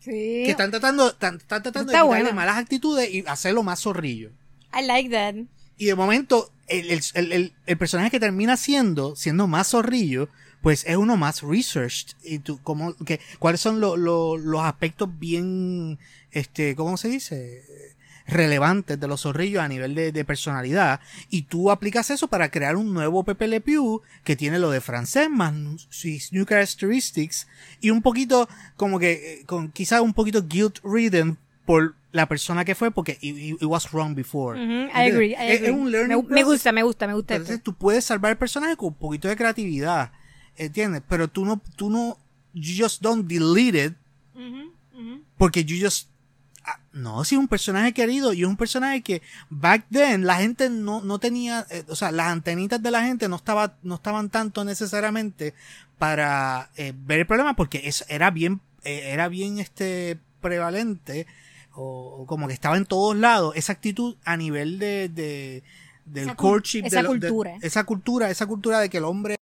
Sí. 0.00 0.10
Que 0.10 0.50
están 0.50 0.70
tratando, 0.70 1.08
están, 1.10 1.36
están 1.36 1.62
tratando 1.62 1.90
Está 1.90 2.02
de 2.02 2.04
quitarle 2.08 2.22
bueno. 2.24 2.36
malas 2.36 2.58
actitudes 2.58 3.12
y 3.12 3.24
hacerlo 3.26 3.62
más 3.62 3.80
zorrillo. 3.80 4.30
I 4.78 4.84
like 4.86 5.08
that. 5.10 5.34
Y 5.78 5.86
de 5.86 5.94
momento, 5.94 6.50
el, 6.68 6.90
el, 6.90 7.32
el- 7.32 7.52
el 7.66 7.78
personaje 7.78 8.10
que 8.10 8.20
termina 8.20 8.56
siendo, 8.56 9.16
siendo 9.16 9.46
más 9.48 9.68
zorrillo, 9.70 10.28
pues 10.64 10.84
es 10.88 10.96
uno 10.96 11.16
más 11.16 11.42
researched. 11.42 12.16
Y 12.24 12.40
tú, 12.40 12.58
como, 12.64 12.94
que, 13.04 13.20
¿Cuáles 13.38 13.60
son 13.60 13.78
lo- 13.80 13.96
lo- 13.96 14.36
los 14.36 14.62
aspectos 14.62 15.08
bien, 15.20 15.98
este, 16.32 16.74
¿cómo 16.74 16.96
se 16.96 17.08
dice? 17.08 17.62
relevantes 18.26 18.98
de 18.98 19.06
los 19.06 19.20
zorrillos 19.20 19.62
a 19.62 19.68
nivel 19.68 19.94
de, 19.94 20.10
de 20.10 20.24
personalidad 20.24 20.98
y 21.28 21.42
tú 21.42 21.70
aplicas 21.70 22.08
eso 22.08 22.26
para 22.26 22.50
crear 22.50 22.74
un 22.76 22.94
nuevo 22.94 23.22
Pepe 23.22 23.46
Le 23.48 23.60
Pew 23.60 24.00
que 24.24 24.34
tiene 24.34 24.58
lo 24.58 24.70
de 24.70 24.80
francés 24.80 25.28
más 25.28 25.52
sus 25.90 26.32
new 26.32 26.46
characteristics 26.46 27.46
y 27.82 27.90
un 27.90 28.00
poquito 28.00 28.48
como 28.76 28.98
que 28.98 29.12
eh, 29.12 29.42
con 29.44 29.70
quizás 29.70 30.00
un 30.00 30.14
poquito 30.14 30.42
guilt 30.48 30.78
ridden 30.82 31.36
por 31.66 31.96
la 32.12 32.26
persona 32.26 32.64
que 32.64 32.74
fue 32.74 32.90
porque 32.90 33.18
it, 33.20 33.36
it- 33.36 33.62
was 33.62 33.92
wrong 33.92 34.14
before 34.14 34.58
I 34.58 35.10
agree, 35.10 35.32
I 35.32 35.34
Es- 35.34 35.50
es 35.50 35.58
agree. 35.60 35.70
un 35.72 35.84
me, 35.84 35.90
learning 35.90 36.26
me 36.30 36.44
gusta, 36.44 36.72
me 36.72 36.82
gusta, 36.82 37.06
me 37.06 37.12
gusta 37.12 37.34
Entonces 37.34 37.56
esto. 37.58 37.72
tú 37.72 37.76
puedes 37.78 38.06
salvar 38.06 38.30
el 38.32 38.38
personaje 38.38 38.74
con 38.78 38.88
un 38.88 38.94
poquito 38.94 39.28
de 39.28 39.36
creatividad, 39.36 40.12
¿entiendes? 40.56 41.02
Pero 41.08 41.28
tú 41.28 41.44
no, 41.44 41.60
tú 41.76 41.90
no, 41.90 42.18
you 42.52 42.82
just 42.84 43.02
don't 43.02 43.26
delete 43.26 43.84
it 43.86 43.94
Ujú, 44.34 44.72
ujú. 44.98 45.22
porque 45.36 45.64
you 45.64 45.84
just, 45.84 46.08
ah, 46.64 46.78
no, 46.92 47.24
si 47.24 47.34
es 47.34 47.38
un 47.38 47.48
personaje 47.48 47.92
querido 47.92 48.32
y 48.32 48.42
es 48.42 48.48
un 48.48 48.56
personaje 48.56 49.02
que 49.02 49.22
back 49.50 49.86
then 49.90 50.26
la 50.26 50.36
gente 50.36 50.70
no, 50.70 51.00
no 51.02 51.18
tenía, 51.18 51.66
eh, 51.70 51.84
o 51.88 51.96
sea, 51.96 52.10
las 52.12 52.28
antenitas 52.28 52.82
de 52.82 52.90
la 52.90 53.04
gente 53.04 53.28
no 53.28 53.36
estaba, 53.36 53.76
no 53.82 53.96
estaban 53.96 54.30
tanto 54.30 54.64
necesariamente 54.64 55.54
para 55.98 56.70
eh, 56.76 56.92
ver 56.96 57.20
el 57.20 57.26
problema 57.26 57.54
porque 57.56 57.82
es, 57.84 58.04
era 58.08 58.30
bien, 58.30 58.60
eh, 58.84 59.10
era 59.12 59.28
bien 59.28 59.58
este 59.58 60.18
prevalente 60.40 61.26
o, 61.72 62.18
o 62.22 62.26
como 62.26 62.46
que 62.46 62.52
estaba 62.54 62.76
en 62.76 62.84
todos 62.86 63.16
lados 63.16 63.54
esa 63.56 63.72
actitud 63.72 64.16
a 64.24 64.36
nivel 64.36 64.78
de, 64.78 65.08
de 65.08 65.62
del 66.04 66.24
Esa 66.24 66.34
courtship 66.36 66.82
esa 66.84 66.96
de 66.98 67.02
lo- 67.02 67.14
de- 67.14 67.18
cultura. 67.20 67.56
esa 67.62 67.84
cultura 67.84 68.30
esa 68.30 68.46
cultura 68.46 68.78
de 68.80 68.90
que 68.90 68.98
el 68.98 69.04
hombre 69.04 69.36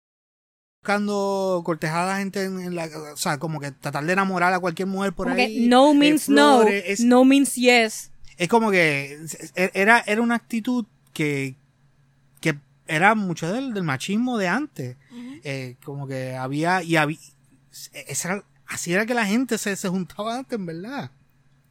buscando 0.82 1.62
cortejar 1.64 2.08
a 2.08 2.12
la 2.14 2.18
gente 2.18 2.42
en, 2.42 2.60
en 2.60 2.74
la 2.74 2.88
o 3.14 3.16
sea 3.16 3.38
como 3.38 3.60
que 3.60 3.70
tratar 3.70 4.04
de 4.04 4.14
enamorar 4.14 4.52
a 4.52 4.58
cualquier 4.58 4.88
mujer 4.88 5.12
por 5.12 5.28
Como 5.28 5.38
ahí 5.40 5.60
que 5.62 5.68
no 5.68 5.92
de 5.92 5.94
means 5.94 6.28
no, 6.28 6.64
es, 6.64 6.98
no 7.00 7.24
means 7.24 7.54
yes. 7.54 8.10
es 8.36 8.48
como 8.48 8.72
que 8.72 9.16
era 9.54 10.02
era 10.04 10.20
una 10.20 10.34
actitud 10.34 10.84
que 11.12 11.54
que 12.40 12.58
era 12.88 13.14
mucho 13.14 13.52
del, 13.52 13.72
del 13.74 13.84
machismo 13.84 14.38
de 14.38 14.48
antes 14.48 14.96
Eh, 15.44 15.76
como 15.84 16.06
que 16.08 16.34
había 16.36 16.82
y 16.82 16.96
había 16.96 17.18
esa 17.92 18.44
así 18.66 18.92
era 18.92 19.06
que 19.06 19.14
la 19.14 19.26
gente 19.26 19.58
se, 19.58 19.76
se 19.76 19.88
juntaba 19.88 20.38
antes 20.38 20.58
en 20.58 20.66
verdad 20.66 21.10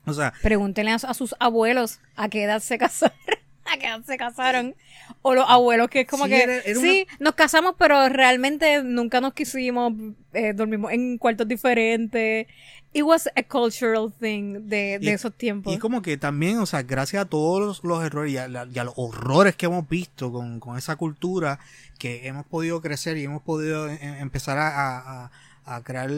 o 0.06 0.13
sea 0.13 0.32
Pregúntenle 0.41 0.91
a, 0.91 0.95
a 0.95 1.13
sus 1.13 1.36
abuelos 1.39 2.00
a 2.15 2.30
qué 2.30 2.43
edad 2.43 2.62
se 2.62 2.78
casaron. 2.78 3.17
edad 3.82 4.02
se 4.06 4.17
casaron. 4.17 4.76
O 5.21 5.34
los 5.36 5.45
abuelos 5.47 5.89
que 5.89 6.02
es 6.02 6.08
como 6.08 6.24
Sí, 6.26 6.32
que, 6.32 6.43
era- 6.43 6.58
era 6.60 6.80
sí, 6.80 7.06
nos 7.19 7.36
casamos, 7.36 7.76
pero 7.78 8.08
realmente 8.10 8.82
nunca 8.84 9.21
nos 9.21 9.34
quisimos, 9.34 9.93
eh, 10.34 10.54
dormimos 10.54 10.91
en 10.91 11.17
cuartos 11.17 11.47
diferentes. 11.47 12.47
It 12.93 13.04
was 13.04 13.30
a 13.38 13.43
cultural 13.43 14.12
thing 14.19 14.67
de, 14.67 15.00
de 15.00 15.06
Y- 15.06 15.10
esos 15.10 15.34
tiempos. 15.34 15.74
Y 15.74 15.78
como 15.78 16.02
que 16.02 16.17
también, 16.17 16.58
o 16.60 16.65
sea, 16.65 16.82
gracias 16.84 17.21
a 17.24 17.26
todos 17.30 17.62
los, 17.62 17.84
los 17.84 18.04
errores 18.04 18.34
y 18.34 18.38
a, 18.38 18.47
la- 18.50 18.67
y 18.74 18.80
a 18.80 18.84
los 18.84 18.93
horrores 18.97 19.56
que 19.56 19.67
hemos 19.67 19.88
visto 19.88 20.32
con, 20.32 20.60
con 20.60 20.78
esa 20.78 20.95
cultura, 20.97 21.60
que 22.00 22.28
hemos 22.28 22.45
podido 22.45 22.82
crecer 22.82 23.15
y 23.17 23.24
hemos 23.24 23.41
podido 23.43 23.88
eh, 23.89 23.97
empezar 24.19 24.58
a, 24.58 24.67
a- 24.67 25.24
a- 25.26 25.32
a 25.63 25.84
crear 25.84 26.10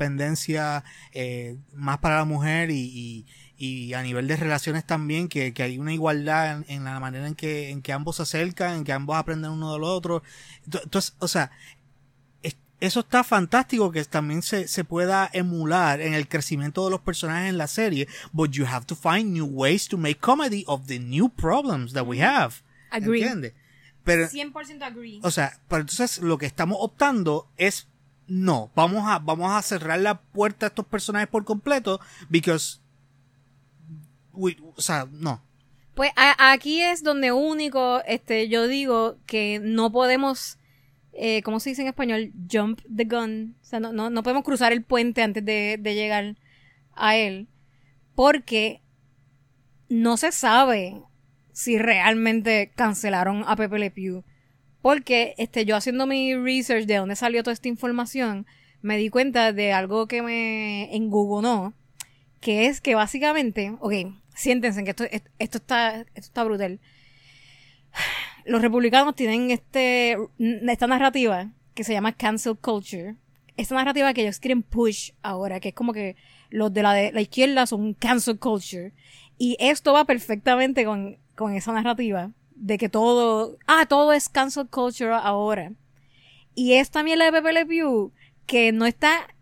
independencia 0.00 0.84
eh, 1.12 1.56
más 1.74 1.98
para 1.98 2.18
la 2.18 2.24
mujer 2.24 2.70
y, 2.70 2.74
y, 2.80 3.26
y 3.62 3.92
a 3.92 4.02
nivel 4.02 4.26
de 4.26 4.36
relaciones 4.36 4.86
también, 4.86 5.28
que, 5.28 5.52
que 5.52 5.62
hay 5.62 5.78
una 5.78 5.92
igualdad 5.92 6.50
en, 6.56 6.64
en 6.68 6.84
la 6.84 6.98
manera 6.98 7.26
en 7.26 7.34
que, 7.34 7.68
en 7.68 7.82
que 7.82 7.92
ambos 7.92 8.16
se 8.16 8.22
acercan, 8.22 8.78
en 8.78 8.84
que 8.84 8.92
ambos 8.94 9.16
aprenden 9.16 9.50
uno 9.50 9.74
del 9.74 9.84
otro. 9.84 10.22
Ento- 10.66 10.80
Entonces, 10.82 11.14
o 11.18 11.28
sea, 11.28 11.50
es- 12.42 12.56
eso 12.80 13.00
está 13.00 13.22
fantástico 13.22 13.92
que 13.92 14.02
también 14.06 14.40
se, 14.40 14.66
se 14.66 14.82
pueda 14.84 15.28
emular 15.34 16.00
en 16.00 16.14
el 16.14 16.26
crecimiento 16.26 16.84
de 16.86 16.90
los 16.90 17.00
personajes 17.00 17.50
en 17.50 17.58
la 17.58 17.66
serie, 17.66 18.08
but 18.32 18.50
you 18.50 18.64
have 18.66 18.86
to 18.86 18.96
find 18.96 19.32
new 19.34 19.44
ways 19.46 19.86
to 19.88 19.98
make 19.98 20.16
comedy 20.20 20.64
of 20.66 20.86
the 20.86 20.98
new 20.98 21.28
problems 21.28 21.92
that 21.92 22.06
we 22.06 22.22
have. 22.22 22.54
Agree. 22.90 23.20
¿Entiendes? 23.22 23.52
Pero, 24.04 24.26
100% 24.26 24.82
agree. 24.82 25.20
o 25.22 25.30
sea, 25.30 25.60
pero 25.68 25.82
entonces 25.82 26.18
lo 26.22 26.38
que 26.38 26.46
estamos 26.46 26.78
optando 26.80 27.46
es 27.58 27.86
no, 28.26 28.70
vamos 28.74 29.04
a, 29.06 29.18
vamos 29.18 29.52
a 29.52 29.60
cerrar 29.60 30.00
la 30.00 30.20
puerta 30.22 30.64
a 30.64 30.68
estos 30.68 30.86
personajes 30.86 31.28
por 31.28 31.44
completo, 31.44 32.00
because 32.30 32.79
o 34.40 34.80
sea, 34.80 35.08
no. 35.10 35.42
Pues 35.94 36.12
aquí 36.16 36.80
es 36.80 37.02
donde 37.02 37.32
único, 37.32 38.02
este, 38.06 38.48
yo 38.48 38.66
digo 38.66 39.18
que 39.26 39.60
no 39.62 39.92
podemos, 39.92 40.58
eh, 41.12 41.42
¿cómo 41.42 41.60
se 41.60 41.70
dice 41.70 41.82
en 41.82 41.88
español? 41.88 42.32
Jump 42.50 42.80
the 42.94 43.04
gun. 43.04 43.56
O 43.60 43.64
sea, 43.64 43.80
no, 43.80 43.92
no, 43.92 44.08
no 44.08 44.22
podemos 44.22 44.44
cruzar 44.44 44.72
el 44.72 44.82
puente 44.82 45.22
antes 45.22 45.44
de, 45.44 45.76
de 45.78 45.94
llegar 45.94 46.36
a 46.94 47.16
él. 47.16 47.48
Porque 48.14 48.80
no 49.88 50.16
se 50.16 50.32
sabe 50.32 51.02
si 51.52 51.76
realmente 51.78 52.72
cancelaron 52.74 53.44
a 53.46 53.56
Pepe 53.56 53.78
Le 53.78 53.90
Pew. 53.90 54.24
Porque 54.80 55.34
este, 55.36 55.66
yo 55.66 55.76
haciendo 55.76 56.06
mi 56.06 56.34
research 56.34 56.86
de 56.86 56.96
dónde 56.96 57.16
salió 57.16 57.42
toda 57.42 57.52
esta 57.52 57.68
información, 57.68 58.46
me 58.80 58.96
di 58.96 59.10
cuenta 59.10 59.52
de 59.52 59.72
algo 59.72 60.06
que 60.06 60.22
me 60.22 60.94
engugonó, 60.96 61.74
que 62.40 62.66
es 62.66 62.80
que 62.80 62.94
básicamente, 62.94 63.76
ok, 63.80 63.92
siéntense 64.34 64.84
que 64.84 64.90
esto, 64.90 65.04
esto 65.38 65.58
está, 65.58 66.00
esto 66.00 66.08
está 66.14 66.44
brutal. 66.44 66.80
Los 68.44 68.62
republicanos 68.62 69.14
tienen 69.14 69.50
este, 69.50 70.16
esta 70.38 70.86
narrativa 70.86 71.50
que 71.74 71.84
se 71.84 71.92
llama 71.92 72.12
cancel 72.12 72.56
culture. 72.56 73.16
Esta 73.56 73.74
narrativa 73.74 74.14
que 74.14 74.22
ellos 74.22 74.38
quieren 74.38 74.62
push 74.62 75.12
ahora, 75.22 75.60
que 75.60 75.70
es 75.70 75.74
como 75.74 75.92
que 75.92 76.16
los 76.48 76.72
de 76.72 76.82
la, 76.82 76.94
de 76.94 77.12
la 77.12 77.20
izquierda 77.20 77.66
son 77.66 77.94
cancel 77.94 78.38
culture. 78.38 78.92
Y 79.38 79.56
esto 79.60 79.92
va 79.92 80.04
perfectamente 80.04 80.84
con, 80.84 81.18
con 81.34 81.54
esa 81.54 81.72
narrativa 81.72 82.30
de 82.54 82.78
que 82.78 82.88
todo, 82.88 83.56
ah, 83.66 83.86
todo 83.86 84.12
es 84.12 84.28
cancel 84.28 84.68
culture 84.68 85.12
ahora. 85.12 85.72
Y 86.54 86.74
esta 86.74 87.02
mierda 87.02 87.24
de 87.24 87.32
Pepe 87.32 87.52
Le 87.52 87.66
Pew, 87.66 88.12
que 88.46 88.72
no 88.72 88.86
está, 88.86 89.34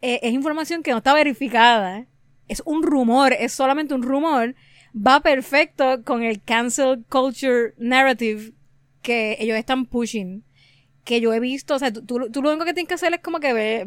eh, 0.00 0.20
es 0.22 0.32
información 0.32 0.82
que 0.82 0.92
no 0.92 0.98
está 0.98 1.12
verificada, 1.14 2.06
es 2.48 2.62
un 2.64 2.82
rumor, 2.82 3.32
es 3.32 3.52
solamente 3.52 3.94
un 3.94 4.02
rumor, 4.02 4.54
va 4.94 5.20
perfecto 5.20 6.02
con 6.04 6.22
el 6.22 6.42
cancel 6.42 7.04
culture 7.08 7.74
narrative 7.78 8.52
que 9.02 9.36
ellos 9.40 9.56
están 9.56 9.86
pushing. 9.86 10.42
Que 11.04 11.20
yo 11.20 11.32
he 11.32 11.38
visto, 11.38 11.76
o 11.76 11.78
sea, 11.78 11.92
tú, 11.92 12.04
tú- 12.04 12.18
lo 12.42 12.50
único 12.50 12.64
que 12.64 12.74
tienes 12.74 12.88
que 12.88 12.94
hacer 12.94 13.14
es 13.14 13.20
como 13.20 13.38
que 13.38 13.52
ver, 13.52 13.86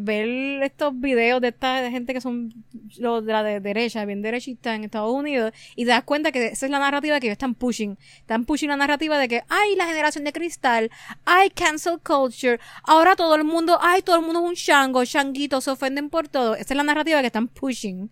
estos 0.63 0.97
videos 0.97 1.41
de 1.41 1.49
esta 1.49 1.91
gente 1.91 2.13
que 2.13 2.21
son 2.21 2.53
los 2.97 3.25
de 3.25 3.33
la 3.33 3.43
de 3.43 3.59
derecha, 3.59 4.05
bien 4.05 4.21
derechistas 4.21 4.77
en 4.77 4.85
Estados 4.85 5.13
Unidos, 5.13 5.51
y 5.75 5.83
te 5.83 5.89
das 5.91 6.05
cuenta 6.05 6.31
que 6.31 6.47
esa 6.47 6.65
es 6.65 6.71
la 6.71 6.79
narrativa 6.79 7.19
que 7.19 7.27
ellos 7.27 7.33
están 7.33 7.55
pushing. 7.55 7.97
Están 8.19 8.45
pushing 8.45 8.69
la 8.69 8.77
narrativa 8.77 9.17
de 9.17 9.27
que, 9.27 9.43
ay, 9.49 9.75
la 9.75 9.85
generación 9.85 10.23
de 10.23 10.31
cristal, 10.31 10.91
ay, 11.25 11.49
cancel 11.49 11.99
culture, 12.01 12.61
ahora 12.83 13.17
todo 13.17 13.35
el 13.35 13.43
mundo, 13.43 13.77
ay, 13.81 14.01
todo 14.01 14.15
el 14.15 14.21
mundo 14.21 14.39
es 14.41 14.49
un 14.51 14.55
chango, 14.55 15.03
changuito, 15.03 15.59
se 15.59 15.71
ofenden 15.71 16.09
por 16.09 16.29
todo. 16.29 16.55
Esa 16.55 16.73
es 16.73 16.77
la 16.77 16.83
narrativa 16.83 17.19
que 17.19 17.27
están 17.27 17.49
pushing. 17.49 18.09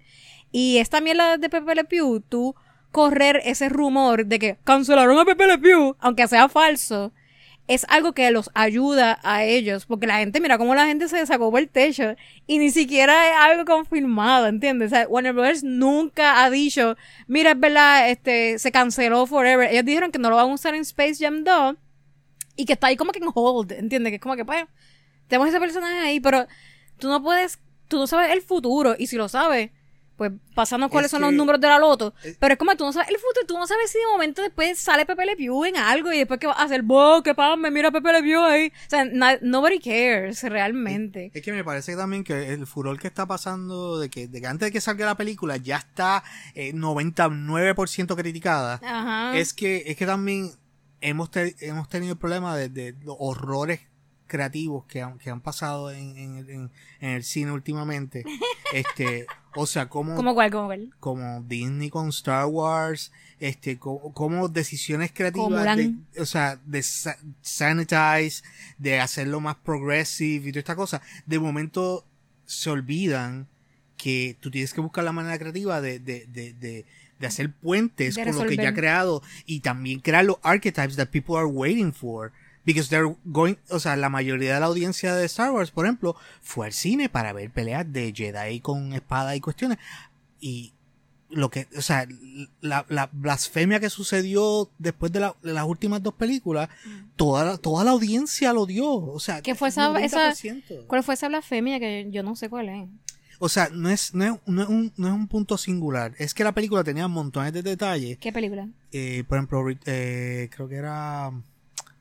Y 0.51 0.77
esta 0.77 1.01
mierda 1.01 1.37
de 1.37 1.49
Pepe 1.49 1.75
Le 1.75 1.83
Pew, 1.83 2.21
tú 2.21 2.55
correr 2.91 3.41
ese 3.45 3.69
rumor 3.69 4.25
de 4.25 4.39
que 4.39 4.57
cancelaron 4.63 5.19
a 5.19 5.25
Pepe 5.25 5.47
Le 5.47 5.57
Pew, 5.57 5.95
aunque 5.99 6.27
sea 6.27 6.49
falso, 6.49 7.11
es 7.67 7.85
algo 7.89 8.13
que 8.13 8.31
los 8.31 8.49
ayuda 8.53 9.19
a 9.23 9.43
ellos, 9.43 9.85
porque 9.85 10.07
la 10.07 10.19
gente, 10.19 10.39
mira 10.39 10.57
cómo 10.57 10.73
la 10.73 10.87
gente 10.87 11.09
se 11.09 11.25
sacó 11.25 11.51
por 11.51 11.59
el 11.59 11.67
techo 11.67 12.15
y 12.47 12.59
ni 12.59 12.71
siquiera 12.71 13.29
es 13.29 13.35
algo 13.37 13.65
confirmado, 13.65 14.47
¿entiendes? 14.47 14.87
O 14.87 14.95
sea, 14.95 15.07
Warner 15.07 15.33
Brothers 15.33 15.63
nunca 15.63 16.43
ha 16.43 16.49
dicho, 16.49 16.95
mira, 17.27 17.51
es 17.51 17.59
verdad, 17.59 18.09
este, 18.09 18.57
se 18.57 18.71
canceló 18.71 19.25
forever. 19.27 19.69
Ellos 19.69 19.83
dijeron 19.83 20.11
que 20.11 20.19
no 20.19 20.29
lo 20.29 20.37
van 20.37 20.49
a 20.49 20.53
usar 20.53 20.75
en 20.75 20.81
Space 20.81 21.17
Jam 21.19 21.43
2 21.43 21.75
y 22.55 22.65
que 22.65 22.73
está 22.73 22.87
ahí 22.87 22.95
como 22.95 23.11
que 23.11 23.19
en 23.19 23.29
hold, 23.33 23.73
¿entiendes? 23.73 24.11
Que 24.11 24.15
es 24.15 24.21
como 24.21 24.37
que, 24.37 24.45
pues, 24.45 24.65
tenemos 25.27 25.49
ese 25.49 25.59
personaje 25.59 25.99
ahí, 25.99 26.21
pero 26.21 26.47
tú 26.99 27.09
no 27.09 27.21
puedes, 27.21 27.59
tú 27.89 27.97
no 27.97 28.07
sabes 28.07 28.31
el 28.31 28.41
futuro 28.41 28.95
y 28.97 29.07
si 29.07 29.17
lo 29.17 29.27
sabes, 29.27 29.71
pues 30.17 30.31
pasando 30.55 30.89
cuáles 30.89 31.05
Es 31.07 31.11
son 31.11 31.19
que- 31.21 31.25
los 31.27 31.33
números 31.35 31.61
de 31.61 31.67
la 31.67 31.77
loto. 31.79 32.13
es- 32.23 32.35
Pero 32.39 32.53
es 32.53 32.57
como 32.59 32.75
tú 32.75 32.83
no 32.85 32.91
sabes 32.91 33.09
el 33.09 33.15
futuro, 33.17 33.45
tú 33.47 33.53
no 33.57 33.67
sabes 33.67 33.91
si 33.91 33.99
de 33.99 34.05
momento 34.11 34.41
después 34.41 34.77
sale 34.79 35.05
Pepe 35.05 35.25
Le 35.25 35.35
Pew 35.35 35.63
en 35.65 35.77
algo 35.77 36.11
y 36.11 36.17
después 36.17 36.39
que 36.39 36.47
va 36.47 36.53
a 36.53 36.63
hacer, 36.63 36.81
wow, 36.81 37.21
qué 37.23 37.35
pasa, 37.35 37.55
me 37.55 37.69
mira 37.71 37.91
Pepe 37.91 38.11
Le 38.11 38.21
Pew 38.23 38.41
ahí. 38.43 38.67
O 38.67 38.89
sea, 38.89 39.05
nobody 39.41 39.79
cares 39.79 40.41
realmente. 40.43 41.31
Es 41.33 41.41
que 41.43 41.51
me 41.53 41.63
parece 41.63 41.95
también 41.95 42.23
que 42.23 42.51
el 42.53 42.65
furor 42.67 42.99
que 42.99 43.07
está 43.07 43.25
pasando 43.27 43.99
de 43.99 44.09
que, 44.09 44.27
de 44.27 44.41
que 44.41 44.47
antes 44.47 44.67
de 44.67 44.71
que 44.71 44.81
salga 44.81 45.05
la 45.05 45.15
película 45.15 45.57
ya 45.57 45.77
está 45.77 46.23
eh, 46.55 46.73
99% 46.73 48.15
criticada. 48.15 48.79
Ajá. 48.83 49.37
Es 49.37 49.53
que, 49.53 49.83
es 49.87 49.97
que 49.97 50.05
también 50.05 50.51
hemos, 51.01 51.29
te- 51.31 51.55
hemos 51.61 51.87
tenido 51.89 52.13
el 52.13 52.19
problema 52.19 52.55
de, 52.57 52.69
de 52.69 52.95
los 53.03 53.15
horrores 53.19 53.81
creativos 54.27 54.85
que 54.85 55.01
han, 55.01 55.17
que 55.17 55.29
han 55.29 55.41
pasado 55.41 55.89
en, 55.91 56.17
en, 56.17 56.37
en- 56.49 56.71
en 56.99 57.09
el 57.09 57.23
cine 57.23 57.51
últimamente. 57.51 58.23
este, 58.73 59.25
o 59.55 59.65
sea, 59.65 59.89
como, 59.89 60.15
¿Cómo 60.15 60.33
cuál? 60.35 60.51
¿Cómo 60.51 60.67
cuál? 60.67 60.93
como 60.99 61.41
Disney 61.47 61.89
con 61.89 62.09
Star 62.09 62.45
Wars, 62.45 63.11
este, 63.39 63.77
co- 63.79 64.11
como, 64.13 64.47
decisiones 64.49 65.11
creativas, 65.13 65.47
Como 65.49 65.75
de, 65.75 65.95
o 66.21 66.25
sea, 66.25 66.59
de 66.65 66.83
sa- 66.83 67.17
sanitize, 67.41 68.43
de 68.77 68.99
hacerlo 68.99 69.39
más 69.41 69.55
progressive 69.55 70.49
y 70.49 70.51
toda 70.51 70.59
esta 70.59 70.75
cosa, 70.75 71.01
de 71.25 71.39
momento 71.39 72.05
se 72.45 72.69
olvidan 72.69 73.47
que 73.97 74.37
tú 74.39 74.51
tienes 74.51 74.73
que 74.73 74.81
buscar 74.81 75.03
la 75.03 75.11
manera 75.11 75.37
creativa 75.39 75.81
de, 75.81 75.99
de, 75.99 76.25
de, 76.27 76.53
de, 76.53 76.85
de 77.19 77.27
hacer 77.27 77.51
puentes 77.51 78.15
De 78.15 78.23
con 78.23 78.35
lo 78.35 78.45
que 78.45 78.55
ya 78.55 78.69
ha 78.69 78.73
creado 78.75 79.23
y 79.47 79.61
también 79.61 79.99
crear 80.01 80.23
los 80.23 80.37
archetypes 80.43 80.95
that 80.97 81.07
people 81.07 81.35
are 81.35 81.47
waiting 81.47 81.91
for. 81.91 82.31
Because 82.67 82.89
they're 82.89 83.15
going, 83.25 83.55
o 83.69 83.79
sea, 83.79 83.95
la 83.95 84.09
mayoría 84.09 84.53
de 84.55 84.59
la 84.59 84.65
audiencia 84.65 85.15
de 85.15 85.25
Star 85.25 85.51
Wars, 85.51 85.71
por 85.71 85.85
ejemplo, 85.85 86.15
fue 86.41 86.65
al 86.67 86.73
cine 86.73 87.07
para 87.07 87.31
ver 87.31 87.49
peleas 87.49 87.91
de 87.91 88.13
Jedi 88.13 88.59
con 88.59 88.91
espada 88.93 89.35
y 89.37 89.39
cuestiones. 89.39 89.77
Y 90.41 90.73
lo 91.29 91.49
que, 91.49 91.67
o 91.77 91.81
sea, 91.81 92.05
la, 92.61 92.85
la 92.89 93.09
blasfemia 93.13 93.79
que 93.79 93.89
sucedió 93.89 94.69
después 94.79 95.11
de, 95.13 95.21
la- 95.21 95.35
de 95.43 95.53
las 95.53 95.63
últimas 95.65 96.03
dos 96.03 96.13
películas, 96.15 96.67
toda 97.15 97.45
la, 97.45 97.57
toda 97.57 97.85
la 97.85 97.91
audiencia 97.91 98.51
lo 98.51 98.65
dio. 98.65 98.89
O 98.93 99.19
sea, 99.21 99.37
Mm. 99.39 99.41
¿Qué 99.43 99.55
fue 99.55 99.69
esa- 99.69 99.97
esa- 100.01 100.31
90%. 100.33 100.85
¿Cuál 100.87 101.03
fue 101.03 101.13
esa 101.13 101.29
blasfemia 101.29 101.79
que 101.79 102.07
yo 102.11 102.21
no 102.21 102.35
sé 102.35 102.49
cuál 102.49 102.67
es? 102.69 102.89
O 103.39 103.49
sea, 103.49 103.69
no 103.71 103.89
es, 103.89 104.13
no, 104.13 104.23
es, 104.25 104.31
no, 104.45 104.63
es 104.63 104.67
un, 104.67 104.91
no 104.97 105.07
es 105.07 105.13
un 105.13 105.27
punto 105.29 105.57
singular. 105.57 106.13
Es 106.17 106.33
que 106.33 106.43
la 106.43 106.51
película 106.53 106.83
tenía 106.83 107.07
montones 107.07 107.53
de 107.53 107.61
detalles. 107.61 108.17
¿Qué 108.17 108.33
película? 108.33 108.67
Eh, 108.91 109.23
por 109.27 109.37
ejemplo, 109.37 109.63
eh, 109.85 110.49
creo 110.53 110.67
que 110.67 110.75
era 110.75 111.31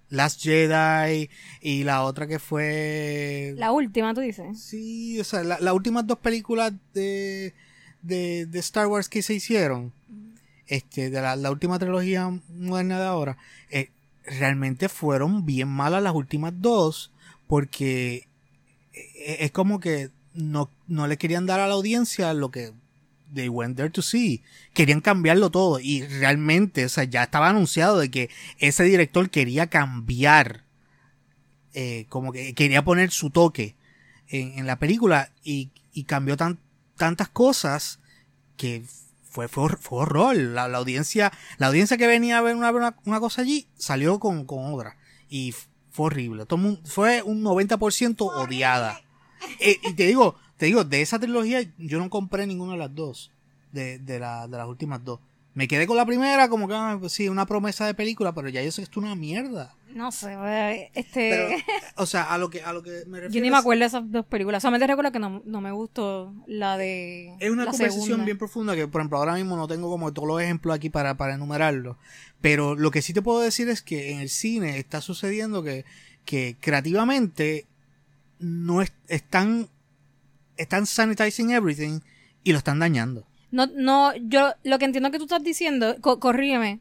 Last 0.09 0.41
Jedi 0.43 1.29
y 1.61 1.85
la 1.85 2.03
otra 2.05 2.27
que 2.27 2.39
fue... 2.39 3.55
La 3.57 3.73
última, 3.73 4.15
tú 4.15 4.21
dices. 4.21 4.61
Sí, 4.63 5.19
o 5.21 5.25
sea, 5.25 5.43
la- 5.45 5.59
las 5.61 5.75
últimas 5.75 6.07
dos 6.07 6.19
películas 6.19 6.73
de, 6.95 7.55
de, 8.03 8.47
de 8.47 8.59
Star 8.61 8.87
Wars 8.87 9.09
que 9.09 9.23
se 9.23 9.35
hicieron, 9.35 9.93
este, 10.69 11.11
de 11.11 11.21
la, 11.21 11.37
la 11.37 11.51
última 11.51 11.79
trilogía 11.79 12.29
moderna 12.49 12.99
de 13.01 13.07
ahora, 13.07 13.37
eh, 13.71 13.91
realmente 14.25 14.89
fueron 14.89 15.45
bien 15.47 15.69
malas 15.69 16.03
las 16.03 16.15
últimas 16.15 16.53
dos, 16.57 17.13
porque 17.47 18.29
eh, 18.93 19.37
es 19.41 19.51
como 19.53 19.81
que 19.81 20.11
no, 20.35 20.71
no 20.87 21.07
le 21.07 21.17
querían 21.17 21.47
dar 21.47 21.61
a 21.61 21.67
la 21.67 21.75
audiencia 21.75 22.33
lo 22.35 22.51
que 22.51 22.73
they 23.33 23.49
went 23.49 23.77
there 23.77 23.91
to 23.91 24.03
see. 24.03 24.43
Querían 24.75 25.01
cambiarlo 25.01 25.51
todo 25.51 25.79
y 25.81 26.03
realmente, 26.07 26.85
o 26.85 26.89
sea, 26.89 27.05
ya 27.05 27.25
estaba 27.25 27.49
anunciado 27.49 27.99
de 27.99 28.11
que 28.11 28.31
ese 28.59 28.85
director 28.85 29.31
quería 29.31 29.67
cambiar, 29.69 30.65
eh, 31.75 32.07
como 32.09 32.33
que 32.33 32.55
quería 32.55 32.85
poner 32.85 33.11
su 33.11 33.31
toque 33.31 33.77
en, 34.29 34.59
en 34.59 34.67
la 34.67 34.79
película 34.79 35.33
y, 35.45 35.71
y 35.93 36.05
cambió 36.05 36.37
tan, 36.37 36.59
tantas 36.97 37.29
cosas 37.29 38.01
que 38.57 38.83
fue, 39.29 39.49
fue, 39.49 39.69
fue 39.77 40.01
horror. 40.01 40.37
La, 40.37 40.69
la 40.69 40.79
audiencia, 40.79 41.33
la 41.59 41.67
audiencia 41.69 41.97
que 41.99 42.07
venía 42.07 42.39
a 42.39 42.43
ver 42.43 42.57
una, 42.57 42.71
una, 42.71 42.97
una 43.05 43.21
cosa 43.21 43.43
allí 43.43 43.69
salió 43.77 44.19
con, 44.19 44.47
con 44.47 44.73
otra 44.73 44.97
y 45.29 45.55
fue 45.91 46.07
horrible. 46.07 46.47
Todo 46.47 46.57
el 46.59 46.63
mundo- 46.65 46.81
fue 46.87 47.23
un 47.23 47.43
90% 47.43 48.17
odiada. 48.21 49.01
Eh, 49.61 49.79
y 49.85 49.93
te 49.93 50.07
digo, 50.07 50.37
te 50.57 50.67
digo, 50.67 50.85
de 50.85 51.03
esa 51.03 51.19
trilogía 51.19 51.61
yo 51.79 51.99
no 51.99 52.11
compré 52.11 52.47
ninguna 52.47 52.73
de 52.73 52.79
las 52.79 52.95
dos, 52.95 53.31
de, 53.73 53.99
de, 53.99 54.19
la, 54.19 54.47
de 54.49 54.57
las 54.57 54.67
últimas 54.69 55.05
dos. 55.05 55.21
Me 55.55 55.69
quedé 55.69 55.87
con 55.87 55.97
la 55.97 56.05
primera 56.05 56.51
como 56.51 56.69
que, 56.69 56.75
ah, 56.75 56.99
pues 57.01 57.13
sí, 57.13 57.31
una 57.31 57.47
promesa 57.47 57.87
de 57.87 57.95
película, 57.95 58.35
pero 58.35 58.51
ya 58.51 58.63
yo 58.63 58.71
sé 58.71 58.83
que 58.83 58.85
esto 58.85 59.01
es 59.01 59.07
una 59.07 59.15
mierda. 59.15 59.75
No 59.95 60.13
sé, 60.13 60.91
este... 60.93 61.31
Pero, 61.31 61.49
o 61.97 62.05
sea, 62.05 62.25
a 62.25 62.37
lo 62.37 62.51
que, 62.51 62.63
a 62.63 62.75
lo 62.75 62.83
que 62.83 62.91
me 63.07 63.21
refiero 63.21 63.31
yo 63.31 63.41
ni 63.41 63.51
me 63.51 63.57
acuerdo 63.57 63.81
de 63.81 63.87
esas 63.87 64.11
dos 64.13 64.27
películas. 64.27 64.61
Solamente 64.61 64.87
recuerdo 64.87 65.13
que 65.13 65.19
no, 65.19 65.41
no 65.47 65.63
me 65.63 65.73
gustó 65.73 66.35
la 66.47 66.77
de... 66.77 67.35
Es 67.41 67.51
una 67.51 67.65
la 67.65 67.71
conversación 67.71 68.05
segunda. 68.05 68.25
bien 68.27 68.37
profunda 68.37 68.75
que, 68.77 68.87
por 68.87 69.01
ejemplo, 69.01 69.17
ahora 69.17 69.33
mismo 69.35 69.57
no 69.57 69.67
tengo 69.67 69.89
como 69.89 70.13
todos 70.13 70.29
los 70.29 70.43
ejemplos 70.43 70.77
aquí 70.77 70.91
para, 70.91 71.17
para 71.17 71.37
enumerarlo. 71.37 71.97
Pero 72.43 72.75
lo 72.75 72.91
que 72.91 73.01
sí 73.01 73.15
te 73.15 73.23
puedo 73.23 73.41
decir 73.41 73.71
es 73.71 73.81
que 73.81 74.13
en 74.13 74.21
el 74.21 74.29
cine 74.29 74.77
está 74.79 75.01
sucediendo 75.01 75.63
que, 75.63 75.87
que 76.27 76.57
creativamente 76.61 77.65
no 78.39 78.83
es- 78.83 78.93
están, 79.09 79.69
están 80.57 80.87
sanitizing 80.87 81.51
everything 81.51 82.01
y 82.45 82.53
lo 82.53 82.59
están 82.59 82.79
dañando. 82.79 83.27
No, 83.51 83.67
no, 83.67 84.15
yo 84.17 84.53
lo 84.65 84.79
que 84.79 84.85
entiendo 84.85 85.11
que 85.11 85.19
tú 85.19 85.25
estás 85.25 85.43
diciendo, 85.43 85.97
co- 86.01 86.19
corrígeme. 86.21 86.81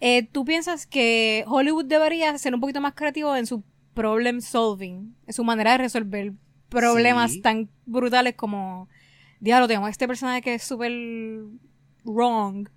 Eh, 0.00 0.26
¿Tú 0.30 0.44
piensas 0.44 0.86
que 0.86 1.44
Hollywood 1.46 1.84
debería 1.86 2.36
ser 2.38 2.54
un 2.54 2.60
poquito 2.60 2.80
más 2.80 2.94
creativo 2.94 3.34
en 3.36 3.46
su 3.46 3.62
problem 3.94 4.40
solving, 4.40 5.14
en 5.26 5.32
su 5.32 5.44
manera 5.44 5.72
de 5.72 5.78
resolver 5.78 6.32
problemas 6.68 7.32
Sí. 7.32 7.40
tan 7.40 7.68
brutales 7.86 8.34
como, 8.34 8.88
diablo, 9.40 9.68
tenemos 9.68 9.90
este 9.90 10.06
personaje 10.08 10.40
que 10.42 10.54
es 10.54 10.62
súper 10.62 10.90
wrong, 12.04 12.68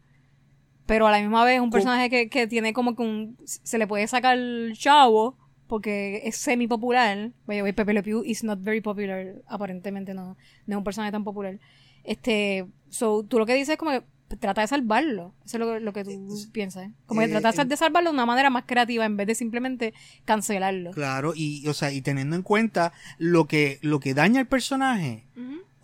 pero 0.86 1.08
a 1.08 1.12
la 1.12 1.20
misma 1.20 1.44
vez 1.46 1.60
un 1.62 1.70
personaje 1.72 2.10
que, 2.10 2.30
que 2.30 2.48
tiene 2.48 2.74
como 2.74 2.96
que 2.96 3.02
un, 3.04 3.38
se 3.46 3.78
le 3.78 3.88
puede 3.88 4.08
sacar 4.08 4.38
chavo 4.74 5.38
porque 5.68 6.22
es 6.26 6.36
semi 6.38 6.68
popular. 6.68 7.32
By 7.48 7.74
Pepe 7.74 7.94
Le 7.94 8.04
Pew 8.04 8.24
is 8.26 8.44
not 8.44 8.60
very 8.62 8.82
popular, 8.82 9.42
aparentemente 9.48 10.14
no, 10.14 10.38
no 10.68 10.76
es 10.76 10.78
un 10.78 10.84
personaje 10.84 11.12
tan 11.12 11.24
popular. 11.24 11.60
Este, 12.04 12.68
so, 12.90 13.24
tú 13.24 13.40
lo 13.40 13.46
que 13.46 13.56
dices 13.56 13.74
es 13.74 13.78
como 13.78 13.92
que 13.92 14.04
trata 14.40 14.62
de 14.62 14.68
salvarlo. 14.68 15.34
Eso 15.46 15.58
es 15.58 15.60
lo, 15.60 15.74
que- 15.74 15.80
lo 15.80 15.94
que 15.94 16.04
tú 16.04 16.36
piensas. 16.52 16.90
Como 17.06 17.22
que 17.22 17.28
eh, 17.28 17.30
trata 17.42 17.64
de 17.64 17.78
salvarlo 17.78 18.10
de 18.10 18.14
una 18.16 18.26
manera 18.26 18.50
más 18.50 18.64
creativa 18.66 19.06
en 19.06 19.18
vez 19.18 19.28
de 19.28 19.36
simplemente 19.36 19.94
cancelarlo. 20.26 20.92
Claro, 20.92 21.34
y, 21.36 21.68
o 21.68 21.74
sea, 21.74 21.92
y 21.92 22.02
teniendo 22.02 22.36
en 22.36 22.42
cuenta 22.44 22.92
lo 23.18 23.46
que, 23.46 23.80
lo 23.82 24.00
que 24.00 24.14
daña 24.14 24.40
al 24.42 24.48
personaje. 24.48 25.26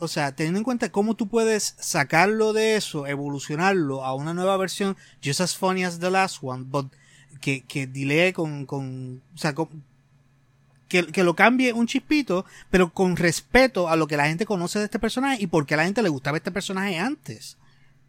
O 0.04 0.08
sea, 0.08 0.36
teniendo 0.36 0.58
en 0.58 0.64
cuenta 0.64 0.92
cómo 0.92 1.16
tú 1.16 1.28
puedes 1.28 1.76
sacarlo 1.80 2.54
de 2.54 2.76
eso, 2.76 3.06
evolucionarlo 3.06 4.04
a 4.04 4.16
una 4.16 4.34
nueva 4.34 4.58
versión, 4.58 4.98
just 5.24 5.42
as 5.42 5.56
funny 5.56 5.84
as 5.84 6.00
the 6.00 6.10
last 6.10 6.40
one, 6.42 6.64
but 6.66 6.92
que, 7.42 7.62
que 7.62 8.34
con, 8.34 8.66
con, 8.66 9.22
o 9.34 9.38
sea, 9.38 9.54
con- 9.54 9.84
que, 10.88 11.08
que 11.08 11.24
lo 11.24 11.36
cambie 11.36 11.74
un 11.74 11.88
chispito, 11.88 12.46
pero 12.70 12.94
con 12.94 13.16
respeto 13.16 13.90
a 13.90 13.96
lo 13.96 14.08
que 14.08 14.18
la 14.18 14.28
gente 14.28 14.46
conoce 14.46 14.80
de 14.80 14.86
este 14.86 15.00
personaje 15.00 15.42
y 15.42 15.48
por 15.48 15.66
qué 15.66 15.74
a 15.74 15.78
la 15.78 15.86
gente 15.86 16.02
le 16.02 16.10
gustaba 16.10 16.38
este 16.38 16.52
personaje 16.52 16.98
antes. 17.00 17.58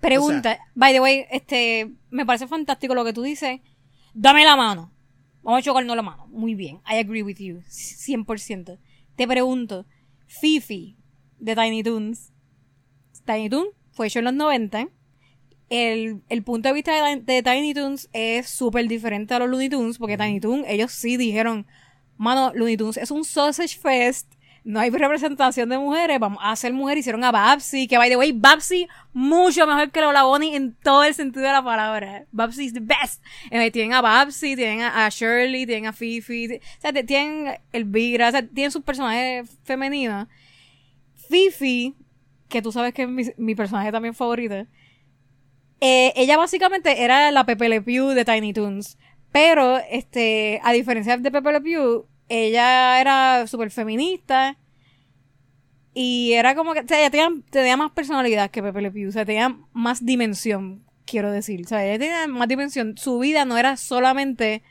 Pregunta, 0.01 0.59
by 0.75 0.93
the 0.93 1.01
way, 1.01 1.27
este, 1.31 1.93
me 2.11 2.27
parece 2.27 2.49
fantástico 2.49 2.95
lo 2.95 3.05
que 3.05 3.13
tú 3.13 3.23
dices. 3.23 3.61
Dame 4.15 4.45
la 4.45 4.57
mano. 4.57 4.91
Vamos 5.43 5.61
a 5.61 5.63
chocarnos 5.63 5.95
la 5.95 6.03
mano. 6.03 6.27
Muy 6.29 6.55
bien. 6.55 6.81
I 6.89 6.99
agree 6.99 7.23
with 7.23 7.37
you. 7.39 7.63
100%. 7.69 8.79
Te 9.15 9.29
pregunto, 9.29 9.87
Fifi 10.27 10.97
de 11.39 11.55
Tiny 11.55 11.85
Toons. 11.85 12.33
Tiny 13.25 13.49
Toons 13.49 13.71
fue 13.93 14.09
hecho 14.09 14.19
en 14.19 14.25
los 14.25 14.35
90. 14.35 14.89
El, 15.75 16.21
el 16.29 16.43
punto 16.43 16.69
de 16.69 16.75
vista 16.75 16.93
de, 16.93 17.17
de 17.23 17.43
Tiny 17.43 17.73
Toons 17.73 18.11
es 18.13 18.47
súper 18.47 18.87
diferente 18.89 19.33
a 19.33 19.39
los 19.39 19.49
Looney 19.49 19.71
Tunes, 19.71 19.97
porque 19.97 20.19
Tiny 20.19 20.39
Toons, 20.39 20.67
ellos 20.69 20.93
sí 20.93 21.17
dijeron, 21.17 21.67
mano, 22.19 22.53
Looney 22.55 22.77
Tunes 22.77 22.99
es 22.99 23.11
un 23.11 23.25
sausage 23.25 23.79
fest, 23.79 24.31
no 24.65 24.81
hay 24.81 24.91
representación 24.91 25.71
de 25.71 25.79
mujeres, 25.79 26.21
vamos 26.21 26.41
a 26.43 26.51
hacer 26.51 26.75
mujer, 26.75 26.99
hicieron 26.99 27.25
a 27.25 27.33
Babsy, 27.33 27.89
que 27.89 27.97
by 27.97 28.11
the 28.11 28.19
way, 28.19 28.33
Babsy 28.33 28.87
mucho 29.15 29.67
mejor 29.67 29.91
que 29.91 30.03
Lola 30.03 30.25
Bonnie 30.25 30.55
en 30.55 30.75
todo 30.75 31.05
el 31.05 31.15
sentido 31.15 31.47
de 31.47 31.53
la 31.53 31.65
palabra. 31.65 32.27
Babsy 32.33 32.67
is 32.67 32.75
the 32.75 32.81
best. 32.81 33.23
Eh, 33.51 33.71
tienen 33.71 33.95
a 33.95 34.03
Babsy, 34.03 34.55
tienen 34.55 34.83
a, 34.83 35.07
a 35.07 35.09
Shirley, 35.09 35.65
tienen 35.65 35.87
a 35.87 35.95
Fifi, 35.95 36.57
o 36.57 36.81
sea, 36.83 36.93
tienen 36.93 37.59
Elvira, 37.73 38.29
o 38.29 38.31
sea, 38.31 38.47
tienen 38.47 38.71
sus 38.71 38.83
personajes 38.83 39.49
femeninos. 39.65 40.29
Fifi, 41.31 41.95
que 42.51 42.61
tú 42.61 42.73
sabes 42.73 42.93
que 42.93 43.05
es 43.05 43.09
mi, 43.09 43.25
mi 43.39 43.55
personaje 43.55 43.91
también 43.91 44.13
favorito, 44.13 44.67
eh, 45.85 46.13
ella 46.15 46.37
básicamente 46.37 47.03
era 47.03 47.33
la 47.33 47.45
Pepe 47.45 47.69
Le 47.69 47.83
Pew 47.83 48.11
de 48.11 48.25
Tiny 48.25 48.53
Toons. 48.53 48.99
Pero, 49.33 49.79
este, 49.91 50.61
a 50.63 50.73
diferencia 50.73 51.17
de 51.17 51.31
Pepe 51.33 51.53
Le 51.53 51.61
Pew, 51.61 52.07
ella 52.29 53.01
era 53.01 53.49
súper 53.49 53.73
feminista. 53.73 54.57
Y 55.93 56.35
era 56.35 56.55
como 56.55 56.73
que, 56.73 56.81
o 56.81 56.87
sea, 56.87 57.01
ella 57.01 57.11
tenía, 57.11 57.31
tenía 57.51 57.77
más 57.77 57.91
personalidad 57.91 58.53
que 58.53 58.63
Pepe 58.63 58.81
Le 58.81 58.93
Pew. 58.93 59.09
O 59.09 59.13
sea, 59.13 59.25
tenía 59.25 59.59
más 59.73 60.07
dimensión, 60.07 60.85
quiero 61.05 61.33
decir. 61.33 61.63
O 61.65 61.69
sea, 61.69 61.85
ella 61.85 61.99
tenía 61.99 62.29
más 62.29 62.47
dimensión. 62.47 62.97
Su 62.97 63.19
vida 63.19 63.45
no 63.45 63.59
era 63.59 63.77
solamente, 63.77 64.63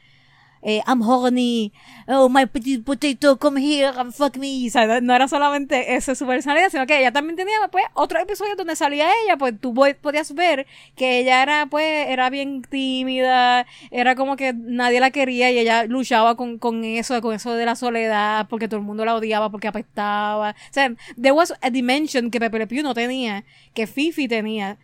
eh, 0.64 0.82
I'm 0.88 1.02
horny, 1.02 1.72
oh, 2.08 2.30
my 2.30 2.46
potato, 2.46 3.38
come 3.38 3.60
here 3.62 3.92
and 3.98 4.14
fuck 4.14 4.38
me. 4.38 4.68
O 4.68 4.70
sea, 4.72 5.02
no- 5.02 5.14
era 5.16 5.28
solamente 5.28 5.96
esa 5.96 6.16
su 6.16 6.26
personalidad, 6.26 6.70
sino 6.70 6.86
que 6.86 7.00
ella 7.00 7.12
también 7.12 7.36
tenía, 7.36 7.56
pues, 7.72 7.86
otros 7.94 8.22
episodios 8.24 8.58
donde 8.58 8.76
salía 8.76 9.08
ella, 9.24 9.38
pues 9.38 9.60
tú 9.60 9.74
po- 9.74 9.86
podías 10.02 10.34
ver 10.34 10.68
que 10.96 11.20
ella 11.20 11.42
era, 11.44 11.66
pues, 11.68 12.08
era 12.10 12.30
bien 12.30 12.62
tímida, 12.62 13.66
era 13.92 14.16
como 14.16 14.36
que 14.36 14.54
nadie 14.54 15.00
la 15.00 15.12
quería 15.12 15.52
y 15.52 15.60
ella 15.60 15.86
luchaba 15.86 16.36
con, 16.36 16.58
con 16.60 16.84
eso, 16.84 17.20
con 17.22 17.34
eso 17.36 17.54
de 17.56 17.66
la 17.66 17.76
soledad, 17.76 18.48
porque 18.50 18.68
todo 18.68 18.80
el 18.80 18.86
mundo 18.86 19.06
la 19.06 19.16
odiaba, 19.16 19.50
porque 19.50 19.68
apestaba. 19.68 20.52
O 20.52 20.74
sea, 20.74 20.94
there 21.16 21.32
was 21.32 21.54
a 21.62 21.70
dimension 21.70 22.30
que 22.32 22.40
Pepe 22.40 22.60
Le 22.60 22.68
Pew 22.68 22.84
no 22.84 22.94
tenía, 22.94 23.44
que 23.74 23.88
Fifi 23.88 24.28
tenía. 24.28 24.78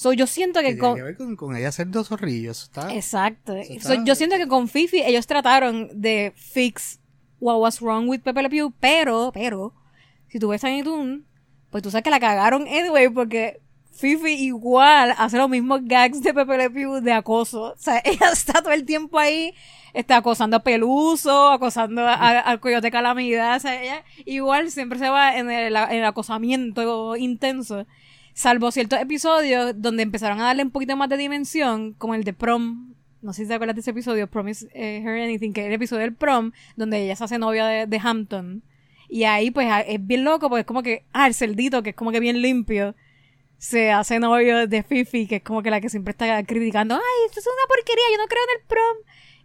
So, 0.00 0.12
yo 0.12 0.28
siento 0.28 0.60
que 0.60 0.78
con, 0.78 0.94
que 0.94 1.02
ver 1.02 1.16
con, 1.16 1.34
con 1.34 1.56
ella 1.56 1.72
ser 1.72 1.88
dos 1.90 2.06
zorrillos. 2.06 2.62
Está, 2.62 2.94
Exacto. 2.94 3.52
So, 3.54 3.58
está- 3.58 4.04
yo 4.04 4.14
siento 4.14 4.36
que 4.36 4.46
con 4.46 4.68
Fifi 4.68 5.02
ellos 5.02 5.26
trataron 5.26 5.88
de 5.92 6.32
fix 6.36 7.00
what 7.40 7.58
was 7.60 7.80
wrong 7.80 8.08
with 8.08 8.20
Pepe 8.20 8.42
Le 8.42 8.48
Pew, 8.48 8.72
pero, 8.78 9.32
pero, 9.34 9.74
si 10.28 10.38
tú 10.38 10.48
ves 10.48 10.60
Tiny 10.60 10.84
Toon, 10.84 11.26
pues 11.70 11.82
tú 11.82 11.90
sabes 11.90 12.04
que 12.04 12.10
la 12.10 12.20
cagaron 12.20 12.62
anyway, 12.68 13.08
porque 13.08 13.60
Fifi 13.92 14.34
igual 14.34 15.14
hace 15.18 15.36
los 15.36 15.48
mismos 15.50 15.80
gags 15.82 16.22
de 16.22 16.32
Pepe 16.32 16.56
Le 16.58 16.70
Pew 16.70 17.00
de 17.00 17.12
acoso. 17.12 17.72
O 17.72 17.76
sea, 17.76 17.98
ella 18.04 18.30
está 18.32 18.62
todo 18.62 18.72
el 18.72 18.84
tiempo 18.84 19.18
ahí, 19.18 19.52
está 19.94 20.18
acosando 20.18 20.58
a 20.58 20.62
Peluso, 20.62 21.48
acosando 21.50 22.02
a- 22.06 22.14
a- 22.14 22.38
al 22.38 22.60
Coyote 22.60 22.92
Calamidad. 22.92 23.56
O 23.56 23.60
sea, 23.60 23.82
ella 23.82 24.04
igual 24.26 24.70
siempre 24.70 25.00
se 25.00 25.08
va 25.10 25.36
en 25.36 25.50
el, 25.50 25.74
en 25.74 25.90
el 25.90 26.04
acosamiento 26.04 27.16
intenso. 27.16 27.84
Salvo 28.38 28.70
ciertos 28.70 29.00
episodios 29.00 29.72
donde 29.74 30.04
empezaron 30.04 30.40
a 30.40 30.44
darle 30.44 30.62
un 30.62 30.70
poquito 30.70 30.96
más 30.96 31.08
de 31.08 31.16
dimensión, 31.16 31.94
como 31.94 32.14
el 32.14 32.22
de 32.22 32.32
Prom. 32.32 32.94
No 33.20 33.32
sé 33.32 33.42
si 33.42 33.48
te 33.48 33.54
acuerdas 33.54 33.74
de 33.74 33.80
ese 33.80 33.90
episodio, 33.90 34.28
Promise 34.28 34.68
eh, 34.74 35.02
Her 35.04 35.20
Anything, 35.24 35.52
que 35.52 35.62
es 35.62 35.66
el 35.66 35.72
episodio 35.72 36.02
del 36.02 36.14
Prom, 36.14 36.52
donde 36.76 37.02
ella 37.02 37.16
se 37.16 37.24
hace 37.24 37.36
novia 37.36 37.66
de, 37.66 37.86
de 37.86 38.00
Hampton. 38.00 38.62
Y 39.08 39.24
ahí, 39.24 39.50
pues, 39.50 39.66
es 39.88 40.06
bien 40.06 40.22
loco, 40.22 40.48
porque 40.48 40.60
es 40.60 40.66
como 40.66 40.84
que, 40.84 41.02
ah, 41.12 41.26
el 41.26 41.34
cerdito, 41.34 41.82
que 41.82 41.90
es 41.90 41.96
como 41.96 42.12
que 42.12 42.20
bien 42.20 42.40
limpio, 42.40 42.94
se 43.56 43.90
hace 43.90 44.20
novio 44.20 44.68
de 44.68 44.84
Fifi, 44.84 45.26
que 45.26 45.36
es 45.36 45.42
como 45.42 45.60
que 45.60 45.72
la 45.72 45.80
que 45.80 45.88
siempre 45.88 46.12
está 46.12 46.40
criticando, 46.44 46.94
ay, 46.94 47.26
esto 47.26 47.40
es 47.40 47.46
una 47.48 47.66
porquería, 47.66 48.04
yo 48.12 48.18
no 48.18 48.28
creo 48.28 48.42
en 48.44 48.60
el 48.60 48.66
prom. 48.68 48.96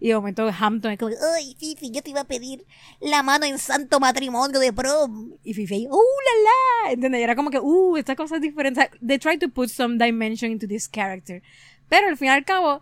Y 0.04 0.10
de 0.10 0.16
momento 0.16 0.45
Hampton 0.45 0.91
es 0.91 0.99
como, 0.99 1.14
Ay, 1.34 1.56
Fifi, 1.58 1.89
yo 1.89 2.01
te 2.01 2.10
iba 2.10 2.20
a 2.20 2.28
pedir 2.28 2.66
la 2.99 3.24
mano 3.24 3.45
en 3.45 3.58
santo 3.58 4.01
matrimonio 4.01 4.60
de 4.60 4.74
prom. 4.74 5.32
y 5.45 5.54
Fifi 5.54 5.76
ahí, 5.76 5.88
¡uh, 5.88 5.91
la, 5.91 6.89
la! 6.89 6.91
¿Entiendes? 6.91 7.22
Y 7.22 7.24
era 7.24 7.38
como 7.38 7.49
que, 7.49 7.62
¡uh, 7.62 7.95
esta 7.95 8.14
cosa 8.14 8.36
es 8.36 8.41
diferente! 8.41 8.89
They 8.99 9.18
try 9.18 9.38
to 9.38 9.47
put 9.47 9.70
some 9.70 9.97
dimension 9.97 10.51
into 10.51 10.68
this 10.68 10.89
character. 10.89 11.41
Pero 11.88 12.10
al 12.10 12.18
fin 12.18 12.28
y 12.28 12.32
al 12.32 12.43
cabo, 12.43 12.82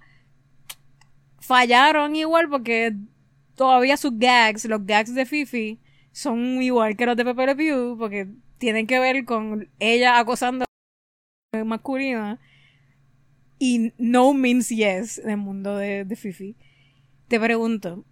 fallaron 1.38 2.16
igual 2.16 2.50
porque 2.50 2.96
todavía 3.54 3.98
sus 3.98 4.18
gags, 4.18 4.66
los 4.66 4.84
gags 4.84 5.14
de 5.14 5.28
Fifi, 5.28 5.80
son 6.12 6.60
igual 6.64 6.98
que 6.98 7.06
los 7.06 7.16
de 7.16 7.24
Pepe 7.24 7.46
Le 7.46 7.56
Pew, 7.56 7.98
porque 8.00 8.30
tienen 8.58 8.88
que 8.88 8.98
ver 8.98 9.26
con 9.26 9.70
ella 9.78 10.18
acosando 10.18 10.66
a 11.54 11.64
masculina. 11.66 12.40
Y 13.60 13.94
no 14.00 14.34
means 14.34 14.70
yes 14.70 15.20
en 15.20 15.30
el 15.30 15.38
mundo 15.38 15.78
de, 15.78 16.04
de 16.04 16.16
Fifi. 16.16 16.56
Te 17.32 17.40
pregunto, 17.40 18.04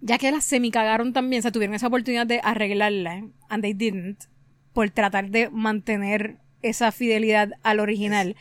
ya 0.00 0.16
que 0.16 0.30
las 0.32 0.44
semi 0.46 0.70
cagaron 0.70 1.12
también, 1.12 1.40
o 1.40 1.42
sea, 1.42 1.52
tuvieron 1.52 1.74
esa 1.74 1.88
oportunidad 1.88 2.26
de 2.26 2.40
arreglarla, 2.42 3.28
and 3.50 3.62
they 3.62 3.74
didn't, 3.74 4.24
por 4.72 4.88
tratar 4.88 5.28
de 5.30 5.50
mantener 5.50 6.38
esa 6.62 6.90
fidelidad 6.90 7.50
al 7.62 7.80
original. 7.80 8.34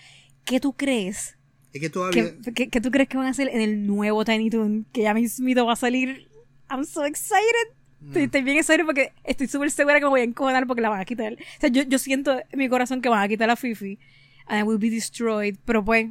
¿Qué 0.45 0.61
tú 0.61 0.71
crees? 0.71 1.38
Es 1.73 1.81
que 1.81 1.89
todavía... 1.89 2.34
¿Qué, 2.45 2.53
qué- 2.53 2.69
qué 2.69 2.79
tú 2.79 2.91
crees 2.91 3.09
que 3.09 3.17
van 3.17 3.27
a 3.27 3.31
hacer 3.31 3.49
en 3.49 3.59
el 3.59 3.86
nuevo 3.86 4.23
Tiny 4.23 4.49
Toon? 4.49 4.86
Que 4.93 5.01
ya 5.01 5.13
mismito 5.13 5.65
va 5.65 5.73
a 5.73 5.75
salir. 5.75 6.29
I'm 6.69 6.86
so 6.86 7.03
excited. 7.03 7.75
Estoy, 8.07 8.23
estoy 8.23 8.41
bien 8.43 8.57
excited 8.57 8.86
porque 8.86 9.11
estoy 9.25 9.47
súper 9.47 9.69
segura 9.69 9.99
que 9.99 10.05
me 10.05 10.09
voy 10.11 10.21
a 10.21 10.23
encojonar 10.23 10.65
porque 10.65 10.81
la 10.81 10.88
van 10.89 11.01
a 11.01 11.05
quitar. 11.05 11.34
O 11.34 11.59
sea, 11.59 11.69
yo, 11.69 11.84
yo 11.84 11.99
siento 11.99 12.38
en 12.38 12.57
mi 12.59 12.69
corazón 12.69 13.01
que 13.01 13.09
van 13.09 13.21
a 13.21 13.27
quitar 13.27 13.49
a 13.49 13.57
Fifi. 13.57 13.99
And 14.47 14.59
I 14.59 14.63
will 14.63 14.77
be 14.79 14.89
destroyed. 14.89 15.57
Pero 15.65 15.84
pues, 15.84 16.07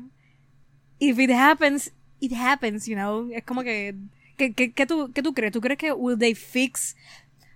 if 0.98 1.18
it 1.18 1.30
happens, 1.30 1.92
it 2.22 2.32
happens, 2.32 2.86
you 2.86 2.94
know. 2.94 3.28
Es 3.32 3.44
como 3.44 3.62
que... 3.62 3.94
¿Qué, 4.36 4.54
qué, 4.54 4.72
qué 4.72 4.86
tú, 4.86 5.10
qué 5.12 5.22
tú 5.22 5.34
crees? 5.34 5.52
¿Tú 5.52 5.60
crees 5.60 5.78
que 5.78 5.92
will 5.92 6.18
they 6.18 6.34
fix... 6.34 6.96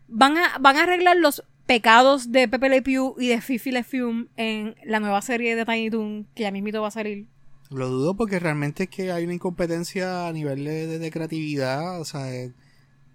Van 0.08 0.36
a, 0.36 0.58
van 0.58 0.76
a 0.76 0.82
arreglar 0.82 1.16
los 1.16 1.42
pecados 1.66 2.30
de 2.30 2.48
Pepe 2.48 2.68
Le 2.68 2.82
Pew 2.82 3.16
y 3.18 3.28
de 3.28 3.40
Fifi 3.40 3.72
Le 3.72 3.82
Fume 3.82 4.26
en 4.36 4.76
la 4.84 5.00
nueva 5.00 5.20
serie 5.20 5.56
de 5.56 5.64
Tiny 5.64 5.90
Toon 5.90 6.26
que 6.34 6.44
ya 6.44 6.50
mismito 6.50 6.80
va 6.80 6.88
a 6.88 6.92
salir? 6.92 7.26
Lo 7.70 7.88
dudo 7.88 8.14
porque 8.14 8.38
realmente 8.38 8.84
es 8.84 8.88
que 8.88 9.10
hay 9.10 9.24
una 9.24 9.34
incompetencia 9.34 10.28
a 10.28 10.32
nivel 10.32 10.64
de, 10.64 11.10
creatividad, 11.10 12.00
o 12.00 12.04
sea, 12.04 12.26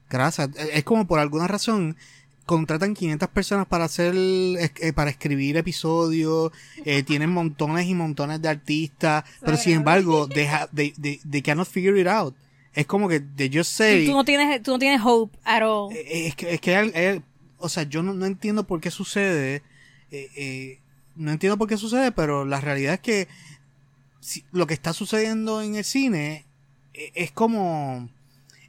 grasa. 0.10 0.49
Es, 0.56 0.70
es 0.74 0.84
como 0.84 1.08
por 1.08 1.20
alguna 1.20 1.47
razón 1.47 1.95
contratan 2.52 2.93
500 2.93 3.30
personas 3.30 3.66
para 3.68 3.86
hacer, 3.86 4.14
eh, 4.16 4.93
para 4.93 5.10
escribir 5.10 5.58
episodios, 5.58 6.52
eh, 6.86 7.04
tienen 7.08 7.30
montones 7.32 7.88
y 7.88 7.93
montones 7.93 8.41
de 8.41 8.49
artistas, 8.49 9.24
pero 9.39 9.58
sin 9.58 9.74
embargo, 9.74 10.28
they, 10.28 10.45
ha- 10.47 10.68
they, 10.74 10.91
they, 10.91 11.20
they 11.30 11.41
cannot 11.41 11.68
figure 11.68 11.99
it 11.99 12.08
out. 12.08 12.36
Es 12.74 12.86
como 12.86 13.08
que 13.10 13.20
they 13.20 13.49
just 13.54 13.72
say, 13.72 14.06
tú 14.06 14.14
no 14.14 14.24
tienes, 14.24 14.62
tú 14.64 14.72
no 14.72 14.80
tienes 14.80 15.02
hope 15.04 15.38
at 15.43 15.62
all. 15.64 15.91
eh, 15.95 16.28
es 16.28 16.36
que, 16.36 16.54
es 16.54 16.62
que 16.62 17.22
o 17.58 17.70
sea, 17.70 17.84
yo 17.84 18.02
no, 18.04 18.14
no 18.14 18.26
entiendo 18.26 18.66
por 18.66 18.80
qué 18.82 18.91
sucede, 18.91 19.62
eh, 20.12 20.80
no 21.16 21.32
entiendo 21.32 21.58
por 21.58 21.68
qué 21.68 21.78
sucede, 21.78 22.12
pero 22.12 22.45
la 22.45 22.60
realidad 22.62 22.93
es 22.95 22.99
que 23.02 23.28
si- 24.20 24.43
lo 24.52 24.68
que 24.68 24.74
está 24.74 24.93
sucediendo 24.93 25.62
en 25.62 25.76
el 25.76 25.84
cine 25.84 26.45
es 26.93 27.32
como 27.32 28.10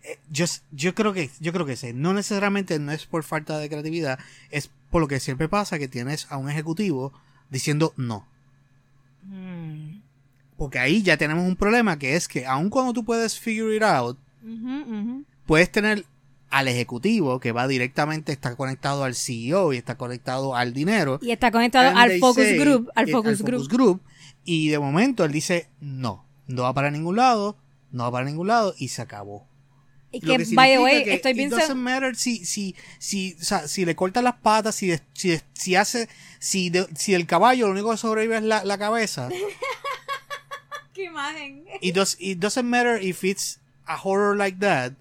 eh, 0.04 0.18
yo, 0.30 0.46
yo 0.72 0.94
creo 0.94 1.12
que 1.12 1.30
yo 1.40 1.52
creo 1.52 1.64
que 1.66 1.76
sí, 1.76 1.92
no 1.94 2.12
necesariamente 2.12 2.78
no 2.78 2.92
es 2.92 3.06
por 3.06 3.22
falta 3.24 3.58
de 3.58 3.68
creatividad 3.68 4.18
es 4.50 4.70
por 4.90 5.00
lo 5.00 5.08
que 5.08 5.20
siempre 5.20 5.48
pasa 5.48 5.78
que 5.78 5.88
tienes 5.88 6.26
a 6.30 6.36
un 6.38 6.50
ejecutivo 6.50 7.12
diciendo 7.50 7.92
no 7.96 8.26
Mm. 9.24 10.00
porque 10.56 10.78
ahí 10.80 11.02
ya 11.02 11.16
tenemos 11.16 11.46
un 11.46 11.54
problema 11.56 11.96
que 11.98 12.16
es 12.16 12.26
que 12.26 12.44
aun 12.46 12.70
cuando 12.70 12.92
tú 12.92 13.04
puedes 13.04 13.38
figure 13.38 13.76
it 13.76 13.82
out 13.84 14.18
puedes 15.46 15.70
tener 15.70 16.04
al 16.50 16.66
ejecutivo 16.68 17.38
que 17.40 17.52
va 17.52 17.68
directamente 17.68 18.32
está 18.32 18.56
conectado 18.56 19.04
al 19.04 19.14
CEO 19.14 19.72
y 19.72 19.76
está 19.76 19.96
conectado 19.96 20.56
al 20.56 20.72
dinero 20.72 21.18
Y 21.22 21.30
está 21.30 21.50
conectado 21.52 21.96
al 21.96 22.18
focus 22.18 22.44
say- 22.44 22.58
group, 22.58 22.90
al 22.96 23.08
eh, 23.08 23.12
focus 23.12 23.42
group. 23.68 24.00
y 24.44 24.68
de 24.68 24.78
momento 24.80 25.24
él 25.24 25.30
dice 25.32 25.68
no 25.80 26.24
no 26.48 26.62
va 26.62 26.74
para 26.74 26.90
ningún 26.90 27.14
lado 27.16 27.56
no 27.92 28.02
va 28.04 28.10
para 28.10 28.24
ningún 28.26 28.48
lado 28.48 28.74
y 28.76 28.88
se 28.88 29.02
acabó 29.02 29.46
Y 30.12 30.20
que, 30.20 30.36
que 30.36 30.54
by 30.54 30.70
the 30.72 30.78
way, 30.78 31.04
que 31.04 31.14
estoy 31.14 31.32
it 31.32 31.36
bien 31.36 31.50
doesn't 31.50 31.74
matter 31.76 32.14
si 32.14 32.44
si 32.44 32.76
si 32.98 33.36
o 33.40 33.44
sea, 33.44 33.66
si 33.66 33.84
le 33.86 33.96
cortan 33.96 34.24
las 34.24 34.34
patas 34.36 34.74
si 34.74 34.92
si, 35.14 35.40
si 35.54 35.74
hace 35.74 36.08
si 36.38 36.68
de- 36.70 36.86
si 36.96 37.14
el 37.14 37.26
caballo 37.26 37.66
lo 37.66 37.72
único 37.72 37.90
que 37.90 37.96
sobrevive 37.96 38.36
es 38.36 38.42
la, 38.42 38.62
la 38.64 38.76
cabeza. 38.78 39.28
Qué 40.94 41.04
imagen. 41.04 41.64
it, 41.80 41.94
does, 41.94 42.16
it 42.20 42.38
doesn't 42.38 42.66
matter 42.68 43.00
if 43.02 43.24
it's 43.24 43.58
a 43.86 43.96
horror 43.96 44.36
like 44.36 44.58
that 44.60 44.92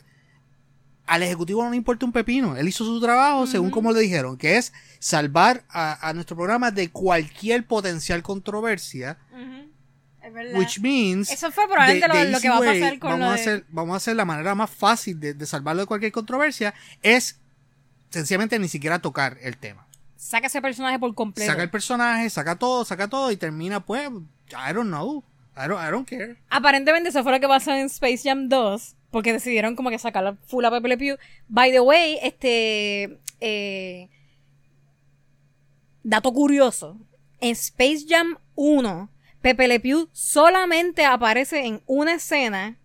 al 1.07 1.21
ejecutivo 1.23 1.61
no 1.61 1.69
le 1.71 1.75
importa 1.75 2.05
un 2.05 2.13
pepino. 2.13 2.55
Él 2.55 2.69
hizo 2.69 2.85
su 2.85 3.01
trabajo 3.01 3.45
según 3.45 3.69
como 3.69 3.91
le 3.91 3.99
dijeron 3.99 4.37
que 4.37 4.55
es 4.55 4.71
salvar 4.99 5.65
a, 5.67 6.07
a 6.07 6.13
nuestro 6.13 6.37
programa 6.37 6.71
de 6.71 6.89
cualquier 6.89 7.65
potencial 7.67 8.23
controversia 8.23 9.17
Es 10.23 10.33
verdad. 10.33 10.57
Which 10.59 10.79
means. 10.79 11.31
Eso 11.31 11.51
fue 11.51 11.65
probablemente 11.67 12.07
the- 12.07 12.13
lo- 12.13 12.25
the 12.25 12.31
lo 12.31 12.39
que 12.39 12.49
va 12.49 12.57
a 12.57 12.59
pasar 12.59 12.99
con 12.99 13.09
vamos 13.11 13.25
lo 13.25 13.31
a 13.31 13.33
hacer 13.35 13.65
Vamos 13.69 13.93
a 13.93 13.97
hacer 13.97 14.15
la 14.15 14.25
manera 14.25 14.53
más 14.55 14.69
fácil 14.69 15.19
de, 15.19 15.33
de 15.33 15.45
salvarlo 15.45 15.81
de 15.81 15.87
cualquier 15.87 16.11
controversia. 16.11 16.73
Es 17.01 17.39
sencillamente 18.09 18.59
ni 18.59 18.67
siquiera 18.67 18.99
tocar 18.99 19.37
el 19.41 19.57
tema. 19.57 19.87
Saca 20.15 20.47
ese 20.47 20.61
personaje 20.61 20.99
por 20.99 21.13
completo. 21.15 21.49
Saca 21.51 21.63
el 21.63 21.69
personaje, 21.71 22.29
saca 22.29 22.55
todo, 22.57 22.85
saca 22.85 23.07
todo 23.07 23.31
y 23.31 23.37
termina, 23.37 23.83
pues. 23.85 24.09
I 24.09 24.73
don't 24.73 24.89
know. 24.89 25.23
I 25.57 25.67
don't, 25.67 25.81
I 25.81 25.89
don't 25.91 26.07
care. 26.07 26.37
Aparentemente 26.49 27.09
eso 27.09 27.23
fue 27.23 27.31
lo 27.31 27.39
que 27.39 27.47
pasó 27.47 27.71
en 27.71 27.87
Space 27.87 28.21
Jam 28.23 28.47
2. 28.47 28.95
Porque 29.09 29.33
decidieron 29.33 29.75
como 29.75 29.89
que 29.89 29.99
sacar 29.99 30.23
la 30.23 30.35
full 30.45 30.63
a 30.63 30.71
Pepe 30.71 30.97
Pew. 30.97 31.17
By 31.49 31.71
the 31.71 31.81
way, 31.81 32.17
este... 32.21 33.19
eh, 33.41 34.07
dato 36.03 36.31
curioso. 36.33 36.97
En 37.39 37.51
Space 37.51 38.05
Jam 38.07 38.37
1, 38.55 39.09
Pepe 39.41 39.67
Le 39.67 39.79
Pew 39.79 40.07
solamente 40.11 41.03
aparece 41.05 41.65
en 41.65 41.81
una 41.85 42.13
escena. 42.15 42.77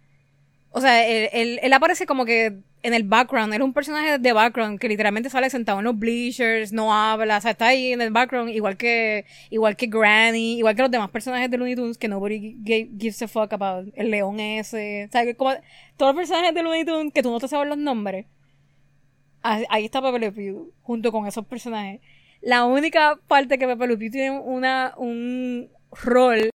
O 0.71 0.81
sea, 0.81 1.07
él, 1.07 1.29
él- 1.33 1.61
él 1.63 1.73
aparece 1.73 2.07
como 2.07 2.25
que 2.25 2.59
en 2.83 2.95
el 2.95 3.03
background. 3.03 3.53
Él 3.53 3.61
es 3.63 3.65
un 3.65 3.73
personaje 3.73 4.19
de 4.19 4.33
background 4.33 4.79
que 4.79 4.89
literalmente 4.89 5.29
sale 5.31 5.51
sentado 5.51 5.79
en 5.81 5.85
los 5.87 5.99
bleachers, 5.99 6.73
no 6.73 6.95
habla, 6.95 7.39
o 7.39 7.41
sea, 7.41 7.51
está 7.53 7.69
ahí 7.69 7.93
en 7.93 8.01
el 8.01 8.11
background, 8.11 8.51
igual 8.51 8.77
que, 8.77 9.25
igual 9.51 9.75
que 9.77 9.87
Granny, 9.87 10.59
igual 10.59 10.77
que 10.77 10.83
los 10.83 10.91
demás 10.91 11.11
personajes 11.11 11.51
de 11.51 11.57
Looney 11.59 11.75
Tunes 11.75 11.99
que 11.99 12.07
nobody 12.09 12.57
gi- 12.65 12.91
gives 12.99 13.21
a 13.23 13.29
fuck 13.29 13.53
about. 13.55 13.89
El 13.97 14.11
león 14.11 14.39
ese. 14.39 15.07
O 15.09 15.13
sea, 15.13 15.35
como 15.35 15.53
todos 15.97 16.15
los 16.15 16.21
personajes 16.21 16.55
de 16.55 16.63
Looney 16.63 16.85
Tunes 16.85 17.13
que 17.13 17.23
tú 17.23 17.31
no 17.31 17.41
te 17.41 17.49
sabes 17.49 17.69
los 17.69 17.79
nombres. 17.79 18.27
Ahí 19.43 19.85
está 19.85 20.03
Pepe 20.03 20.19
Le 20.19 20.33
Pew, 20.33 20.73
junto 20.83 21.13
con 21.13 21.27
esos 21.27 21.47
personajes. 21.47 22.01
La 22.41 22.65
única 22.65 23.19
parte 23.29 23.59
que 23.59 23.67
Pepe 23.67 23.87
Le 23.87 23.97
Pew 23.97 24.11
tiene 24.11 24.31
una, 24.39 24.93
un 24.97 25.69
rol 26.03 26.51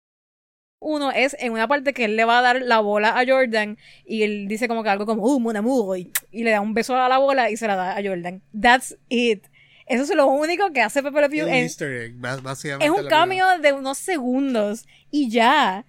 uno 0.82 1.12
es 1.12 1.36
en 1.40 1.52
una 1.52 1.68
parte 1.68 1.94
que 1.94 2.06
él 2.06 2.16
le 2.16 2.26
va 2.26 2.40
a 2.40 2.42
dar 2.42 2.62
la 2.62 2.80
bola 2.80 3.20
a 3.20 3.26
Jordan 3.28 3.78
y 4.06 4.24
él 4.24 4.48
dice 4.48 4.68
como 4.68 4.82
que 4.82 4.90
algo 4.90 5.06
como, 5.06 5.24
uh, 5.24 5.40
mon 5.40 5.56
amour, 5.58 5.98
y, 5.98 6.12
y 6.32 6.44
le 6.44 6.52
da 6.52 6.62
un 6.62 6.74
beso 6.74 6.96
a 6.96 7.10
la 7.10 7.18
bola 7.18 7.50
y 7.50 7.58
se 7.58 7.68
la 7.68 7.76
da 7.76 7.98
a 7.98 8.04
Jordan. 8.04 8.42
That's 8.60 8.98
it. 9.10 9.46
Eso 9.88 10.04
es 10.04 10.16
lo 10.16 10.28
único 10.28 10.72
que 10.72 10.82
hace 10.82 11.02
Pepe 11.02 11.22
Le 11.22 11.30
Pew. 11.30 11.48
Es 11.48 12.90
lo 12.90 12.96
un 12.96 13.08
cambio 13.08 13.46
de 13.60 13.74
unos 13.74 13.98
segundos 13.98 14.86
y 15.10 15.30
ya. 15.30 15.86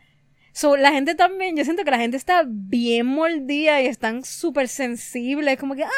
So, 0.52 0.76
la 0.76 0.90
gente 0.90 1.14
también, 1.14 1.56
yo 1.56 1.64
siento 1.64 1.84
que 1.84 1.90
la 1.90 1.98
gente 1.98 2.16
está 2.16 2.42
bien 2.46 3.06
mordida 3.06 3.80
y 3.82 3.86
están 3.86 4.24
súper 4.24 4.68
sensibles, 4.68 5.58
como 5.58 5.76
que, 5.76 5.84
¡ay! 5.84 5.90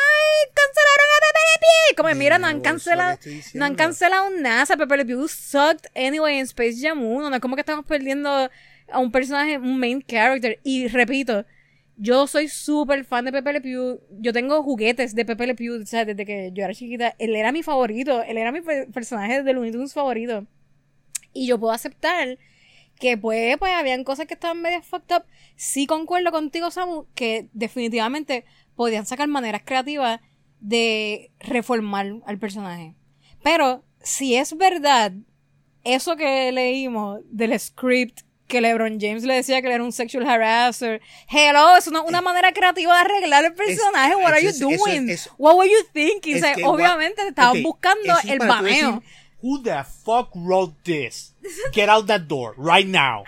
¡Cancelaron 0.53 1.07
a 1.09 1.32
Le 1.55 1.61
Pew! 1.61 1.97
Como, 1.97 2.15
mira, 2.15 2.39
no 2.39 2.47
han 2.47 2.61
cancelado, 2.61 3.19
no 3.55 3.65
han 3.65 3.75
cancelado 3.75 4.31
nada. 4.31 4.63
O 4.63 4.67
sea, 4.67 4.77
Pepe 4.77 4.97
Le 4.99 5.05
Pew 5.07 5.27
sucked 5.29 5.91
anyway 5.95 6.39
en 6.39 6.45
Space 6.45 6.77
Jam 6.81 7.03
1. 7.03 7.29
No 7.31 7.35
es 7.37 7.41
como 7.43 7.55
que 7.57 7.61
estamos 7.61 7.85
perdiendo 7.85 8.31
a 8.91 8.99
un 8.99 9.11
personaje, 9.13 9.59
un 9.59 9.79
main 9.79 10.03
character. 10.03 10.59
Y 10.65 10.89
repito, 10.89 11.45
Yo 11.97 12.27
soy 12.27 12.49
súper 12.49 13.05
fan 13.05 13.25
de 13.27 13.33
Pepe 13.33 13.53
Le 13.53 13.61
Pew. 13.61 14.01
Yo 14.19 14.33
tengo 14.33 14.63
juguetes 14.63 15.15
de 15.15 15.25
Pepe 15.25 15.47
Le 15.47 15.55
Pew, 15.55 15.83
o 15.83 15.87
sea, 15.87 16.05
desde 16.05 16.25
que 16.25 16.51
yo 16.55 16.65
era 16.65 16.75
chiquita. 16.75 17.15
Él 17.19 17.37
era 17.37 17.53
mi 17.53 17.63
favorito. 17.63 18.23
Él 18.23 18.39
era 18.39 18.51
mi 18.51 18.61
pe- 18.63 18.87
personaje 18.93 19.43
de 19.43 19.53
Looney 19.53 19.73
Tunes 19.73 19.93
favorito. 19.93 20.47
Y 21.35 21.47
yo 21.47 21.59
puedo 21.61 21.73
aceptar 21.73 22.39
que 22.99 23.17
pues, 23.19 23.57
pues 23.59 23.73
habían 23.75 24.05
cosas 24.05 24.27
que 24.27 24.35
estaban 24.35 24.61
medio 24.63 24.83
fucked 24.83 25.17
up. 25.17 25.25
Sí 25.57 25.87
concuerdo 25.87 26.31
contigo, 26.33 26.71
Samu, 26.71 27.07
que 27.15 27.49
definitivamente 27.53 28.45
podían 28.77 29.07
sacar 29.07 29.29
maneras 29.29 29.63
creativas 29.65 30.21
de 30.63 31.31
reformar 31.41 32.07
al 32.25 32.39
personaje. 32.39 32.95
Pero 33.43 33.85
si 34.03 34.37
es 34.37 34.57
verdad 34.57 35.13
eso 35.85 36.17
que 36.17 36.51
leímos 36.53 37.21
del 37.25 37.59
script 37.59 38.21
que 38.47 38.61
LeBron 38.61 38.99
James 39.01 39.25
le 39.25 39.35
decía 39.35 39.61
que 39.63 39.69
él 39.69 39.75
era 39.75 39.85
un 39.85 39.93
sexual 39.93 40.29
harasser. 40.29 41.01
Hello, 41.29 41.75
es 41.77 41.87
una, 41.89 42.03
una 42.03 42.21
manera 42.21 42.53
creativa 42.53 42.95
de 42.95 43.01
arreglar 43.01 43.45
el 43.47 43.55
personaje. 43.55 44.15
What 44.15 44.33
are 44.33 44.43
you 44.43 44.51
es- 44.51 44.61
doing? 44.61 45.09
What 45.39 45.57
were 45.57 45.71
you 45.71 45.79
thinking? 45.93 46.35
O 46.35 46.37
Es 46.37 46.43
sea, 46.43 46.55
que, 46.55 46.65
obviamente 46.65 47.27
estaban 47.27 47.63
buscando 47.63 48.15
el 48.29 48.39
baneo. 48.39 49.03
Who 49.41 49.61
the 49.63 49.83
fuck 50.05 50.31
wrote 50.37 50.75
this? 50.85 51.35
Get 51.73 51.89
out 51.89 52.07
that 52.07 52.23
door 52.29 52.55
right 52.57 52.87
now. 52.87 53.25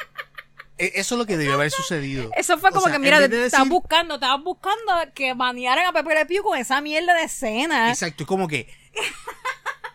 E- 0.79 0.93
Eso 0.97 1.15
es 1.15 1.19
lo 1.19 1.27
que 1.27 1.37
debió 1.37 1.55
haber 1.55 1.71
sucedido. 1.71 2.31
Eso 2.37 2.59
fue 2.59 2.71
O 2.71 2.73
como 2.73 2.87
sea, 2.87 2.95
que, 2.95 2.99
mira, 2.99 3.21
de 3.21 3.45
estaban 3.47 3.69
decir- 3.69 3.73
buscando, 3.81 4.15
estaban 4.15 4.43
buscando 4.45 4.93
que 5.15 5.33
banearan 5.35 5.87
a 5.87 5.93
Pepe 5.93 6.15
Le 6.15 6.27
Pew 6.27 6.43
con 6.43 6.59
esa 6.59 6.81
mierda 6.81 7.15
de 7.15 7.25
escena. 7.25 7.91
Exacto, 7.91 8.25
es 8.25 8.27
como 8.29 8.49
que 8.49 8.69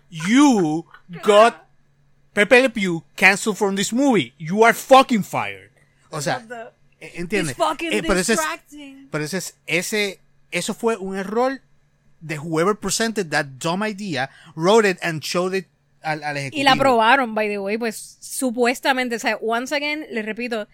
you 0.09 0.85
got 1.23 1.55
Pepe 2.33 2.61
Le 2.61 2.69
Pew 2.69 3.03
canceled 3.15 3.55
from 3.57 3.75
this 3.75 3.91
movie. 3.91 4.33
You 4.37 4.63
are 4.65 4.73
fucking 4.73 5.23
fired. 5.23 5.71
O 6.11 6.21
sea, 6.21 6.45
eh, 6.99 7.11
¿entiendes? 7.15 7.55
Eh, 7.79 8.01
pero 8.01 8.19
ese 8.19 8.33
es, 8.33 8.39
distracting. 8.39 9.07
pero 9.11 9.23
ese 9.23 9.37
es, 9.37 9.55
ese, 9.67 10.19
eso 10.51 10.73
fue 10.73 10.97
un 10.97 11.15
error 11.17 11.61
de 12.21 12.37
whoever 12.39 12.75
presented 12.75 13.29
that 13.29 13.45
dumb 13.59 13.83
idea, 13.83 14.29
wrote 14.55 14.89
it 14.89 14.97
and 15.01 15.21
showed 15.21 15.53
it 15.55 15.67
al, 16.01 16.23
al 16.23 16.37
ejecutivo. 16.37 16.61
Y 16.61 16.63
la 16.63 16.71
aprobaron, 16.73 17.35
by 17.35 17.47
the 17.49 17.59
way, 17.59 17.77
pues 17.77 18.17
supuestamente, 18.21 19.15
o 19.15 19.19
sea, 19.19 19.37
once 19.41 19.75
again, 19.75 20.05
les 20.11 20.25
repito, 20.25 20.67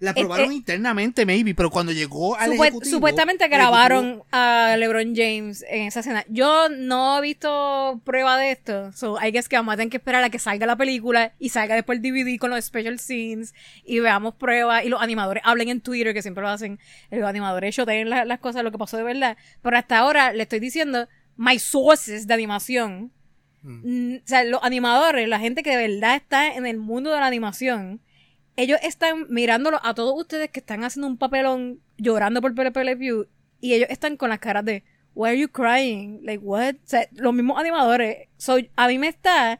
La 0.00 0.12
aprobaron 0.12 0.52
eh, 0.52 0.54
internamente, 0.54 1.26
maybe, 1.26 1.54
pero 1.56 1.70
cuando 1.70 1.90
llegó 1.90 2.36
al 2.36 2.52
Supue- 2.52 2.62
ejecutivo... 2.68 2.90
supuestamente 2.94 3.48
grabaron 3.48 4.22
a 4.30 4.76
LeBron 4.78 5.12
James 5.16 5.64
en 5.68 5.88
esa 5.88 6.00
escena. 6.00 6.24
Yo 6.28 6.68
no 6.68 7.18
he 7.18 7.20
visto 7.22 8.00
prueba 8.04 8.38
de 8.38 8.52
esto. 8.52 8.92
So, 8.92 9.18
I 9.20 9.32
guess 9.32 9.48
que 9.48 9.56
vamos 9.56 9.74
a 9.74 9.76
tener 9.76 9.90
que 9.90 9.96
esperar 9.96 10.22
a 10.22 10.30
que 10.30 10.38
salga 10.38 10.66
la 10.66 10.76
película 10.76 11.32
y 11.40 11.48
salga 11.48 11.74
después 11.74 11.98
el 11.98 12.02
DVD 12.02 12.38
con 12.38 12.50
los 12.50 12.64
special 12.64 13.00
scenes 13.00 13.54
y 13.84 13.98
veamos 13.98 14.34
pruebas 14.36 14.84
y 14.84 14.88
los 14.88 15.02
animadores 15.02 15.42
hablen 15.44 15.68
en 15.68 15.80
Twitter, 15.80 16.14
que 16.14 16.22
siempre 16.22 16.42
lo 16.42 16.48
hacen. 16.50 16.78
Los 17.10 17.28
animadores 17.28 17.74
shoteen 17.74 18.08
la- 18.08 18.24
las 18.24 18.38
cosas, 18.38 18.62
lo 18.62 18.70
que 18.70 18.78
pasó 18.78 18.96
de 18.98 19.02
verdad. 19.02 19.36
Pero 19.62 19.76
hasta 19.76 19.98
ahora 19.98 20.32
le 20.32 20.44
estoy 20.44 20.60
diciendo, 20.60 21.08
my 21.36 21.58
sources 21.58 22.28
de 22.28 22.34
animación. 22.34 23.10
Mm, 23.84 24.16
O 24.16 24.20
sea, 24.26 24.44
los 24.44 24.62
animadores, 24.62 25.28
la 25.28 25.38
gente 25.38 25.62
que 25.62 25.76
de 25.76 25.88
verdad 25.88 26.16
está 26.16 26.54
en 26.54 26.66
el 26.66 26.78
mundo 26.78 27.10
de 27.12 27.20
la 27.20 27.26
animación, 27.26 28.00
ellos 28.56 28.78
están 28.82 29.26
mirándolo 29.28 29.78
a 29.84 29.94
todos 29.94 30.14
ustedes 30.18 30.50
que 30.50 30.60
están 30.60 30.82
haciendo 30.84 31.06
un 31.06 31.16
papelón 31.18 31.80
llorando 31.96 32.40
por 32.40 32.54
Pepe 32.54 32.84
Le 32.84 32.96
Pew 32.96 33.26
y 33.60 33.74
ellos 33.74 33.88
están 33.90 34.16
con 34.16 34.30
las 34.30 34.38
caras 34.40 34.64
de 34.64 34.82
Why 35.14 35.28
are 35.30 35.38
you 35.38 35.48
crying? 35.48 36.20
Like 36.24 36.44
what? 36.44 36.74
O 36.76 36.78
sea, 36.88 37.08
los 37.12 37.34
mismos 37.34 37.58
animadores. 37.58 38.28
So, 38.36 38.56
a 38.76 38.86
mí 38.88 38.98
me 38.98 39.08
está 39.08 39.58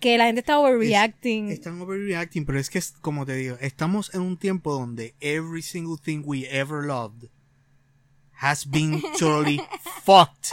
que 0.00 0.16
la 0.18 0.26
gente 0.26 0.40
está 0.40 0.58
overreacting. 0.58 1.48
Es- 1.48 1.54
están 1.58 1.80
overreacting, 1.80 2.44
pero 2.46 2.58
es 2.58 2.70
que, 2.70 2.78
es- 2.78 2.92
como 3.00 3.24
te 3.26 3.34
digo, 3.36 3.56
estamos 3.60 4.12
en 4.14 4.22
un 4.22 4.36
tiempo 4.38 4.72
donde 4.72 5.14
every 5.20 5.62
single 5.62 5.96
thing 6.02 6.22
we 6.24 6.46
ever 6.50 6.84
loved 6.86 7.28
has 8.40 8.64
been 8.68 9.00
totally 9.18 9.60
fucked. 10.04 10.52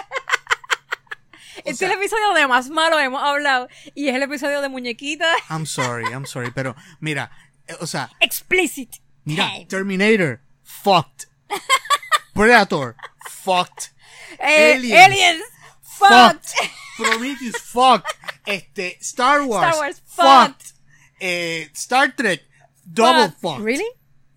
Este 1.66 1.76
sea- 1.76 1.88
es 1.88 1.94
el 1.94 2.00
episodio 2.00 2.34
de 2.34 2.48
más 2.48 2.70
malo 2.70 3.00
hemos 3.00 3.22
hablado 3.24 3.68
y 3.96 4.08
es 4.10 4.16
el 4.16 4.24
episodio 4.24 4.62
de 4.62 4.70
muñequita 4.70 5.28
I'm 5.50 5.66
sorry, 5.66 6.06
I'm 6.12 6.26
sorry, 6.26 6.52
pero 6.52 6.76
mira, 7.00 7.32
eh, 7.68 7.76
o 7.80 7.88
sea, 7.88 8.10
explicit. 8.20 8.98
mira, 9.26 9.50
Terminator, 9.68 10.42
fucked. 10.64 11.26
Predator, 12.34 12.96
fucked. 13.30 13.92
Eh, 14.40 14.74
Aliens. 14.76 15.06
aliens. 15.08 15.44
Fucked. 15.82 16.46
Fucked. 16.46 16.72
Prometheus, 16.98 17.56
fucked. 17.62 18.08
Este, 18.46 18.98
Star 19.02 19.42
Wars, 19.44 19.68
Star 19.68 19.76
Wars, 19.84 20.02
fucked. 20.06 20.64
fucked. 20.64 20.74
Eh, 21.20 21.70
Star 21.74 22.16
Trek, 22.16 22.42
double 22.86 23.24
Fucked. 23.30 23.42
fucked. 23.42 23.62
Really? 23.64 23.86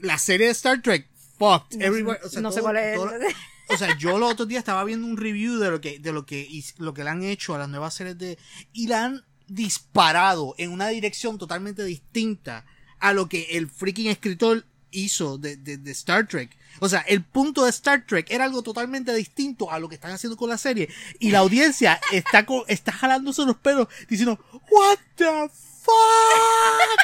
La 0.00 0.18
serie 0.18 0.46
de 0.46 0.52
Star 0.54 0.80
Trek, 0.82 1.06
fucked. 1.38 1.74
No 1.76 2.10
o 2.24 2.28
sea, 2.28 2.40
no 2.40 2.50
sé 2.50 2.60
cuál 2.60 2.76
es. 2.78 2.96
todo- 2.96 3.10
o 3.68 3.76
sea, 3.76 3.96
yo 3.98 4.18
los 4.18 4.32
otros 4.32 4.48
días 4.48 4.60
estaba 4.60 4.84
viendo 4.84 5.06
un 5.06 5.16
review 5.16 5.58
de 5.58 5.70
lo 5.70 5.80
que, 5.80 5.98
de 5.98 6.12
lo 6.12 6.26
que, 6.26 6.48
lo 6.78 6.92
que 6.94 7.04
le 7.04 7.10
han 7.10 7.22
hecho 7.22 7.54
a 7.54 7.58
las 7.58 7.68
nuevas 7.68 7.94
series 7.94 8.18
de, 8.18 8.38
y 8.72 8.86
la 8.88 9.04
han 9.04 9.24
disparado 9.48 10.54
en 10.58 10.70
una 10.72 10.88
dirección 10.88 11.38
totalmente 11.38 11.84
distinta 11.84 12.64
a 13.00 13.12
lo 13.12 13.28
que 13.28 13.48
el 13.52 13.68
freaking 13.68 14.08
escritor 14.08 14.64
hizo 14.90 15.38
de, 15.38 15.56
de, 15.56 15.78
de 15.78 15.90
Star 15.92 16.26
Trek. 16.28 16.56
O 16.80 16.88
sea, 16.88 17.00
el 17.00 17.22
punto 17.22 17.64
de 17.64 17.70
Star 17.70 18.04
Trek 18.06 18.30
era 18.30 18.44
algo 18.44 18.62
totalmente 18.62 19.14
distinto 19.14 19.70
a 19.70 19.78
lo 19.78 19.88
que 19.88 19.94
están 19.94 20.12
haciendo 20.12 20.36
con 20.36 20.48
la 20.50 20.58
serie. 20.58 20.88
Y 21.18 21.30
la 21.30 21.38
audiencia 21.40 22.00
está, 22.12 22.44
co- 22.46 22.66
está 22.68 22.92
jalándose 22.92 23.44
los 23.44 23.56
pelos 23.56 23.88
diciendo, 24.08 24.38
What 24.70 24.98
the 25.16 25.48
fuck? 25.82 27.00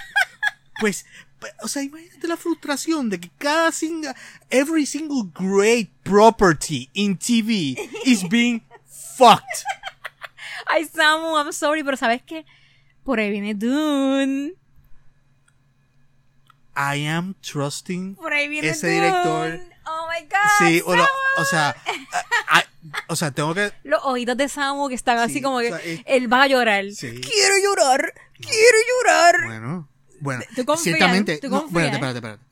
Pues, 0.81 1.07
o 1.63 1.69
sea, 1.69 1.83
imagínate 1.83 2.27
la 2.29 2.37
frustración 2.37 3.09
de 3.11 3.21
que 3.21 3.31
cada 3.39 3.71
single, 3.73 4.15
every 4.51 4.85
single 4.87 5.31
great 5.35 5.91
property 6.03 6.89
in 6.95 7.17
TV 7.17 7.77
is 8.05 8.29
being 8.29 8.63
fucked. 9.17 9.65
Ay, 10.67 10.85
Samu, 10.87 11.37
I'm 11.37 11.53
sorry, 11.53 11.83
pero 11.83 11.97
¿sabes 11.97 12.23
qué? 12.23 12.45
Por 13.05 13.19
ahí 13.21 13.31
viene 13.31 13.55
Dune. 13.55 14.55
I 16.77 17.07
am 17.07 17.35
trusting 17.41 18.15
Por 18.15 18.33
ahí 18.33 18.47
viene 18.49 18.69
ese 18.69 18.87
Dune. 18.87 19.01
director. 19.01 19.61
Oh 19.87 20.07
my 20.09 20.27
god. 20.29 20.59
Sí, 20.69 20.83
o, 20.85 20.95
lo- 20.95 21.03
Samu. 21.05 21.15
o 21.39 21.45
sea, 21.45 21.69
a- 22.51 22.59
a- 22.59 22.65
o 23.09 23.17
sea, 23.17 23.31
tengo 23.33 23.53
que, 23.55 23.73
Los 23.83 24.01
ojitos 24.05 24.37
de 24.37 24.49
Samu 24.49 24.89
que 24.89 24.95
están 24.95 25.19
así 25.19 25.35
Sí, 25.35 25.43
como 25.43 25.59
que 25.61 25.73
o 25.73 25.77
sea, 25.77 25.85
es- 25.85 26.01
él 26.07 26.33
va 26.33 26.43
a 26.43 26.47
llorar. 26.47 26.85
Sí. 26.93 27.21
Quiero 27.21 27.55
llorar. 27.65 28.13
Quiero 28.35 28.79
llorar. 28.91 29.35
bueno, 29.47 29.89
bueno, 30.21 30.43
¿Tú 30.57 30.65
confías? 30.65 30.85
ciertamente, 30.97 31.39
¿Tú 31.39 31.49
no, 31.49 31.67
espérate, 31.67 31.95
espérate, 31.95 32.19
espérate. 32.19 32.43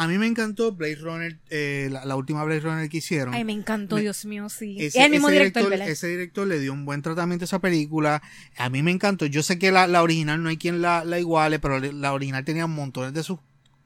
A 0.00 0.06
mí 0.06 0.16
me 0.16 0.28
encantó 0.28 0.70
Blade 0.72 0.94
Runner, 0.94 1.38
eh, 1.50 1.88
la, 1.90 2.04
la 2.04 2.14
última 2.14 2.44
Blade 2.44 2.60
Runner 2.60 2.88
que 2.88 2.98
hicieron. 2.98 3.34
Ay, 3.34 3.42
me 3.44 3.52
encantó, 3.52 3.96
Me- 3.96 4.02
Dios 4.02 4.24
mío, 4.26 4.48
sí. 4.48 4.76
Ese, 4.78 4.98
es 5.00 5.04
el 5.04 5.10
mismo 5.10 5.28
ese 5.28 5.38
director, 5.38 5.68
¿verdad? 5.68 5.88
ese 5.88 6.06
director 6.06 6.46
le 6.46 6.60
dio 6.60 6.72
un 6.72 6.84
buen 6.84 7.02
tratamiento 7.02 7.42
a 7.44 7.46
esa 7.46 7.58
película. 7.58 8.22
A 8.56 8.70
mí 8.70 8.84
me 8.84 8.92
encantó. 8.92 9.26
Yo 9.26 9.42
sé 9.42 9.58
que 9.58 9.72
la, 9.72 9.88
la 9.88 10.02
original 10.04 10.40
no 10.40 10.50
hay 10.50 10.56
quien 10.56 10.82
la, 10.82 11.04
la 11.04 11.18
iguale, 11.18 11.58
pero 11.58 11.80
la 11.80 12.12
original 12.12 12.44
tenía 12.44 12.68
montones 12.68 13.12
de 13.12 13.24
sus 13.24 13.40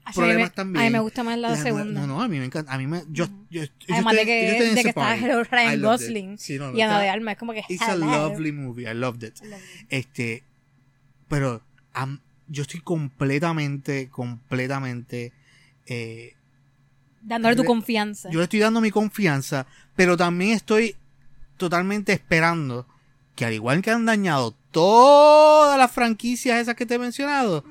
Ay, 0.05 0.13
sí, 0.15 0.21
a 0.21 0.23
mí 0.25 0.29
problemas 0.29 0.51
me- 0.51 0.55
también. 0.55 0.83
A 0.83 0.87
mí 0.89 0.93
me 0.93 0.99
gusta 0.99 1.23
más 1.25 1.39
la, 1.39 1.57
nue- 1.57 1.63
segunda. 1.63 2.01
No, 2.03 2.07
no, 2.07 2.21
a 2.21 2.29
mí 2.29 2.39
me 2.39 2.45
encanta. 2.45 2.71
A 2.75 2.77
mí 2.77 2.87
me, 2.87 3.05
yo, 3.09 3.27
yo, 3.49 3.63
yo 3.65 3.69
Además 3.89 4.13
estoy- 4.15 4.27
de 4.27 4.43
yo 4.43 4.49
estoy 4.53 4.59
que, 4.59 4.69
en 4.69 4.75
de 4.75 4.83
que. 4.83 4.91
Hello 5.25 5.41
I 5.41 5.45
Ryan 5.45 5.81
loved 5.81 6.01
it. 6.03 6.07
Gosling 6.09 6.39
Sí, 6.39 6.59
no, 6.59 6.73
no, 6.73 6.77
y 6.77 6.83
Ana 6.83 7.01
de 7.01 7.09
Alma. 7.09 7.33
Es 7.33 7.39
como 7.39 7.55
que. 7.55 7.63
It's 7.71 7.81
a 7.81 7.97
lovely 7.97 8.53
movie. 8.53 8.83
I 8.83 8.93
loved 8.93 9.23
it. 9.27 9.35
Este, 9.89 10.45
pero 11.29 11.63
yo 12.53 12.63
estoy 12.63 12.81
completamente, 12.81 14.09
completamente, 14.11 15.33
eh, 15.87 16.35
Dándole 17.23 17.57
tu 17.57 17.65
confianza. 17.65 18.29
yo 18.31 18.39
le 18.39 18.45
estoy 18.45 18.59
dando 18.61 18.81
mi 18.81 18.91
confianza, 18.91 19.67
pero 19.97 20.17
también 20.17 20.53
estoy 20.53 20.97
totalmente 21.57 22.13
esperando 22.13 22.87
que 23.37 23.45
al 23.47 23.53
igual 23.55 23.81
que 23.81 23.91
han 23.91 24.05
dañado 24.05 24.55
todas 24.73 25.79
las 25.79 25.91
franquicias 25.91 26.59
esas 26.61 26.75
que 26.75 26.85
te 26.85 26.95
he 26.95 26.99
mencionado, 26.99 27.65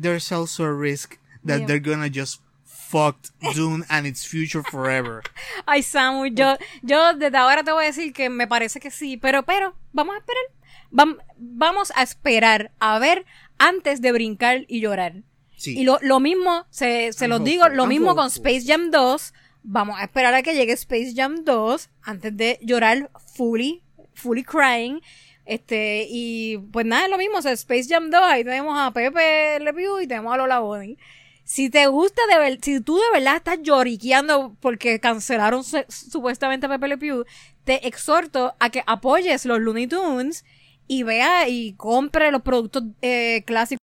there's 0.00 0.32
also 0.32 0.64
a 0.64 0.72
risk 0.72 1.14
that 1.46 1.58
Yeah. 1.58 1.66
they're 1.66 1.80
gonna 1.80 2.08
just 2.12 2.40
fuck 2.64 3.16
Dune 3.54 3.84
and 3.88 4.06
its 4.06 4.26
future 4.26 4.62
forever. 4.70 5.22
Ay, 5.66 5.82
Samu, 5.82 6.26
yo, 6.26 6.56
yo 6.82 7.12
desde 7.14 7.36
ahora 7.36 7.62
te 7.62 7.72
voy 7.72 7.84
a 7.84 7.86
decir 7.88 8.12
que 8.12 8.30
me 8.30 8.46
parece 8.46 8.80
que 8.80 8.90
sí, 8.90 9.16
pero, 9.16 9.42
pero, 9.44 9.74
vamos 9.92 10.14
a 10.14 10.18
esperar. 10.18 10.44
Vam- 10.92 11.18
vamos 11.36 11.92
a 11.96 12.02
esperar 12.02 12.70
a 12.78 12.98
ver 13.00 13.26
antes 13.58 14.00
de 14.00 14.12
brincar 14.12 14.64
y 14.68 14.80
llorar. 14.80 15.22
Sí. 15.56 15.78
Y 15.78 15.84
lo, 15.84 15.98
lo 16.02 16.20
mismo, 16.20 16.66
se, 16.70 17.12
se 17.12 17.28
los 17.28 17.42
digo, 17.44 17.68
lo 17.68 17.86
mismo 17.86 18.14
con. 18.16 18.26
Space 18.26 18.64
Jam 18.66 18.90
2. 18.90 19.32
Vamos 19.62 19.98
a 19.98 20.04
esperar 20.04 20.34
a 20.34 20.42
que 20.42 20.54
llegue 20.54 20.72
Space 20.74 21.12
Jam 21.16 21.44
2 21.44 21.88
antes 22.02 22.36
de 22.36 22.58
llorar 22.62 23.10
fully, 23.34 23.82
fully 24.14 24.42
crying. 24.44 25.00
Este, 25.46 26.06
y 26.08 26.58
pues 26.72 26.86
nada, 26.86 27.04
es 27.04 27.10
lo 27.10 27.18
mismo, 27.18 27.38
o 27.38 27.42
sea, 27.42 27.52
Space 27.52 27.86
Jam 27.88 28.10
2, 28.10 28.20
ahí 28.22 28.44
tenemos 28.44 28.78
a 28.78 28.90
Pepe 28.92 29.60
Le 29.60 29.72
Pew 29.74 30.00
y 30.00 30.06
tenemos 30.06 30.32
a 30.32 30.36
Lola 30.38 30.60
Bonnie. 30.60 30.96
Si 31.44 31.68
te 31.68 31.86
gusta 31.86 32.22
de 32.32 32.38
ver, 32.38 32.58
si 32.62 32.80
tú 32.80 32.96
de 32.96 33.02
verdad 33.12 33.36
estás 33.36 33.58
lloriqueando 33.62 34.56
porque 34.60 35.00
cancelaron 35.00 35.62
su- 35.62 35.84
supuestamente 35.88 36.64
a 36.64 36.70
Pepe 36.70 36.88
Le 36.88 36.96
Pew, 36.98 37.24
te 37.64 37.86
exhorto 37.86 38.54
a 38.58 38.70
que 38.70 38.82
apoyes 38.86 39.44
los 39.44 39.60
Looney 39.60 39.86
Tunes 39.86 40.44
y 40.86 41.02
vea 41.02 41.48
y 41.48 41.74
compre 41.74 42.30
los 42.30 42.42
productos 42.42 42.84
eh, 43.02 43.42
clásicos 43.46 43.78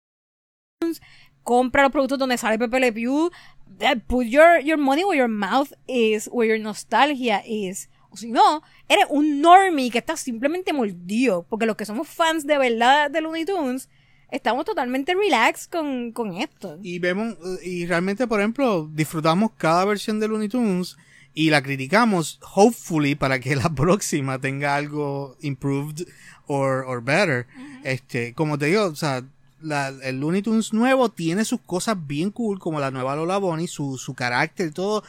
compra 1.49 1.83
los 1.83 1.93
productos 1.93 2.19
donde 2.19 2.37
sale 2.37 2.59
Pepe 2.59 2.79
Le 2.79 2.93
Pew, 2.93 3.31
that 3.79 3.99
put 4.07 4.27
your, 4.27 4.61
your 4.61 4.77
money 4.77 5.03
where 5.03 5.17
your 5.17 5.29
mouth 5.29 5.73
is, 5.87 6.29
where 6.31 6.47
your 6.47 6.63
nostalgia 6.63 7.43
is. 7.47 7.89
O 8.11 8.17
si 8.19 8.31
no, 8.31 8.63
eres 8.87 9.07
un 9.09 9.41
normie 9.41 9.91
que 9.91 9.99
está 9.99 10.15
simplemente 10.17 10.75
mordido. 10.75 11.47
Porque 11.49 11.65
los 11.65 11.77
que 11.77 11.87
somos 11.87 12.07
fans 12.07 12.47
de 12.47 12.59
verdad 12.59 13.11
de 13.11 13.23
Looney 13.23 13.47
Tunes, 13.47 13.89
estamos 14.31 14.67
totalmente 14.67 15.15
relax 15.15 15.69
con, 15.69 16.13
con 16.13 16.35
esto. 16.35 16.79
Y 16.83 16.99
vemos, 16.99 17.35
eh, 17.35 17.67
y 17.67 17.87
realmente, 17.87 18.27
por 18.27 18.41
ejemplo, 18.41 18.89
disfrutamos 18.93 19.53
cada 19.57 19.87
versión 19.87 20.21
de 20.21 20.29
Looney 20.29 20.51
Tunes 20.51 20.97
y 21.33 21.51
la 21.51 21.63
criticamos, 21.63 22.41
hopefully, 22.55 23.15
para 23.15 23.41
que 23.41 23.57
la 23.57 23.71
próxima 23.75 24.39
tenga 24.39 24.75
algo 24.77 25.37
improved 25.41 26.07
or, 26.49 26.85
or 26.87 27.03
better. 27.03 27.47
Este, 27.85 28.35
como 28.35 28.59
te 28.59 28.67
digo, 28.67 28.85
o 28.87 28.97
sea, 28.97 29.23
la- 29.63 29.89
el 30.03 30.19
Looney 30.21 30.43
Tunes 30.43 30.73
nuevo 30.73 31.09
tiene 31.11 31.45
sus 31.45 31.61
cosas 31.61 31.97
bien 32.07 32.31
cool, 32.31 32.59
como 32.59 32.81
la 32.81 32.91
nueva 32.91 33.15
Lola 33.15 33.39
Bonnie, 33.39 33.69
su, 33.69 33.97
su 33.99 34.15
carácter, 34.15 34.73
todo 34.73 35.05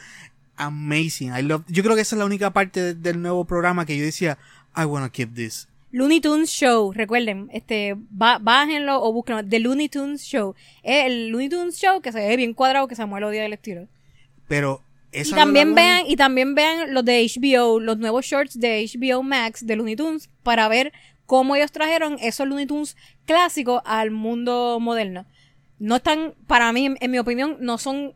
amazing. 0.56 1.32
I 1.36 1.42
love, 1.42 1.62
yo 1.68 1.82
creo 1.82 1.94
que 1.96 2.02
esa 2.02 2.14
es 2.16 2.18
la 2.18 2.24
única 2.26 2.50
parte 2.52 2.80
de- 2.82 2.94
del 2.94 3.20
nuevo 3.22 3.44
programa 3.44 3.86
que 3.86 3.96
yo 3.96 4.04
decía, 4.04 4.38
I 4.76 4.84
wanna 4.84 5.08
keep 5.10 5.34
this. 5.34 5.66
Looney 5.92 6.20
Tunes 6.20 6.50
Show, 6.50 6.92
recuerden, 6.92 7.48
este, 7.52 7.96
bájenlo 8.10 9.02
o 9.02 9.12
búsquenlo, 9.12 9.44
The 9.44 9.58
Looney 9.58 9.88
Tunes 9.88 10.22
Show. 10.22 10.54
Es 10.84 11.06
el 11.06 11.28
Looney 11.30 11.48
Tunes 11.48 11.76
Show 11.78 12.00
que 12.00 12.12
se 12.12 12.20
ve 12.28 12.36
bien 12.36 12.54
cuadrado, 12.54 12.86
que 12.86 12.94
Samuel 12.94 13.24
odia 13.24 13.44
el 13.44 13.52
estilo. 13.54 13.88
Pero 14.46 14.82
Y 15.12 15.18
esa 15.20 15.34
también 15.34 15.70
Lola 15.70 15.82
Bunny- 15.82 15.88
vean, 15.88 16.04
y 16.06 16.16
también 16.16 16.54
vean 16.54 16.94
los 16.94 17.04
de 17.04 17.24
HBO, 17.24 17.80
los 17.80 17.98
nuevos 17.98 18.24
shorts 18.24 18.60
de 18.60 18.82
HBO 18.84 19.24
Max 19.24 19.66
de 19.66 19.74
Looney 19.74 19.96
Tunes 19.96 20.28
para 20.44 20.68
ver 20.68 20.92
cómo 21.30 21.54
ellos 21.54 21.70
trajeron 21.70 22.16
esos 22.20 22.48
Looney 22.48 22.66
Tunes 22.66 22.96
clásicos 23.24 23.80
al 23.84 24.10
mundo 24.10 24.78
moderno. 24.80 25.26
No 25.78 25.94
están, 25.94 26.34
para 26.48 26.72
mí, 26.72 26.86
en, 26.86 26.96
en 27.00 27.08
mi 27.08 27.20
opinión, 27.20 27.56
no 27.60 27.78
son 27.78 28.14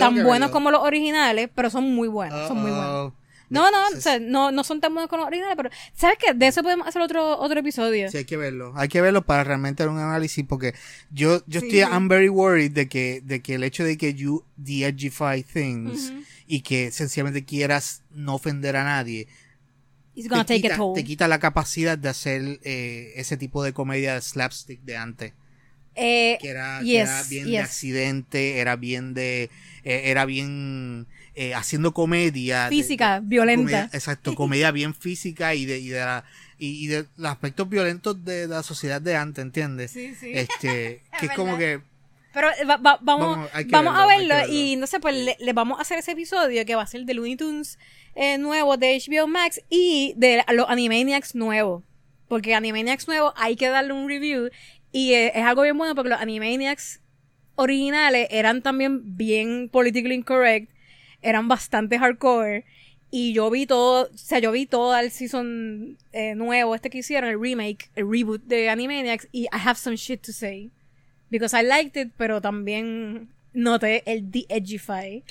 tan 0.00 0.24
buenos 0.24 0.50
como 0.50 0.72
los 0.72 0.82
originales, 0.82 1.48
pero 1.54 1.70
son 1.70 1.94
muy 1.94 2.08
buenos, 2.08 2.48
son 2.48 2.60
muy 2.60 2.72
buenos. 2.72 3.12
No, 3.50 3.70
no, 3.70 3.78
o 3.96 4.00
sea, 4.00 4.18
no, 4.18 4.50
no 4.50 4.64
son 4.64 4.80
tan 4.80 4.92
buenos 4.92 5.08
como 5.08 5.20
los 5.20 5.28
originales, 5.28 5.56
pero 5.56 5.70
¿sabes 5.94 6.18
qué? 6.18 6.34
De 6.34 6.48
eso 6.48 6.64
podemos 6.64 6.88
hacer 6.88 7.00
otro, 7.02 7.38
otro 7.38 7.60
episodio. 7.60 8.10
Sí, 8.10 8.16
hay 8.16 8.24
que 8.24 8.36
verlo. 8.36 8.72
Hay 8.74 8.88
que 8.88 9.00
verlo 9.00 9.24
para 9.24 9.44
realmente 9.44 9.84
hacer 9.84 9.92
un 9.92 10.00
análisis 10.00 10.44
porque 10.44 10.74
yo, 11.12 11.42
yo 11.46 11.60
Sí, 11.60 11.78
estoy. 11.78 11.94
I'm 11.94 12.08
very 12.08 12.28
worried 12.28 12.72
de 12.72 12.88
que, 12.88 13.20
de 13.22 13.42
que 13.42 13.54
el 13.54 13.62
hecho 13.62 13.84
de 13.84 13.96
que 13.96 14.12
you 14.14 14.44
de-edgify 14.56 15.44
things 15.44 16.12
y 16.48 16.62
que 16.62 16.90
sencillamente 16.90 17.44
quieras 17.44 18.02
no 18.10 18.34
ofender 18.34 18.74
a 18.74 18.82
nadie, 18.82 19.28
It's 20.16 20.28
gonna 20.28 20.44
te, 20.44 20.54
take 20.54 20.62
quita, 20.62 20.74
a 20.74 20.78
toll. 20.78 20.94
te 20.94 21.04
quita 21.04 21.28
la 21.28 21.38
capacidad 21.38 21.96
de 21.96 22.08
hacer 22.08 22.58
eh, 22.64 23.12
ese 23.16 23.36
tipo 23.36 23.62
de 23.62 23.72
comedia 23.72 24.14
de 24.14 24.20
slapstick 24.22 24.80
de 24.82 24.96
antes. 24.96 25.32
Eh, 25.94 26.36
Que 26.40 26.48
era, 26.50 26.80
que 26.80 26.86
yes, 26.86 27.08
era 27.08 27.22
bien 27.24 27.46
de 27.50 27.58
accidente, 27.58 28.58
era 28.58 28.76
bien 28.76 29.14
de, 29.14 29.44
eh, 29.84 30.02
era 30.04 30.24
bien 30.26 31.06
eh, 31.34 31.54
haciendo 31.54 31.92
comedia. 31.94 32.64
de- 32.64 32.70
Física, 32.70 33.20
de- 33.20 33.26
violenta. 33.28 33.62
comedia- 33.62 33.90
exacto, 33.92 34.34
comedia 34.34 34.70
bien 34.72 34.94
física 34.94 35.54
y 35.54 35.64
de, 35.64 35.78
y 35.78 35.88
de, 35.88 36.00
la, 36.00 36.24
y, 36.58 36.84
y 36.84 36.86
de 36.88 37.06
los 37.16 37.30
aspectos 37.30 37.68
violentos 37.68 38.22
de 38.24 38.46
la 38.46 38.62
sociedad 38.62 39.00
de 39.00 39.16
antes, 39.16 39.42
¿entiendes? 39.42 39.90
Sí, 39.90 40.14
sí. 40.18 40.32
Este, 40.34 41.02
que 41.20 41.26
es 41.26 41.32
como 41.32 41.56
que 41.56 41.80
Pero 42.36 42.50
eh, 42.50 42.64
va- 42.68 42.76
va- 42.76 42.98
vamos, 43.00 43.38
Vamos, 43.70 43.94
a 43.96 44.06
verlo, 44.06 44.34
verlo, 44.34 44.52
y 44.52 44.76
no 44.76 44.86
sé, 44.86 45.00
pues 45.00 45.14
le, 45.16 45.36
le 45.40 45.52
vamos 45.54 45.78
a 45.78 45.82
hacer 45.82 45.98
ese 45.98 46.12
episodio 46.12 46.66
que 46.66 46.74
va 46.74 46.82
a 46.82 46.86
ser 46.86 47.06
de 47.06 47.14
Looney 47.14 47.34
Tunes 47.36 47.78
eh, 48.14 48.36
nuevo 48.36 48.76
de 48.76 48.98
HBO 49.00 49.26
Max 49.26 49.62
y 49.70 50.12
de 50.18 50.44
los 50.52 50.68
Animaniacs 50.68 51.34
nuevos. 51.34 51.82
Porque 52.28 52.54
Animaniacs 52.54 53.08
nuevos 53.08 53.32
hay 53.36 53.56
que 53.56 53.68
darle 53.68 53.94
un 53.94 54.06
review 54.06 54.50
y 54.92 55.14
eh, 55.14 55.32
es 55.34 55.42
algo 55.44 55.62
bien 55.62 55.78
bueno 55.78 55.94
porque 55.94 56.10
los 56.10 56.20
Animaniacs 56.20 57.00
originales 57.54 58.28
eran 58.30 58.60
también 58.60 59.16
bien 59.16 59.70
politically 59.70 60.14
incorrect, 60.14 60.70
eran 61.22 61.48
bastante 61.48 61.98
hardcore. 61.98 62.64
Y 63.10 63.32
yo 63.32 63.48
vi 63.50 63.66
todo, 63.66 64.10
o 64.12 64.18
sea, 64.18 64.40
yo 64.40 64.52
vi 64.52 64.66
todo 64.66 64.94
el 64.98 65.10
season 65.10 65.96
eh, 66.12 66.34
nuevo, 66.34 66.74
este 66.74 66.90
que 66.90 66.98
hicieron, 66.98 67.30
el 67.30 67.40
remake, 67.40 67.88
el 67.94 68.10
reboot 68.10 68.42
de 68.42 68.68
Animaniacs, 68.68 69.28
y 69.32 69.44
I 69.44 69.48
have 69.52 69.76
some 69.78 69.96
shit 69.96 70.20
to 70.26 70.32
say. 70.32 70.70
Because 71.30 71.58
I 71.60 71.64
liked 71.64 72.00
it, 72.00 72.12
pero 72.16 72.40
también 72.40 73.28
noté 73.52 74.02
el 74.10 74.30
de-edgify. 74.30 75.24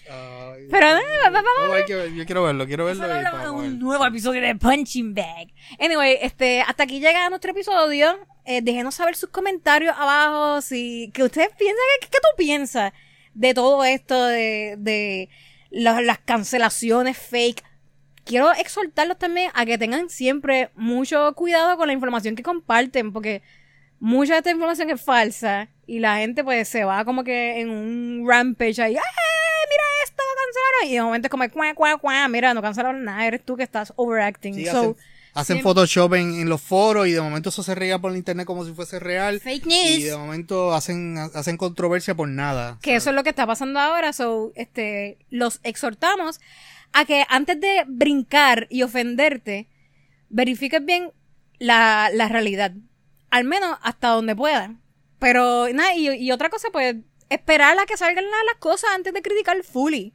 Pero 0.71 0.87
va- 0.87 1.29
va- 1.29 1.41
va- 1.41 1.67
No, 1.67 1.71
ver- 1.71 1.85
yo 2.13 2.25
quiero 2.25 2.43
verlo, 2.43 2.65
quiero 2.65 2.85
verlo. 2.85 3.07
vamos 3.07 3.35
a 3.35 3.41
ver. 3.41 3.49
un 3.51 3.79
nuevo 3.79 4.05
episodio 4.05 4.41
de 4.41 4.55
Punching 4.55 5.13
Bag. 5.13 5.47
Anyway, 5.79 6.17
este, 6.21 6.61
hasta 6.61 6.83
aquí 6.83 6.99
llega 6.99 7.29
nuestro 7.29 7.51
episodio. 7.51 8.17
Eh, 8.45 8.61
déjenos 8.61 8.95
saber 8.95 9.15
sus 9.15 9.29
comentarios 9.29 9.95
abajo. 9.97 10.61
Si, 10.61 11.11
que 11.13 11.23
ustedes 11.23 11.49
piensan, 11.57 11.77
¿qué, 12.01 12.07
qué 12.07 12.17
tú 12.17 12.27
piensas 12.37 12.93
de 13.33 13.53
todo 13.53 13.83
esto, 13.83 14.25
de, 14.25 14.75
de 14.79 15.29
la- 15.69 16.01
las 16.01 16.17
cancelaciones 16.19 17.17
fake? 17.17 17.63
Quiero 18.23 18.51
exhortarlos 18.53 19.19
también 19.19 19.51
a 19.53 19.65
que 19.67 19.77
tengan 19.77 20.09
siempre 20.09 20.71
mucho 20.75 21.33
cuidado 21.35 21.77
con 21.77 21.85
la 21.87 21.93
información 21.93 22.35
que 22.35 22.41
comparten, 22.41 23.13
porque 23.13 23.43
mucha 24.05 24.33
de 24.33 24.37
esta 24.37 24.51
información 24.51 24.89
es 24.91 25.01
falsa 25.01 25.67
y 25.87 25.97
la 25.97 26.17
gente 26.17 26.43
pues 26.43 26.69
se 26.69 26.83
va 26.83 27.03
como 27.05 27.23
que 27.23 27.59
en 27.59 27.71
un 27.71 28.23
rampage 28.27 28.79
ahí, 28.79 28.95
¡ay, 28.95 29.01
mira 29.69 29.83
esto, 30.03 30.21
cancelaron! 30.35 30.91
Y 30.91 30.93
de 30.93 31.01
momento 31.01 31.25
es 31.25 31.31
como, 31.31 31.49
cuá, 31.49 31.73
cuá, 31.73 31.97
cuá, 31.97 32.27
mira, 32.27 32.53
no 32.53 32.61
cancelaron 32.61 33.03
nada, 33.03 33.25
eres 33.25 33.43
tú 33.43 33.57
que 33.57 33.63
estás 33.63 33.93
overacting. 33.95 34.53
Sí, 34.53 34.65
so, 34.67 34.95
hacen, 35.33 35.61
Photoshop 35.63 36.13
en, 36.13 36.39
en 36.39 36.49
los 36.49 36.61
foros 36.61 37.07
y 37.07 37.13
de 37.13 37.21
momento 37.21 37.49
eso 37.49 37.63
se 37.63 37.73
riega 37.73 37.97
por 37.97 38.11
el 38.11 38.17
internet 38.17 38.45
como 38.45 38.63
si 38.63 38.73
fuese 38.73 38.99
real. 38.99 39.39
Fake 39.39 39.65
Y 39.65 40.03
de 40.03 40.09
news. 40.11 40.19
momento 40.19 40.73
hacen, 40.75 41.17
hacen 41.17 41.57
controversia 41.57 42.13
por 42.13 42.27
nada. 42.29 42.77
que 42.83 42.95
eso 42.95 43.09
es 43.09 43.15
lo 43.15 43.23
que 43.23 43.29
está 43.31 43.47
pasando 43.47 43.79
ahora, 43.79 44.13
so, 44.13 44.51
este, 44.55 45.17
los 45.31 45.59
exhortamos 45.63 46.39
a 46.93 47.05
que 47.05 47.25
antes 47.27 47.59
de 47.59 47.85
brincar 47.87 48.67
y 48.69 48.83
ofenderte, 48.83 49.67
verifiques 50.29 50.85
bien 50.85 51.11
la, 51.57 52.11
la 52.13 52.27
realidad. 52.29 52.71
Al 53.35 53.43
menos 53.43 53.77
hasta 53.81 54.09
donde 54.09 54.33
puedan. 54.35 54.81
Pero, 55.19 55.67
nada, 55.73 55.93
y, 55.93 56.07
y 56.09 56.31
otra 56.31 56.49
cosa, 56.49 56.69
pues, 56.71 56.95
esperar 57.29 57.77
a 57.77 57.85
que 57.85 57.97
salgan 57.97 58.23
la- 58.23 58.43
las 58.45 58.55
cosas 58.59 58.91
antes 58.95 59.13
de 59.13 59.21
criticar 59.21 59.61
fully. 59.63 60.13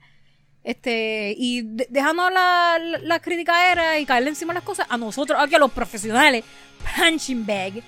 Este, 0.64 1.34
y 1.36 1.62
de- 1.62 1.86
dejando 1.90 2.28
la, 2.30 2.78
la, 2.80 2.98
la 2.98 3.20
criticadera 3.20 3.98
y 3.98 4.06
caerle 4.06 4.30
encima 4.30 4.54
las 4.54 4.62
cosas 4.62 4.86
a 4.90 4.96
nosotros, 4.96 5.38
aquí 5.40 5.54
a 5.54 5.58
los 5.58 5.72
profesionales, 5.72 6.44
punching 6.96 7.44
bag, 7.46 7.82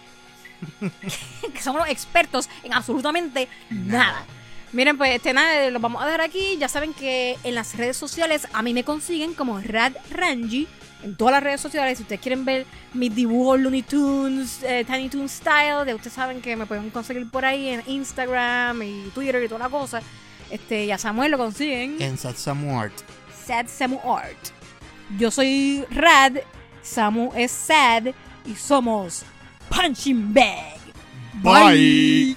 que 1.54 1.60
somos 1.62 1.82
los 1.82 1.90
expertos 1.90 2.48
en 2.62 2.72
absolutamente 2.72 3.48
nada. 3.70 4.24
Miren, 4.72 4.96
pues 4.96 5.14
este 5.14 5.32
nada, 5.34 5.70
lo 5.70 5.80
vamos 5.80 6.02
a 6.02 6.06
dejar 6.06 6.22
aquí. 6.22 6.56
Ya 6.58 6.68
saben 6.68 6.94
que 6.94 7.36
en 7.44 7.54
las 7.54 7.76
redes 7.76 7.96
sociales 7.96 8.48
a 8.52 8.62
mí 8.62 8.72
me 8.72 8.84
consiguen 8.84 9.34
como 9.34 9.60
Rad 9.60 9.92
Ranji. 10.10 10.66
En 11.03 11.16
todas 11.16 11.32
las 11.32 11.42
redes 11.42 11.61
sociales, 11.61 11.98
si 11.98 12.03
ustedes 12.03 12.20
quieren 12.20 12.44
ver 12.44 12.66
mis 12.94 13.14
dibujos 13.14 13.59
Looney 13.59 13.82
Tunes, 13.82 14.62
eh, 14.62 14.84
Tiny 14.86 15.09
Toon 15.09 15.28
Style, 15.28 15.84
de 15.84 15.94
ustedes 15.94 16.12
saben 16.12 16.40
que 16.40 16.55
me 16.57 16.66
pueden 16.66 16.90
conseguir 16.90 17.28
por 17.30 17.44
ahí 17.44 17.68
en 17.68 17.82
Instagram 17.86 18.82
y 18.82 19.11
Twitter 19.14 19.42
y 19.42 19.48
toda 19.48 19.61
la 19.61 19.68
cosa. 19.68 20.00
Este, 20.50 20.84
y 20.84 20.90
a 20.90 20.98
Samuel 20.98 21.32
lo 21.32 21.38
consiguen. 21.38 22.00
En 22.00 22.16
Satsamu 22.16 22.78
Art. 22.78 22.94
Sad 23.46 23.66
Samu 23.66 23.98
Art. 24.05 24.36
Yo 25.18 25.30
soy 25.30 25.84
Rad, 25.90 26.36
Samu 26.82 27.32
es 27.34 27.50
Sad 27.50 28.09
y 28.46 28.55
somos 28.55 29.24
Punching 29.68 30.32
Bag. 30.32 30.78
Bye. 31.42 32.36